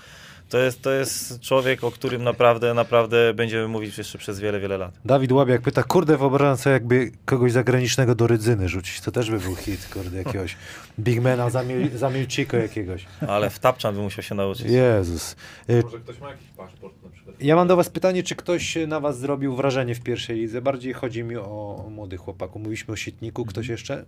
[0.51, 4.77] to jest, to jest człowiek, o którym naprawdę, naprawdę będziemy mówić jeszcze przez wiele, wiele
[4.77, 4.91] lat.
[5.05, 9.01] Dawid Łabiak pyta, kurde, wyobrażam sobie jakby kogoś zagranicznego do Rydzyny rzucić.
[9.01, 10.57] To też by był hit, kurde, jakiegoś
[10.99, 13.05] bigmana za, mil, za milciko jakiegoś.
[13.27, 14.67] Ale w tapczan by musiał się nauczyć.
[14.67, 15.35] Jezus.
[15.69, 17.35] Y, Może ktoś ma jakiś paszport na przykład.
[17.39, 20.61] Ja mam do was pytanie, czy ktoś na was zrobił wrażenie w pierwszej lidze?
[20.61, 21.43] Bardziej chodzi mi o,
[21.85, 22.61] o młodych chłopaków.
[22.61, 23.73] Mówiliśmy o Sitniku, ktoś Mhm.
[23.73, 24.05] jeszcze?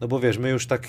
[0.00, 0.86] No bo wiesz, my już tak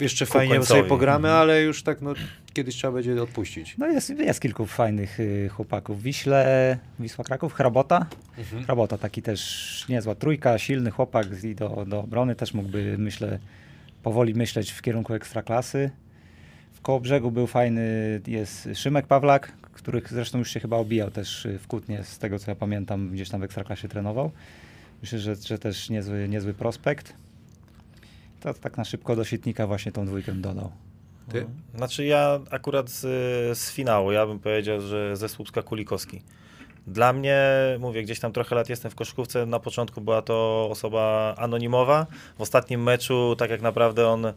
[0.00, 2.14] jeszcze fajnie sobie pogramy, ale już tak no,
[2.52, 3.78] kiedyś trzeba będzie odpuścić.
[3.78, 6.02] no jest, jest kilku fajnych y, chłopaków.
[6.02, 8.06] Wiśle, Wisła Kraków, Hrabota.
[8.38, 8.64] Mhm.
[8.64, 13.38] Hrabota taki też niezła trójka, silny chłopak i do, do obrony też mógłby, myślę,
[14.02, 15.90] powoli myśleć w kierunku ekstraklasy.
[16.72, 21.58] W Kołobrzegu był fajny, jest Szymek Pawlak, który zresztą już się chyba obijał też y,
[21.58, 24.30] w Kutnie, z tego co ja pamiętam, gdzieś tam w ekstraklasie trenował.
[25.02, 27.14] Myślę, że, że też niezły, niezły prospekt.
[28.46, 30.72] To tak na szybko do Sitnika właśnie tą dwójkę dodał.
[31.28, 31.46] Ty?
[31.74, 33.00] Znaczy ja akurat z,
[33.58, 36.22] z finału, ja bym powiedział, że ze Słupska Kulikowski.
[36.86, 37.40] Dla mnie,
[37.78, 42.06] mówię, gdzieś tam trochę lat jestem w koszykówce, na początku była to osoba anonimowa.
[42.38, 44.32] W ostatnim meczu, tak jak naprawdę on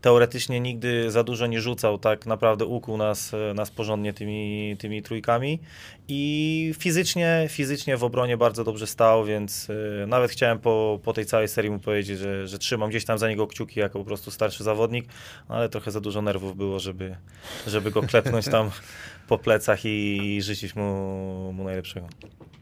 [0.00, 5.58] teoretycznie nigdy za dużo nie rzucał, tak naprawdę ukuł nas, nas porządnie tymi, tymi trójkami
[6.08, 11.26] i fizycznie, fizycznie w obronie bardzo dobrze stał, więc y, nawet chciałem po, po tej
[11.26, 14.30] całej serii mu powiedzieć, że, że trzymam gdzieś tam za niego kciuki jako po prostu
[14.30, 15.08] starszy zawodnik,
[15.48, 17.16] ale trochę za dużo nerwów było, żeby,
[17.66, 18.70] żeby go klepnąć tam
[19.28, 22.08] po plecach i życzyć mu, mu najlepszego.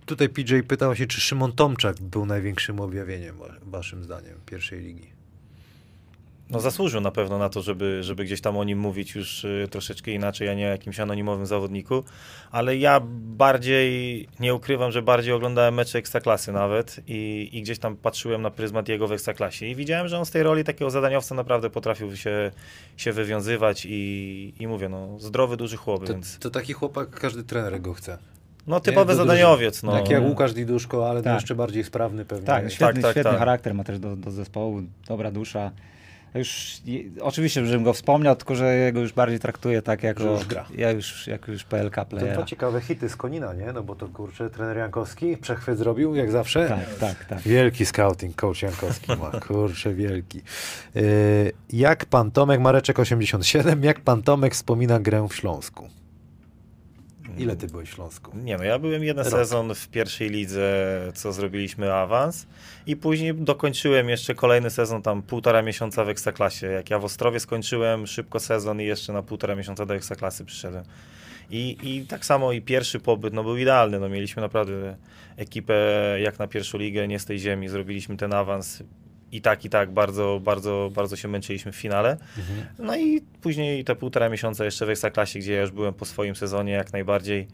[0.07, 5.12] Tutaj PJ pytał się, czy Szymon Tomczak był największym objawieniem wa- waszym zdaniem pierwszej ligi.
[6.53, 9.69] No zasłużył na pewno na to, żeby, żeby gdzieś tam o nim mówić już y,
[9.71, 12.05] troszeczkę inaczej, a nie o jakimś anonimowym zawodniku,
[12.51, 13.01] ale ja
[13.37, 18.51] bardziej, nie ukrywam, że bardziej oglądałem mecze Ekstraklasy nawet i, i gdzieś tam patrzyłem na
[18.51, 22.17] pryzmat jego w Ekstraklasie i widziałem, że on z tej roli takiego zadaniowca naprawdę potrafił
[22.17, 22.51] się,
[22.97, 27.43] się wywiązywać i, i mówię, no zdrowy, duży chłop, To, więc to taki chłopak, każdy
[27.45, 28.19] trener go chce.
[28.67, 29.93] no typowy zadaniowiec, no.
[29.93, 31.35] tak jak Łukasz Diduszko, ale Tak.
[31.35, 32.47] jeszcze bardziej sprawny pewnie.
[32.47, 33.39] Tak, świetny, tak, świetny tak.
[33.39, 35.71] charakter ma też do, do zespołu, dobra dusza.
[36.35, 40.45] Już, je- oczywiście, żebym go wspomniał, tylko że jego już bardziej traktuję tak jako, już
[40.45, 40.65] gra.
[40.75, 42.37] ja już, jako już PLK To, playera.
[42.37, 43.73] to ciekawe hity z Konina, nie?
[43.73, 46.69] No bo to kurczę, trener Jankowski przechwyt zrobił, jak zawsze.
[46.69, 47.41] Tak, tak, tak.
[47.41, 50.41] Wielki scouting, coach Jankowski ma, kurczę, wielki.
[50.95, 55.89] Yy, jak pan Tomek, Mareczek 87, jak pan Tomek wspomina grę w Śląsku?
[57.39, 58.37] Ile ty byłeś w Śląsku?
[58.37, 59.35] Nie no, ja byłem jeden Rok.
[59.35, 62.47] sezon w pierwszej lidze, co zrobiliśmy awans
[62.87, 66.67] i później dokończyłem jeszcze kolejny sezon, tam półtora miesiąca w Ekstraklasie.
[66.67, 70.85] Jak ja w Ostrowie skończyłem szybko sezon i jeszcze na półtora miesiąca do Ekstraklasy przyszedłem.
[71.51, 74.97] I, I tak samo i pierwszy pobyt no, był idealny, no, mieliśmy naprawdę
[75.37, 75.75] ekipę
[76.21, 78.83] jak na pierwszą ligę, nie z tej ziemi, zrobiliśmy ten awans
[79.33, 82.17] i tak, i tak, bardzo, bardzo, bardzo się męczyliśmy w finale.
[82.79, 86.37] No i później te półtora miesiąca jeszcze w Ekstraklasie, gdzie ja już byłem po swoim
[86.37, 87.49] sezonie jak najbardziej.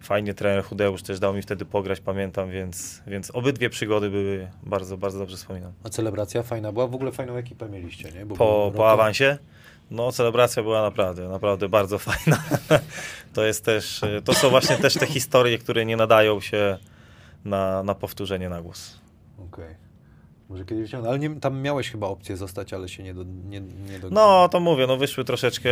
[0.00, 4.96] Fajnie trener Chudeusz też dał mi wtedy pograć, pamiętam, więc, więc obydwie przygody były bardzo,
[4.96, 5.72] bardzo dobrze wspominam.
[5.84, 6.86] A celebracja fajna była?
[6.86, 8.26] W ogóle fajną ekipę mieliście, nie?
[8.26, 9.38] Bo Po, po awansie,
[9.90, 12.42] no celebracja była naprawdę, naprawdę bardzo fajna.
[13.32, 16.78] To jest też, to są właśnie też te historie, które nie nadają się
[17.44, 19.00] na, na powtórzenie na głos.
[19.38, 19.91] Okej.
[20.52, 23.24] Może kiedyś wyciągnę, ale nie, tam miałeś chyba opcję zostać, ale się nie do...
[23.24, 24.10] Nie, nie do...
[24.10, 25.70] No, to mówię, no wyszły troszeczkę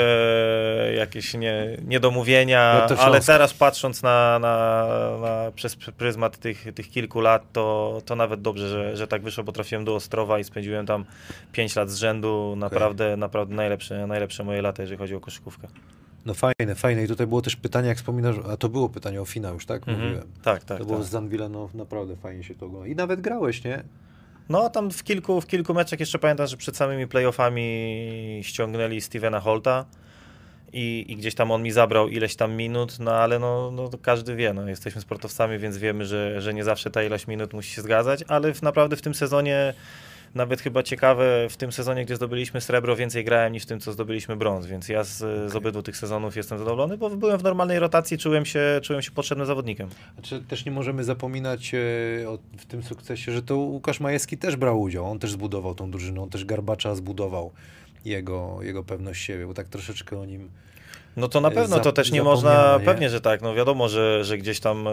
[0.96, 4.86] jakieś nie, niedomówienia, No ale teraz patrząc na, na,
[5.20, 9.44] na, przez pryzmat tych, tych kilku lat, to, to nawet dobrze, że, że tak wyszło,
[9.44, 11.04] bo trafiłem do Ostrowa i spędziłem tam
[11.52, 15.68] 5 lat z rzędu, naprawdę, naprawdę najlepsze, najlepsze moje lata, jeżeli chodzi o koszykówkę.
[16.26, 17.04] no fajne, fajne.
[17.04, 19.88] I tutaj było też pytanie, jak wspominasz, a to było pytanie o finał już, tak?
[19.88, 19.98] Mhm.
[19.98, 20.28] Mówiłem.
[20.42, 21.06] Tak, tak, to było tak.
[21.06, 22.86] z Zanvila, no naprawdę fajnie się to ogląda.
[22.88, 23.82] I nawet grałeś, nie?
[24.50, 29.40] No, tam w kilku, w kilku meczach jeszcze pamiętam, że przed samymi playoffami ściągnęli Stevena
[29.40, 29.84] Holta
[30.72, 34.36] i, i gdzieś tam on mi zabrał ileś tam minut, no ale no, no każdy
[34.36, 37.82] wie, no, jesteśmy sportowcami, więc wiemy, że, że nie zawsze ta ilość minut musi się
[37.82, 39.74] zgadzać, ale w, naprawdę w tym sezonie,
[40.34, 43.92] nawet chyba ciekawe, w tym sezonie, gdzie zdobyliśmy srebro, więcej grałem niż w tym, co
[43.92, 45.18] zdobyliśmy brąz, więc ja z,
[45.52, 49.10] z obydwu tych sezonów jestem zadowolony, bo byłem w normalnej rotacji, czułem się, czułem się
[49.10, 49.88] potrzebnym zawodnikiem.
[50.14, 51.78] Znaczy, też nie możemy zapominać e,
[52.28, 55.10] o, w tym sukcesie, że to Łukasz Majewski też brał udział.
[55.10, 57.52] On też zbudował tą drużynę, on też Garbacza zbudował
[58.04, 60.50] jego, jego pewność siebie, bo tak troszeczkę o nim...
[61.16, 62.84] No to na pewno, Zap- to też nie można, nie?
[62.84, 64.92] pewnie, że tak, no wiadomo, że, że gdzieś tam e,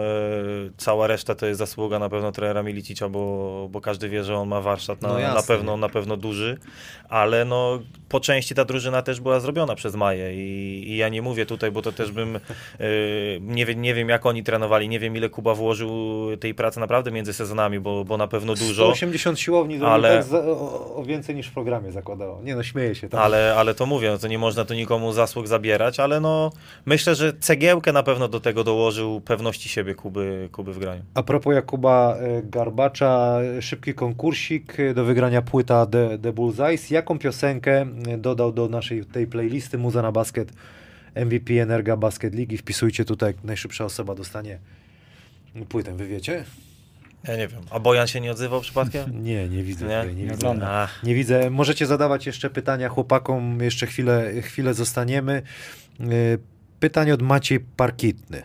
[0.76, 4.48] cała reszta to jest zasługa na pewno trenera Milicicia, bo, bo każdy wie, że on
[4.48, 6.58] ma warsztat na, No na, pewno, na pewno duży,
[7.08, 7.78] ale no
[8.08, 11.70] po części ta drużyna też była zrobiona przez Maję i, i ja nie mówię tutaj,
[11.70, 12.40] bo to też bym, e,
[13.40, 15.90] nie, wie, nie wiem jak oni trenowali, nie wiem ile Kuba włożył
[16.40, 18.84] tej pracy naprawdę między sezonami, bo, bo na pewno dużo.
[18.84, 22.42] 180 siłowni ale- tak o, o więcej niż w programie zakładało.
[22.42, 23.08] Nie no, śmieję się.
[23.08, 23.20] Tam.
[23.20, 26.52] Ale, ale to mówię, no to nie można tu nikomu zasług zabierać, ale no
[26.86, 31.02] myślę, że cegiełkę na pewno do tego dołożył pewności siebie Kuby, Kuby w graniu.
[31.14, 36.90] A propos Jakuba e, Garbacza, e, szybki konkursik e, do wygrania płyta The, The Bullseyes.
[36.98, 40.52] Jaką piosenkę e, dodał do naszej tej playlisty Muza na Basket
[41.14, 42.56] MVP Energa Basket League?
[42.58, 44.58] Wpisujcie tutaj, najszybsza osoba dostanie
[45.68, 45.96] płytę.
[45.96, 46.44] Wy wiecie?
[47.28, 47.60] Ja nie wiem.
[47.70, 49.04] A Bojan się nie odzywał przypadkiem?
[49.24, 49.86] Nie, nie widzę.
[49.86, 50.14] Nie?
[50.14, 50.88] nie Nie widzę.
[51.04, 51.50] Nie widzę.
[51.50, 55.42] Możecie zadawać jeszcze pytania chłopakom, jeszcze chwilę, chwilę zostaniemy.
[56.00, 56.38] Y,
[56.80, 58.42] Pytanie od Maciej Parkitny.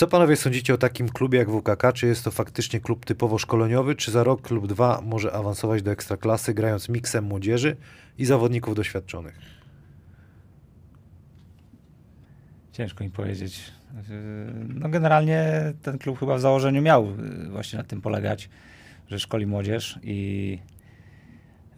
[0.00, 1.92] Co panowie sądzicie o takim klubie jak WKK?
[1.92, 5.90] Czy jest to faktycznie klub typowo szkoleniowy, czy za rok lub dwa może awansować do
[5.90, 7.76] ekstraklasy, grając miksem młodzieży
[8.18, 9.38] i zawodników doświadczonych?
[12.72, 13.72] Ciężko mi powiedzieć.
[14.68, 18.50] No generalnie ten klub chyba w założeniu miał yy, właśnie na tym polegać,
[19.08, 20.58] że szkoli młodzież i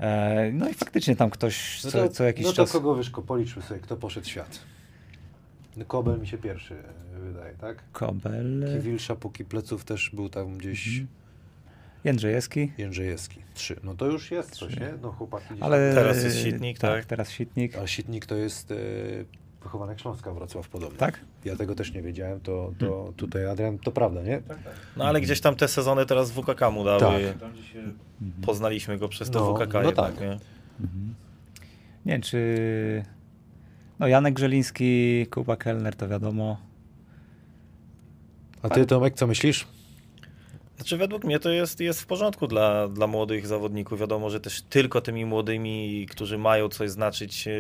[0.01, 2.73] e, no i faktycznie tam ktoś co, co jakiś no to czas...
[2.73, 3.23] kogo wyszko?
[3.23, 4.59] Policzmy sobie, kto poszedł w świat.
[5.87, 7.83] Kobel mi się pierwszy e, wydaje, tak?
[7.93, 11.07] Kobel, Kiwilsza póki pleców też był tam gdzieś Mhm.
[12.05, 12.73] Jędrzejewski.
[12.79, 13.39] Jędrzejewski.
[13.55, 13.77] Trzy.
[13.85, 14.81] No to już jest coś, Trzy.
[14.81, 14.93] nie?
[15.03, 17.05] No chłopaki gdzieś Ale, Teraz jest Sitnik, tak?
[17.05, 17.77] teraz Sitnik.
[17.79, 18.75] A Sitnik to jest e,
[19.63, 20.99] wychowanek Śląska Wrocław podobno.
[20.99, 21.21] Tak?
[21.45, 24.43] Ja tego też nie wiedziałem, to, to tutaj Adrian, to prawda, nie?
[24.97, 27.01] No ale gdzieś tam te sezony teraz w WKK mu dały.
[27.01, 27.39] Tak.
[27.39, 27.79] Tam, gdzie się
[28.23, 28.43] Mhm.
[28.47, 30.21] Poznaliśmy go przez to No, WKK no jednak, tak.
[30.21, 30.39] nie?
[32.07, 33.03] Nie wiem, czy...
[33.99, 36.57] No Janek Grzeliński, Kuba Kellner, to wiadomo.
[38.63, 39.67] A ty Tomek, co myślisz?
[40.77, 44.01] Znaczy według mnie to jest, jest w porządku dla, dla młodych zawodników.
[44.01, 47.53] Wiadomo, że też tylko tymi młodymi, którzy mają coś znaczyć, e,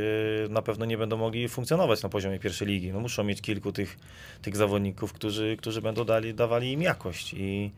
[0.48, 2.92] na pewno nie będą mogli funkcjonować na poziomie pierwszej ligi.
[2.92, 3.98] No muszą mieć kilku tych,
[4.42, 7.70] tych zawodników, którzy, którzy będą dali, dawali im jakość i,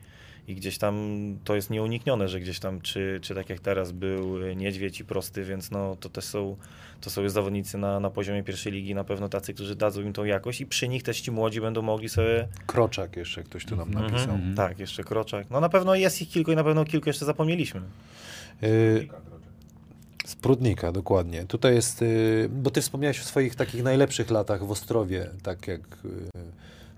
[0.47, 0.95] i gdzieś tam
[1.43, 5.05] to jest nieuniknione, że gdzieś tam, czy, czy tak jak teraz był e, Niedźwiedź i
[5.05, 6.57] Prosty, więc no to też są,
[7.01, 10.13] to są już zawodnicy na, na poziomie pierwszej ligi, na pewno tacy, którzy dadzą im
[10.13, 13.75] tą jakość i przy nich też ci młodzi będą mogli sobie Kroczak jeszcze ktoś tu
[13.75, 14.35] nam napisał.
[14.35, 14.55] Mhm.
[14.55, 15.47] Tak, jeszcze Kroczak.
[15.49, 17.81] No na pewno jest ich kilku i na pewno kilku jeszcze zapomnieliśmy.
[18.63, 19.07] Y,
[20.25, 21.43] Z Prudnika, dokładnie.
[21.45, 25.81] Tutaj jest, y, bo ty wspomniałeś o swoich takich najlepszych latach w Ostrowie, tak jak
[25.81, 26.09] y,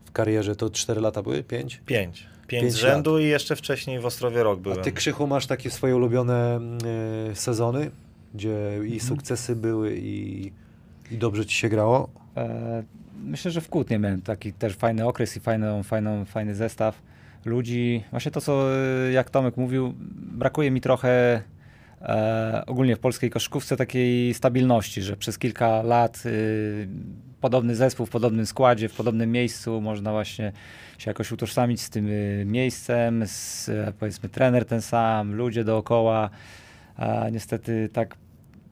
[0.05, 1.43] w karierze, to 4 lata były?
[1.43, 1.81] 5?
[1.85, 2.27] Pięć.
[2.47, 4.81] Pięć, Pięć rzędu i jeszcze wcześniej w Ostrowie Rok A byłem.
[4.81, 6.59] ty, Krzychu, masz takie swoje ulubione
[7.31, 7.91] y, sezony,
[8.33, 8.87] gdzie Mhm.
[8.87, 10.51] i sukcesy były i,
[11.11, 12.09] i dobrze ci się grało?
[12.37, 12.83] E,
[13.23, 17.01] myślę, że w Kutnie miałem taki też fajny okres i fajną, fajną, fajny zestaw
[17.45, 18.03] ludzi.
[18.11, 18.75] Właśnie to, co
[19.07, 19.93] e, jak Tomek mówił,
[20.31, 21.41] brakuje mi trochę
[22.01, 26.87] e, ogólnie w polskiej koszykówce takiej stabilności, że przez kilka lat y,
[27.41, 30.51] podobny zespół w podobnym składzie, w podobnym miejscu można właśnie
[30.97, 36.29] się jakoś utożsamić z tym y, miejscem, z, e, powiedzmy trener ten sam, ludzie dookoła.
[36.97, 38.15] A niestety tak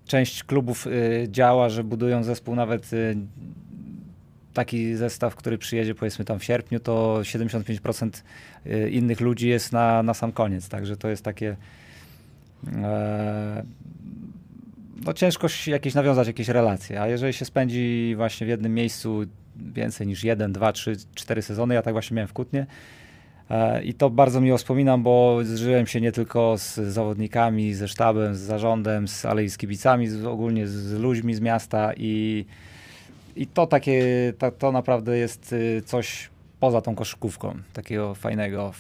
[0.05, 3.17] część klubów y, działa, że budują zespół nawet y,
[4.53, 8.23] taki zestaw, który przyjedzie powiedzmy tam w sierpniu, to 75%
[8.65, 11.55] y, innych ludzi jest na, na sam koniec, także to jest takie
[12.73, 13.63] e,
[15.05, 19.21] no ciężko jakieś nawiązać jakieś relacje, a jeżeli się spędzi właśnie w jednym miejscu
[19.55, 22.65] więcej niż jeden, dwa, trzy, cztery sezony, ja tak właśnie miałem w Kutnie,
[23.49, 28.35] E, I to bardzo miło wspominam, bo zżyłem się nie tylko z zawodnikami, ze sztabem,
[28.35, 32.45] z zarządem, z, ale i z kibicami, z, ogólnie z ludźmi z miasta i,
[33.35, 34.03] i to takie,
[34.37, 38.73] to, to naprawdę jest y, coś poza tą koszykówką, takiego fajnego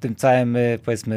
[0.00, 1.16] tym całym, y, powiedzmy,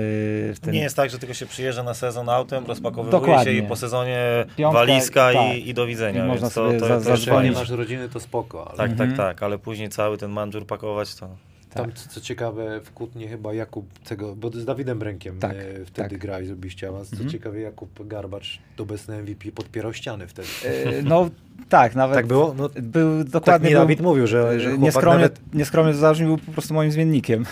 [0.62, 0.74] tym...
[0.74, 3.44] Nie jest tak, że tylko się przyjeżdża na sezon autem, rozpakowuje Dokładnie.
[3.54, 4.20] się i po sezonie
[4.58, 5.56] Piątka, walizka tak.
[5.58, 6.26] i, i do widzenia.
[6.26, 7.56] I można to, sobie to, za- to zadzwonić.
[7.56, 9.10] masz rodziny, to spoko, ale Tak, Mhm.
[9.10, 11.30] tak, tak, ale później cały ten mandżur pakować to...
[11.74, 15.86] tam, co, co ciekawe, w Kutnie chyba Jakub tego, bo z Dawidem Brękiem Tak, e,
[15.86, 16.18] wtedy tak.
[16.18, 17.30] grałeś, zrobiliście awans, co Mhm.
[17.32, 20.48] ciekawe, Jakub Garbacz, obecny MVP, podpierał ściany wtedy.
[20.66, 21.30] Y, No
[21.70, 22.54] tak, nawet Tak było?
[22.58, 23.70] No, był tak dokładnie...
[23.70, 25.40] mi był- Dawid mówił, że, że nieskromnie, nawet...
[25.54, 27.46] nieskromnie to zabrzmi, był po prostu moim zmiennikiem.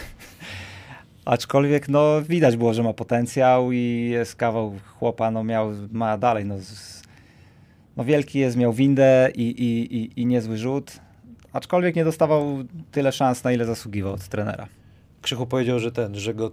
[1.28, 6.46] Aczkolwiek no, widać było, że ma potencjał i jest kawał chłopa, no miał, ma dalej,
[6.46, 7.02] no, z,
[7.98, 11.00] no wielki jest, miał windę i, i, i, i niezły rzut,
[11.54, 12.58] aczkolwiek nie dostawał
[12.92, 14.68] tyle szans, na ile zasługiwał od trenera.
[15.22, 16.52] Krzychu powiedział, że ten, że go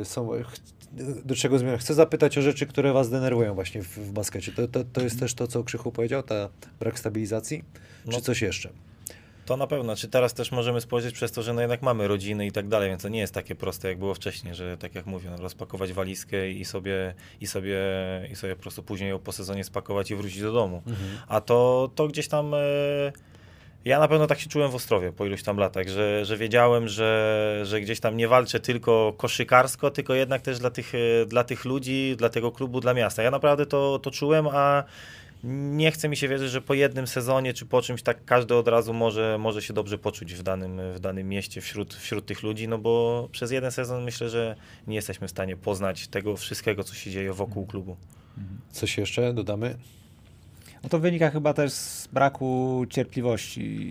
[0.00, 0.28] y, są...
[0.42, 0.56] ch-
[1.24, 1.78] Do czego zmierzam?
[1.78, 4.52] Chcę zapytać o rzeczy, które was denerwują właśnie w, w baskecie.
[4.52, 6.48] To, to, to jest też to, co Krzychu powiedział, ta
[6.80, 7.64] brak stabilizacji?
[8.04, 8.20] Czy No.
[8.20, 8.68] coś jeszcze?
[9.46, 9.96] To na pewno.
[9.96, 12.90] Czy teraz też możemy spojrzeć przez to, że no jednak mamy rodziny i tak dalej,
[12.90, 15.92] więc to nie jest takie proste, jak było wcześniej, że tak jak mówię, no, rozpakować
[15.92, 17.78] walizkę i sobie, i, sobie,
[18.30, 20.82] i sobie po prostu później ją po sezonie spakować i wrócić do domu.
[21.28, 22.54] A to, to gdzieś tam...
[22.54, 22.58] E,
[23.84, 26.88] ja na pewno tak się czułem w Ostrowie po iluś tam latach, że, że wiedziałem,
[26.88, 31.44] że, że gdzieś tam nie walczę tylko koszykarsko, tylko jednak też dla tych, e, dla
[31.44, 33.22] tych ludzi, dla tego klubu, dla miasta.
[33.22, 34.84] Ja naprawdę to, to czułem, a
[35.48, 38.68] nie chce mi się wierzyć, że po jednym sezonie czy po czymś tak każdy od
[38.68, 42.68] razu może, może się dobrze poczuć w danym, w danym mieście wśród, wśród tych ludzi,
[42.68, 44.56] no bo przez jeden sezon myślę, że
[44.86, 47.96] nie jesteśmy w stanie poznać tego wszystkiego, co się dzieje wokół klubu.
[48.72, 49.76] Coś jeszcze dodamy?
[50.82, 53.88] No to wynika chyba też z braku cierpliwości.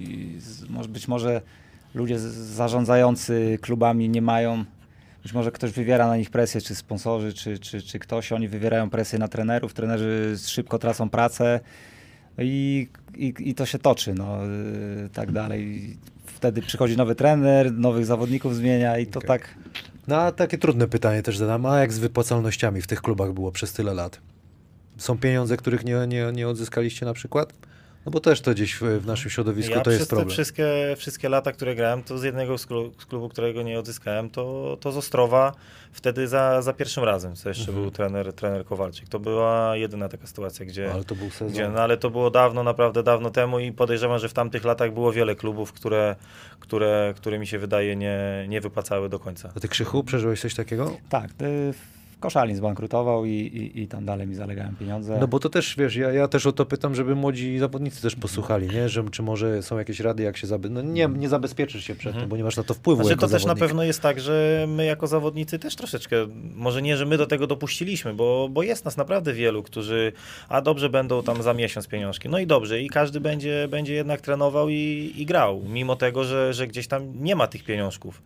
[0.90, 1.42] Być może
[1.94, 4.66] ludzie zarządzający klubami nie mają,
[5.26, 8.90] być może ktoś wywiera na nich presję, czy sponsorzy, czy, czy, czy ktoś, oni wywierają
[8.90, 11.60] presję na trenerów, trenerzy szybko tracą pracę
[12.38, 15.98] i, i, i to się toczy, no, yy, tak dalej.
[16.26, 19.28] Wtedy przychodzi nowy trener, nowych zawodników zmienia i to Okej.
[19.28, 19.56] tak...
[20.08, 21.66] No a takie trudne pytanie też zadam.
[21.66, 24.22] A jak z wypłacalnościami w tych klubach było przez tyle lat?
[24.98, 27.54] Są pieniądze, których nie, nie, nie odzyskaliście na przykład?
[28.06, 30.30] No bo też to gdzieś w, w naszym środowisku ja to jest problem.
[30.30, 34.30] wszystkie, wszystkie lata, które grałem, to z jednego z, klu, z klubu, którego nie odzyskałem,
[34.30, 35.54] to, to z Ostrowa
[35.92, 39.10] wtedy za, za pierwszym razem, co jeszcze był trener, trener Kowalczyk.
[39.10, 41.48] To była jedyna taka sytuacja, gdzie, Ale to był sezon.
[41.48, 44.94] gdzie no, ale to było dawno, naprawdę dawno temu i podejrzewam, że w tamtych latach
[44.94, 46.16] było wiele klubów, które,
[46.60, 49.52] które, które mi się wydaje nie, nie wypłacały do końca.
[49.58, 50.98] A ty Krzychu, przeżyłeś coś takiego?
[51.10, 51.74] Tak, y,
[52.20, 55.18] Koszalin zbankrutował i, i, i tam dalej mi zalegają pieniądze.
[55.20, 58.16] No bo to też, wiesz, ja, ja też o to pytam, żeby młodzi zawodnicy też
[58.16, 58.90] posłuchali, nie?
[58.90, 60.70] Że, czy może są jakieś rady, jak się zabe...
[60.70, 63.22] No nie, nie zabezpieczysz się przed tym, bo nie masz na to wpływu Znaczy, jako
[63.22, 63.68] to też na zawodnik.
[63.68, 66.16] pewno jest tak, że my jako zawodnicy też troszeczkę,
[66.56, 70.12] może nie, że my do tego dopuściliśmy, bo, bo jest nas naprawdę wielu, którzy,
[70.50, 72.30] a dobrze będą tam za miesiąc pieniążki.
[72.30, 76.54] No i dobrze, i każdy będzie, będzie jednak trenował i, i grał, mimo tego, że,
[76.54, 78.22] że gdzieś tam nie ma tych pieniążków.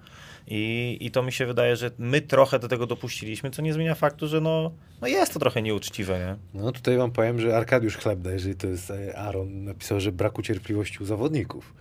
[0.51, 3.95] I, I to mi się wydaje, że my trochę do tego dopuściliśmy, co nie zmienia
[3.95, 4.71] faktu, że no,
[5.01, 6.61] no jest to trochę nieuczciwe, nie?
[6.61, 10.41] No tutaj wam powiem, że Arkadiusz Chlebda, jeżeli to jest e, Aaron, napisał, że braku
[10.41, 11.73] cierpliwości u zawodników.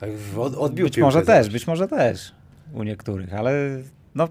[0.00, 2.32] Tak w- od, odbił być może też, być może też
[2.72, 3.82] u niektórych, ale
[4.14, 4.28] no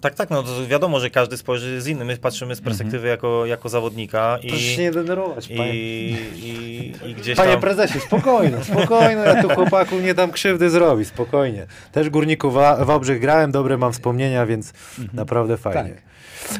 [0.00, 2.06] Tak, tak, no to wiadomo, że każdy spojrzy z innym.
[2.06, 5.74] My patrzymy z perspektywy jako, jako zawodnika i, Proszę się nie denerwować, i, panie.
[5.74, 7.60] i, i gdzieś Panie tam...
[7.60, 11.66] prezesie, spokojno, spokojno, ja tu chłopaku nie dam krzywdy zrobić, spokojnie.
[11.92, 14.72] Też Górniku Wa- Wałbrzych grałem, dobre mam wspomnienia, więc
[15.12, 16.02] naprawdę fajnie.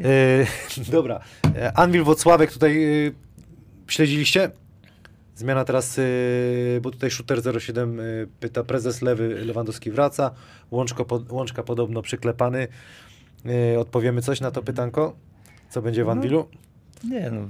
[0.05, 1.21] E, dobra,
[1.57, 3.13] E, Anwil Wocławek tutaj e,
[3.89, 4.51] śledziliście?
[5.35, 6.03] Zmiana teraz, e,
[6.81, 8.03] bo tutaj Shooter 07 e,
[8.41, 10.31] pyta, prezes Lewy Lewandowski wraca,
[10.71, 12.69] Łączko, pod, Łączka podobno przyklepany.
[13.47, 15.17] E, odpowiemy coś na to pytanko?
[15.71, 16.13] Co będzie w No.
[16.13, 16.49] Anwilu?
[17.05, 17.49] nie no.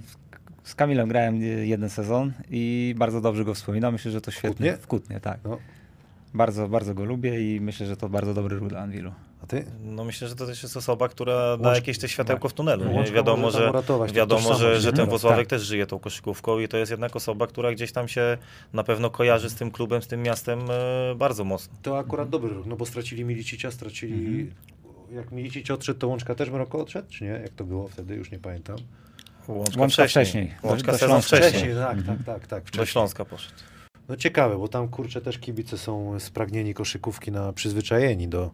[0.64, 3.92] Z Kamilem grałem jeden sezon i bardzo dobrze go wspominam.
[3.92, 4.76] Myślę, że to świetnie.
[4.76, 5.38] W Kutnie, tak.
[5.44, 5.58] No.
[6.34, 9.12] Bardzo, bardzo go lubię i myślę, że to bardzo dobry ruch dla Anwilu.
[9.42, 9.64] A ty?
[9.84, 12.84] No myślę, że to też jest osoba, która da Łącz- jakieś te światełko w tunelu.
[12.84, 12.94] Nie?
[12.94, 15.46] Łączka Wiadomo, że, uratować wiadomo że, że ten No, Włocławek tak.
[15.46, 18.38] też żyje tą koszykówką i to jest jednak osoba, która gdzieś tam się
[18.72, 21.74] na pewno kojarzy z tym klubem, z tym miastem e, bardzo mocno.
[21.82, 24.50] To akurat dobry ruch, no bo stracili Milicicia, stracili...
[25.12, 27.30] Jak Milicic odszedł, to Łączka też Maroko odszedł, czy nie?
[27.30, 28.14] Jak to było wtedy?
[28.14, 28.76] Już nie pamiętam.
[29.48, 30.24] Łączka, Łączka wcześniej.
[30.46, 30.70] wcześniej.
[30.70, 31.74] Łączka Do- do sezon Śląska wcześniej.
[31.74, 32.62] tak, tak, tak, tak.
[32.62, 32.86] Do Wcześniej.
[32.86, 33.54] Śląska poszedł.
[34.08, 38.50] No ciekawe, bo tam kurczę też kibice są spragnieni koszykówki na przyzwyczajeni do,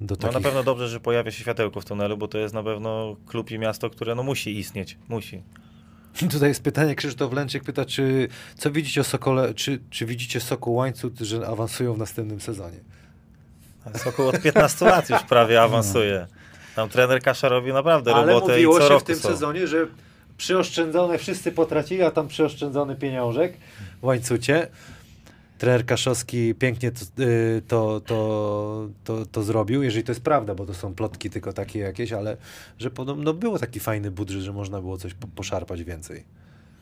[0.00, 0.34] do No takich...
[0.34, 3.50] na pewno dobrze, że pojawia się światełko w tunelu, bo to jest na pewno klub
[3.50, 4.98] i miasto, które no musi istnieć.
[5.08, 5.42] Musi.
[6.30, 10.74] Tutaj jest pytanie, Krzysztof Lęczyk pyta, czy co widzicie o Sokole, czy, czy widzicie Sokół
[10.74, 12.78] Łańcuch, że awansują w następnym sezonie?
[13.88, 16.26] Ale Sokół od 15 lat już prawie awansuje.
[16.76, 19.28] Tam trener Kasza robi naprawdę Ale robotę mówiło i co się roku w tym są.
[19.28, 19.86] sezonie, że
[20.36, 23.52] przyoszczędzone wszyscy potracili, a tam przyoszczędzony pieniążek
[24.02, 24.68] w łańcucie.
[25.58, 30.66] Trener Kaszowski pięknie to, y, to, to, to, to zrobił, jeżeli to jest prawda, bo
[30.66, 32.36] to są plotki tylko takie jakieś, ale
[32.78, 36.24] że podobno był taki fajny budżet, że można było coś po, poszarpać więcej.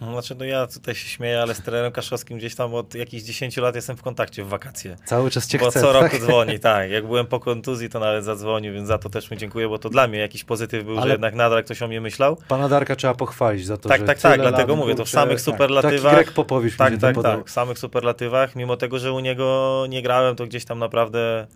[0.01, 3.23] No, Znaczy, no ja tutaj się śmieję, ale z trenerem Kaszowskim gdzieś tam od jakichś
[3.24, 4.97] 10 lat jestem w kontakcie w wakacje.
[5.05, 6.02] Cały czas cię Bo chce, co tak?
[6.12, 6.90] roku dzwoni, tak.
[6.90, 9.89] Jak byłem po kontuzji, to nawet zadzwonił, więc za to też mu dziękuję, bo to
[9.90, 12.36] dla mnie jakiś pozytyw był, Ale- że jednak nadal ktoś o mnie myślał.
[12.48, 15.05] Pana Darka trzeba pochwalić za to, Tak, że tak, tyle tak, dlatego lat, mówię, to
[15.05, 17.47] w samych tak, superlatywach- Grek Popowicz Tak, tak, tak.
[17.48, 21.47] W samych superlatywach, mimo tego, że u niego nie grałem, to gdzieś tam naprawdę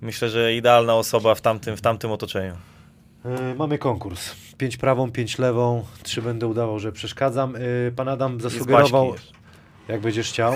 [0.00, 2.54] myślę, że idealna osoba w tamtym, w tamtym otoczeniu.
[3.24, 4.34] E, Mamy konkurs.
[4.58, 7.56] Pięć prawą, pięć lewą, trzy będę udawał, że przeszkadzam.
[7.56, 7.60] E,
[7.96, 9.14] Pan Adam zasugerował,
[9.88, 10.52] jak będziesz chciał,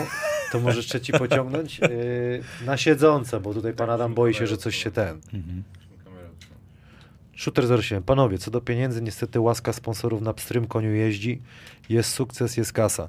[0.53, 1.81] to możesz trzeci pociągnąć.
[1.83, 1.89] E,
[2.67, 5.21] Na siedzące, bo tutaj pan Adam boi się, że coś się ten.
[7.37, 8.03] Shooter 07.
[8.03, 11.43] Panowie, co do pieniędzy, niestety łaska sponsorów na pstrym koniu jeździ.
[11.89, 13.09] Jest sukces, jest kasa.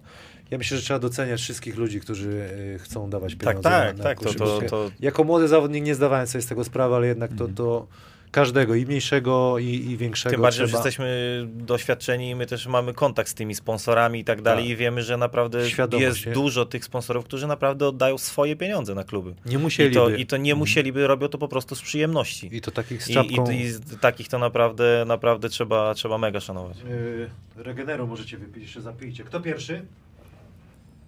[0.51, 2.49] Ja myślę, że trzeba doceniać wszystkich ludzi, którzy
[2.79, 4.19] chcą dawać Tak, pieniądze tak, na, na tak.
[4.19, 7.47] To, to, to, Jako młody zawodnik nie zdawałem sobie z tego sprawy, ale jednak to,
[7.47, 7.87] to
[8.35, 10.79] każdego, i mniejszego, i, i większego Tym bardziej, że trzeba...
[10.79, 11.07] jesteśmy
[11.47, 14.71] doświadczeni i my też mamy kontakt z tymi sponsorami i tak dalej Tak.
[14.71, 16.33] i wiemy, że naprawdę Świadomość, jest nie?
[16.33, 19.35] dużo tych sponsorów, którzy naprawdę oddają swoje pieniądze na kluby.
[19.45, 19.95] Nie I musieliby.
[19.95, 22.55] to, I to nie musieliby, robią to po prostu z przyjemności.
[22.55, 23.51] I to takich z I, czapką...
[23.51, 26.77] i, i z takich to naprawdę, naprawdę trzeba, trzeba mega szanować.
[26.77, 29.23] Yy, Regeneru możecie wypić, jeszcze zapijcie.
[29.23, 29.85] Kto pierwszy?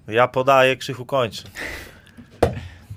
[0.08, 1.44] Ja podaję, Krzychu kończy.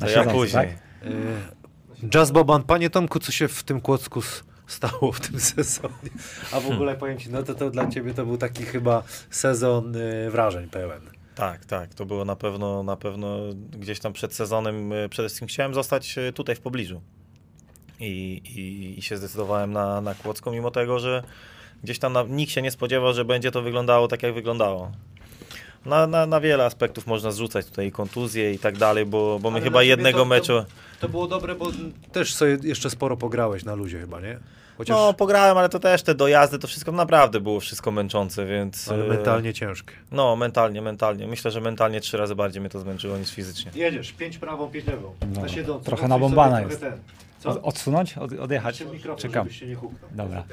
[0.00, 0.66] To ja później.
[0.66, 0.68] tak?
[1.10, 1.59] Yy,
[2.08, 2.62] Jazz Boban.
[2.62, 6.10] Panie Tomku, co się w tym Kłodzku s- stało w tym sezonie?
[6.52, 9.94] A w ogóle powiem Ci, no to, to dla Ciebie to był taki chyba sezon
[10.24, 11.00] yy, wrażeń pełen.
[11.34, 11.94] Tak, tak.
[11.94, 13.36] To było na pewno, na pewno
[13.78, 14.92] gdzieś tam przed sezonem.
[14.92, 17.00] e, Przede wszystkim chciałem zostać e, tutaj w pobliżu.
[18.00, 21.22] I, i, i się zdecydowałem na, na Kłodzką, mimo tego, że
[21.84, 24.92] gdzieś tam na, nikt się nie spodziewał, że będzie to wyglądało tak, jak wyglądało.
[25.84, 29.56] Na, na, na wiele aspektów można zrzucać tutaj kontuzje i tak dalej, bo, bo my
[29.56, 30.64] Ale chyba jednego to- to- meczu.
[31.00, 31.66] To było dobre, bo
[32.12, 34.38] też sobie jeszcze sporo pograłeś na luzie chyba, nie?
[34.78, 38.88] Chociaż No, pograłem, ale to też te dojazdy, to wszystko naprawdę było wszystko męczące, więc...
[38.88, 39.92] ale e, mentalnie ciężkie.
[40.12, 41.26] No, mentalnie, mentalnie.
[41.26, 43.70] Myślę, że mentalnie trzy razy bardziej mnie to zmęczyło niż fizycznie.
[43.74, 45.14] Jedziesz, pięć prawą, pięć lewą.
[45.34, 45.84] No, Na siedząco.
[45.84, 46.80] trochę nabombana jest.
[46.80, 46.92] ten.
[47.40, 47.62] Co?
[47.62, 48.18] odsunąć?
[48.18, 48.80] Od, odjechać?
[48.92, 49.48] Mikrofon, Czekam.
[49.68, 50.10] nie huknął.
[50.10, 50.44] Dobra.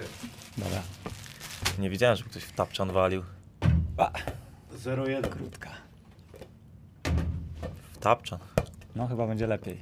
[0.58, 0.82] Dobra.
[1.80, 3.24] Nie widziałem, żeby ktoś w tapczan walił.
[3.98, 4.12] A,
[4.88, 5.22] 0-1.
[5.30, 5.70] krótka.
[7.94, 8.40] W tapczan.
[8.96, 9.80] No chyba będzie lepiej.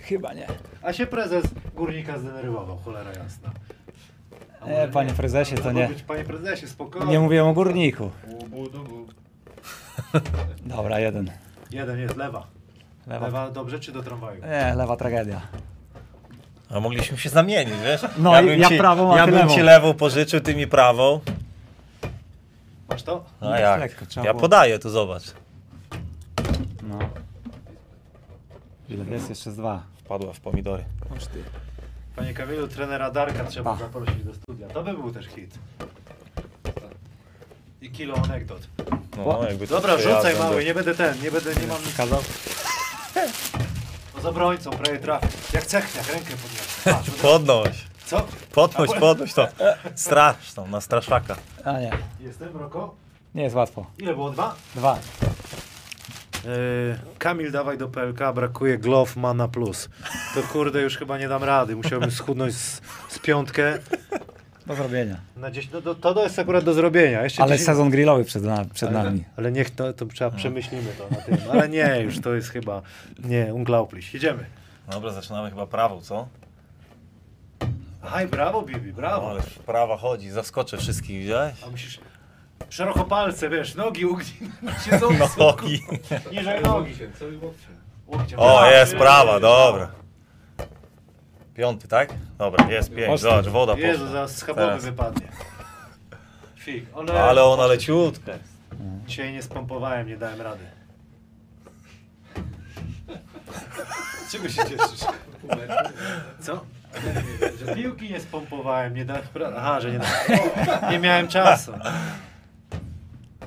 [0.00, 0.46] Chyba nie.
[0.82, 1.44] A się prezes
[1.74, 3.50] górnika zdenerwował, cholera jasna.
[4.60, 5.88] A Nie, może panie prezesie, to Mogło nie.
[5.88, 7.06] Być, panie prezesie, spokojnie.
[7.12, 8.10] Nie mówiłem o górniku.
[8.28, 9.06] Łubu, dubu.
[10.76, 11.30] Dobra, jeden.
[11.70, 12.46] Jeden jest, lewa.
[13.06, 13.26] Lewa.
[13.26, 14.42] Lewa dobrze czy do tramwaju?
[14.42, 15.40] Nie, lewa tragedia.
[16.70, 18.02] A mogliśmy się zamienić, wiesz?
[18.18, 19.54] No, bym ja ci, prawą, a Ja ty bym lewą.
[19.54, 21.20] ci lewą pożyczył, ty mi prawą.
[22.88, 23.24] Masz to?
[23.40, 23.80] No jak?
[23.80, 25.22] lekko, trzeba ja było- podaję, to zobacz.
[26.82, 26.98] No.
[28.88, 29.28] Ile jest?
[29.30, 29.82] Jeszcze z dwa.
[30.04, 30.84] Wpadła w pomidory.
[31.08, 31.42] Chodź ty.
[32.16, 34.68] Panie Kamilu, trenera Darka trzeba zaprosić do studia.
[34.68, 35.58] To by był też hit.
[37.82, 38.60] I kilo anegdot.
[39.16, 41.96] No, jakby to Dobra, rzucaj mały, nie będę ten, nie będę, nie mam nic.
[41.96, 42.22] Kazał?
[44.14, 45.28] No za obrońcą, prawie trafię.
[45.52, 46.90] Jak cechniak, rękę podniosę.
[46.92, 47.84] Patrz, Podnoś.
[48.18, 48.26] Co?
[48.54, 49.48] Podnoś, podnoś to.
[49.94, 51.36] Strasz tam, na straszaka.
[51.64, 51.90] A nie.
[52.20, 52.94] Jestem, Roko?
[53.34, 53.86] Nie jest łatwo.
[53.98, 54.30] Ile było?
[54.30, 54.54] Dwa?
[54.74, 54.98] Dwa.
[56.44, 59.88] Yy, Kamil, dawaj do PLK, brakuje Glove Mana Plus.
[60.34, 61.76] To kurde, już chyba nie dam rady.
[61.76, 63.78] Musiałbym schudnąć z, z piątkę
[64.66, 65.16] Do zrobienia.
[65.36, 65.72] na 10.
[65.84, 67.22] No to, to jest akurat do zrobienia.
[67.22, 69.24] Jeszcze Ale 10 sezon grillowy przed, na, przed ale, nami.
[69.36, 71.36] ale niech to, to trzeba przemyślimy to na tym.
[71.52, 72.82] Ale nie, już to jest chyba.
[73.24, 74.14] Nie, unglaublich.
[74.14, 74.44] Jedziemy.
[74.90, 76.28] Dobra, zaczynamy chyba prawą, co?
[78.12, 79.30] Aj, brawo, Bibi, brawo.
[79.30, 81.54] ale prawa chodzi, zaskoczę wszystkich, widziałeś?
[81.66, 82.00] A musisz
[82.70, 84.50] szeroko palce, wiesz, nogi ugnij.
[84.84, 85.82] Siedząco, Nogi.
[86.32, 86.96] Niżej nogi.
[86.96, 87.66] Się, co łokcie.
[88.06, 88.38] Łokciem.
[88.40, 89.90] O, jest prawa, dobra.
[91.54, 92.14] Piąty, tak?
[92.38, 93.10] Dobra, jest pięć.
[93.10, 93.30] Ostry.
[93.30, 94.12] Zobacz, woda Jezu, poszła.
[94.12, 94.84] zaraz schabowy Teraz.
[94.84, 95.28] wypadnie.
[96.56, 96.86] Fig.
[96.96, 98.32] Ale, Ale ona leciutka.
[99.06, 100.64] Dzisiaj nie spompowałem, nie dałem rady.
[104.32, 105.00] Czego się cieszysz?
[106.40, 106.64] Co?
[107.66, 109.56] Że piłki nie spompowałem, nie rady.
[109.56, 110.90] Aha, że nie dałem.
[110.90, 111.72] Nie miałem czasu.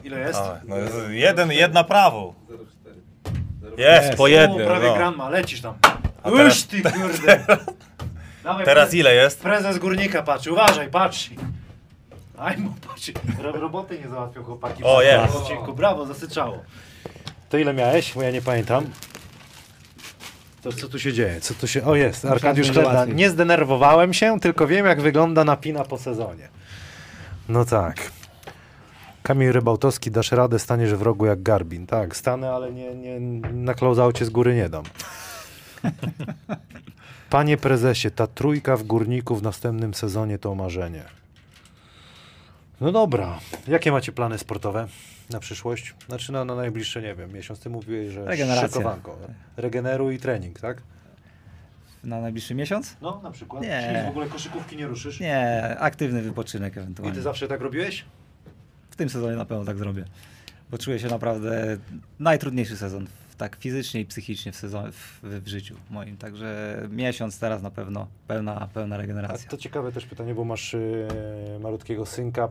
[0.04, 0.40] Ile jest?
[0.40, 2.34] A, no, jest jeden, jedna prawą.
[2.50, 3.80] 0,4.
[3.80, 4.68] Jest, po jednym.
[4.68, 4.94] prawie No.
[4.96, 5.74] gramma, lecisz tam.
[6.24, 7.46] A teraz- ty kurde.
[8.44, 9.42] Dawaj, Teraz pre- ile jest?
[9.42, 11.30] Prezes górnika patrzy, uważaj, patrz.
[12.38, 13.14] Aj mu patrzy.
[13.42, 14.84] Ro- Roboty nie załatwią chłopaki.
[14.84, 15.36] O, jest.
[15.36, 15.74] Odcinku.
[15.74, 16.64] Brawo, zasyczało.
[17.50, 18.14] To ile miałeś?
[18.14, 18.86] Bo ja nie pamiętam.
[20.68, 21.42] To co tu się dzieje?
[21.42, 21.84] Co tu się...
[21.84, 23.16] O jest, Arkadiusz łatwiej.
[23.16, 26.50] Nie zdenerwowałem się, tylko wiem jak wygląda napina po sezonie.
[27.50, 28.12] No tak.
[29.24, 31.88] Kamil Rybałtowski, dasz radę, staniesz w rogu jak Garbin.
[31.88, 33.20] Tak, stanę, ale nie, nie,
[33.54, 34.84] na klauzaucie z góry nie dam.
[37.30, 41.04] Panie prezesie, ta trójka w górniku w następnym sezonie to marzenie.
[42.82, 43.40] No dobra.
[43.68, 44.88] Jakie macie plany sportowe
[45.30, 45.96] na przyszłość?
[46.08, 47.60] Znaczy na, na najbliższe, nie wiem, miesiąc.
[47.60, 48.68] Ty mówiłeś, że Regeneracja.
[48.68, 49.18] szykowanko.
[49.58, 50.82] Regeneruj i trening, tak?
[52.04, 52.98] Na najbliższy miesiąc?
[53.02, 53.64] No, na przykład.
[53.64, 53.90] Nie.
[53.94, 55.20] Czyli w ogóle koszykówki nie ruszysz?
[55.20, 57.22] Nie, aktywny wypoczynek I ty ewentualnie.
[57.22, 58.06] zawsze tak robiłeś?
[58.90, 60.06] W tym sezonie na pewno tak zrobię.
[60.72, 61.78] Bo czuję się naprawdę
[62.20, 66.18] najtrudniejszy sezon, tak fizycznie i psychicznie w, sezon, w, w życiu moim.
[66.18, 69.50] Także miesiąc teraz na pewno pełna, pełna A regeneracja.
[69.50, 72.50] to ciekawe też pytanie, bo masz yy, malutkiego synka.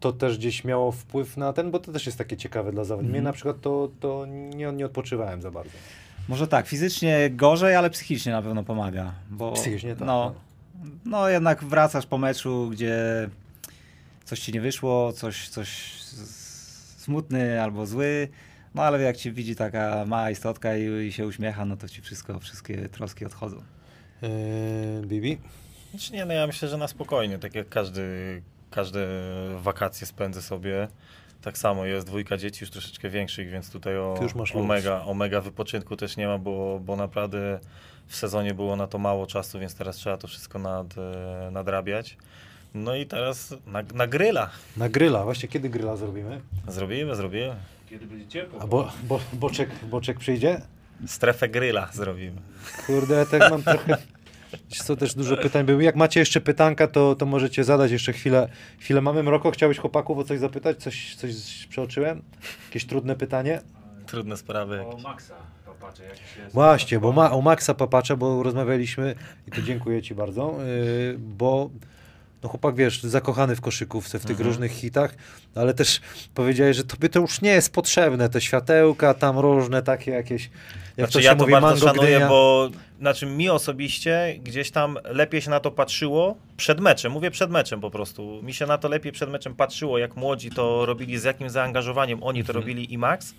[0.00, 3.10] To też gdzieś miało wpływ na ten, bo to też jest takie ciekawe dla zawodników.
[3.10, 3.24] Mnie Mhm.
[3.24, 5.72] na przykład to, to nie, nie odpoczywałem za bardzo.
[6.28, 9.12] Może tak, fizycznie gorzej, ale psychicznie na pewno pomaga.
[9.30, 10.34] Bo, Psychicznie tak, No,
[11.04, 12.96] no jednak wracasz po meczu, gdzie
[14.24, 15.92] coś ci nie wyszło, coś, coś
[16.96, 18.28] smutny albo zły,
[18.74, 22.02] no ale jak ci widzi taka mała istotka i, i się uśmiecha, no to ci
[22.02, 23.56] wszystko, wszystkie troski odchodzą.
[24.22, 24.28] Yy,
[25.06, 25.38] Bibi?
[25.90, 28.02] Znaczy nie, no ja myślę, że na spokojnie, tak jak każdy,
[28.74, 29.06] każde
[29.56, 30.88] wakacje spędzę sobie.
[31.42, 34.58] Tak samo jest dwójka dzieci już troszeczkę większych, więc tutaj o, Ty już masz o,
[34.58, 34.68] luz.
[34.68, 37.60] mega, o mega wypoczynku też nie ma, bo, bo naprawdę
[38.06, 42.16] w sezonie było na to mało czasu, więc teraz trzeba to wszystko nad, e, nadrabiać.
[42.74, 44.50] No i teraz na, na gryla.
[44.76, 45.24] Na gryla.
[45.24, 46.40] Właśnie kiedy gryla zrobimy?
[46.68, 47.54] Zrobimy, zrobimy.
[47.90, 48.62] Kiedy będzie ciepło.
[48.62, 50.60] A bo, bo, boczek, boczek przyjdzie?
[51.06, 52.40] Strefę gryla zrobimy.
[52.86, 53.96] Kurde, ja tak mam trochę...
[54.68, 55.80] Co też dużo pytań było.
[55.80, 58.48] Jak macie jeszcze pytanka, to, to możecie zadać jeszcze chwilę.
[58.78, 59.22] Chwilę mamy.
[59.22, 60.76] Mroko, chciałeś chłopaków o coś zapytać?
[60.76, 61.34] Coś, coś
[61.70, 62.22] przeoczyłem?
[62.68, 63.60] Jakieś trudne pytanie?
[64.06, 64.98] Trudne sprawy O.
[64.98, 65.34] Maxa,
[66.36, 66.48] się...
[66.52, 69.14] Właśnie, bo ma, o Maxa Papacza, bo rozmawialiśmy
[69.48, 71.70] i to dziękuję Ci bardzo, yy, bo
[72.44, 74.48] no chłopak, wiesz, zakochany w koszykówce, w tych Mhm.
[74.48, 75.14] różnych hitach,
[75.54, 76.00] ale też
[76.34, 80.50] powiedziałeś, że tobie to już nie jest potrzebne, te światełka tam różne takie jakieś, jak
[80.96, 82.28] Znaczy, to się ja to mówi, bardzo mango szanuję, gdynia.
[82.28, 87.12] bo znaczy mi osobiście gdzieś tam lepiej się na to patrzyło przed meczem.
[87.12, 88.40] Mówię przed meczem po prostu.
[88.42, 92.22] Mi się na to lepiej przed meczem patrzyło, jak młodzi to robili, z jakim zaangażowaniem
[92.22, 92.46] oni Mhm.
[92.46, 93.34] to robili i Max,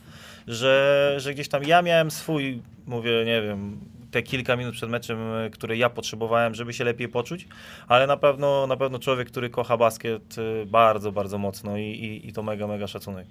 [0.48, 3.80] że, że gdzieś tam ja miałem swój, mówię, nie wiem,
[4.16, 7.48] te kilka minut przed meczem, e, które ja potrzebowałem, żeby się lepiej poczuć,
[7.88, 12.28] ale na pewno, na pewno człowiek, który kocha basket e, bardzo, bardzo mocno i, i,
[12.28, 13.28] i to mega, mega szacunek.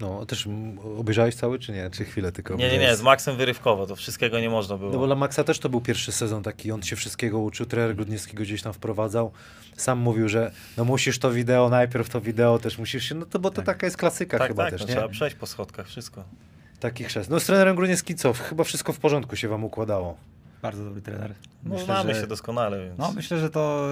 [0.00, 0.48] No, też
[0.98, 1.90] obejrzałeś cały, czy nie?
[1.90, 4.92] Czy chwilę tylko Nie, nie, nie, z Maxem wyrywkowo, to wszystkiego nie można było.
[4.92, 7.96] No bo dla Maxa też to był pierwszy sezon taki, on się wszystkiego uczył, trener
[7.96, 9.32] Grudniewskiego gdzieś tam wprowadzał.
[9.76, 13.38] Sam mówił, że no musisz to wideo, najpierw to wideo też musisz się, no to
[13.38, 14.94] bo to taka jest klasyka tak, chyba tak, też, no, nie?
[14.94, 16.24] trzeba przejść po schodkach, wszystko.
[16.82, 17.30] Taki chrzest.
[17.30, 18.32] No z trenerem Grudniewskim co?
[18.32, 20.16] Chyba wszystko w porządku się wam układało.
[20.62, 21.34] Bardzo dobry trener.
[21.64, 22.98] No, Myślę, znamy że- się doskonale, więc...
[22.98, 23.88] No, myślę, że to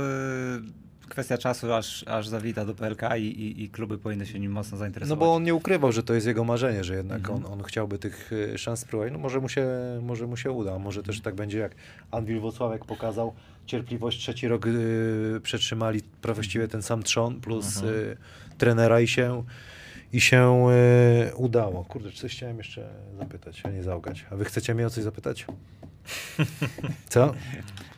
[1.04, 4.52] y, kwestia czasu, aż, aż zawita do PLK i, i, i kluby powinny się nim
[4.52, 5.20] mocno No zainteresować.
[5.20, 7.44] bo on nie ukrywał, że to jest jego marzenie, że jednak Mhm.
[7.46, 9.12] on, on chciałby tych y, szans spróbować.
[9.12, 9.66] No może mu się,
[10.02, 11.72] może mu się uda, może też tak będzie jak
[12.10, 13.34] Anwil Wocławek pokazał.
[13.66, 16.00] Cierpliwość trzeci rok y, przetrzymali
[16.34, 17.94] właściwie ten sam trzon plus Mhm.
[17.94, 18.16] y,
[18.58, 19.44] trenera i się
[20.12, 20.66] i się
[21.30, 21.84] y, udało.
[21.84, 22.88] Kurde, coś chciałem jeszcze
[23.18, 24.26] zapytać, a nie załgać.
[24.30, 25.46] A wy chcecie mnie o coś zapytać?
[27.08, 27.34] Co?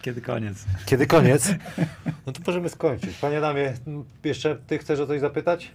[0.02, 0.64] Kiedy koniec?
[0.86, 1.48] Kiedy koniec?
[2.26, 3.16] No to możemy skończyć.
[3.18, 5.70] Panie Adamie, m, jeszcze ty chcesz o coś zapytać?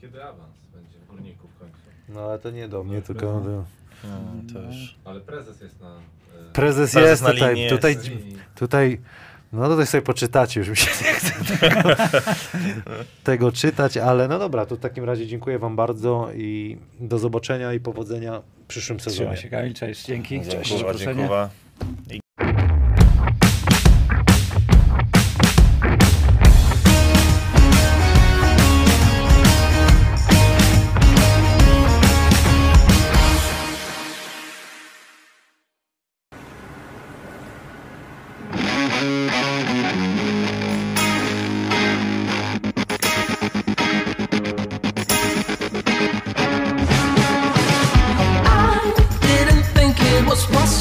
[0.00, 1.76] Kiedy awans będzie w górniku w końcu?
[2.08, 3.64] No ale to nie do mnie, tylko do...
[4.04, 4.20] No,
[4.52, 4.96] to już...
[5.04, 5.88] Ale prezes jest na.
[5.96, 8.36] e, Prezes, Prezes jest na tutaj, linii tutaj, na linii.
[8.54, 9.00] tutaj,
[9.52, 11.88] no tutaj sobie poczytacie, już mi się nie chce tego,
[13.24, 17.72] tego czytać, ale no dobra, to w takim razie dziękuję wam bardzo i do zobaczenia
[17.72, 19.16] i powodzenia w przyszłym sezonie.
[19.16, 20.44] Trzymaj się Kamil, cześć, dzięki.
[20.44, 21.14] za Dziękuję, zaproszenie.
[22.08, 22.20] dziękuję.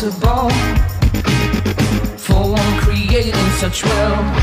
[0.01, 0.53] Was
[2.17, 4.34] for one creating such wealth.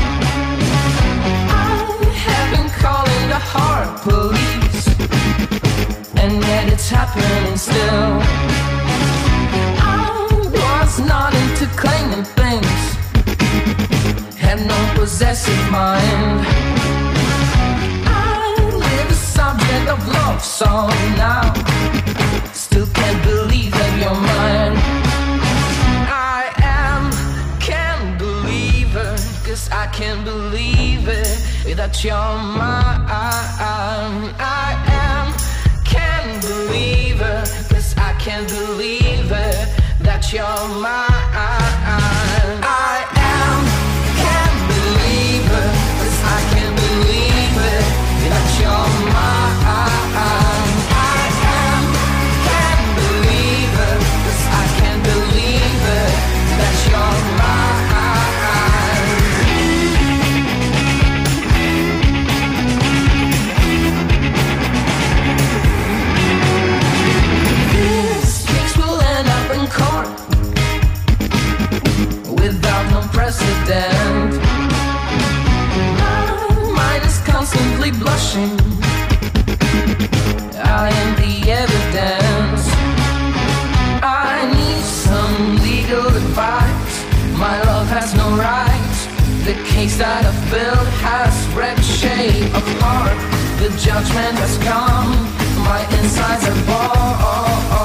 [1.49, 4.87] I have been calling the heart police,
[6.15, 8.21] and yet it's happening still.
[9.81, 10.29] I
[10.61, 12.79] was not into claiming things,
[14.35, 16.45] had no possessive mind.
[18.05, 18.55] I
[18.85, 22.06] live a subject of love song now.
[31.69, 33.05] It that you're mine.
[34.39, 35.33] I am,
[35.83, 37.47] can't believe it.
[37.69, 39.67] Cause I can't believe it
[40.01, 41.56] that you're mine.
[89.77, 93.13] case that a build has ripped shape apart.
[93.61, 95.13] The judgment has come,
[95.69, 97.76] my insides are born.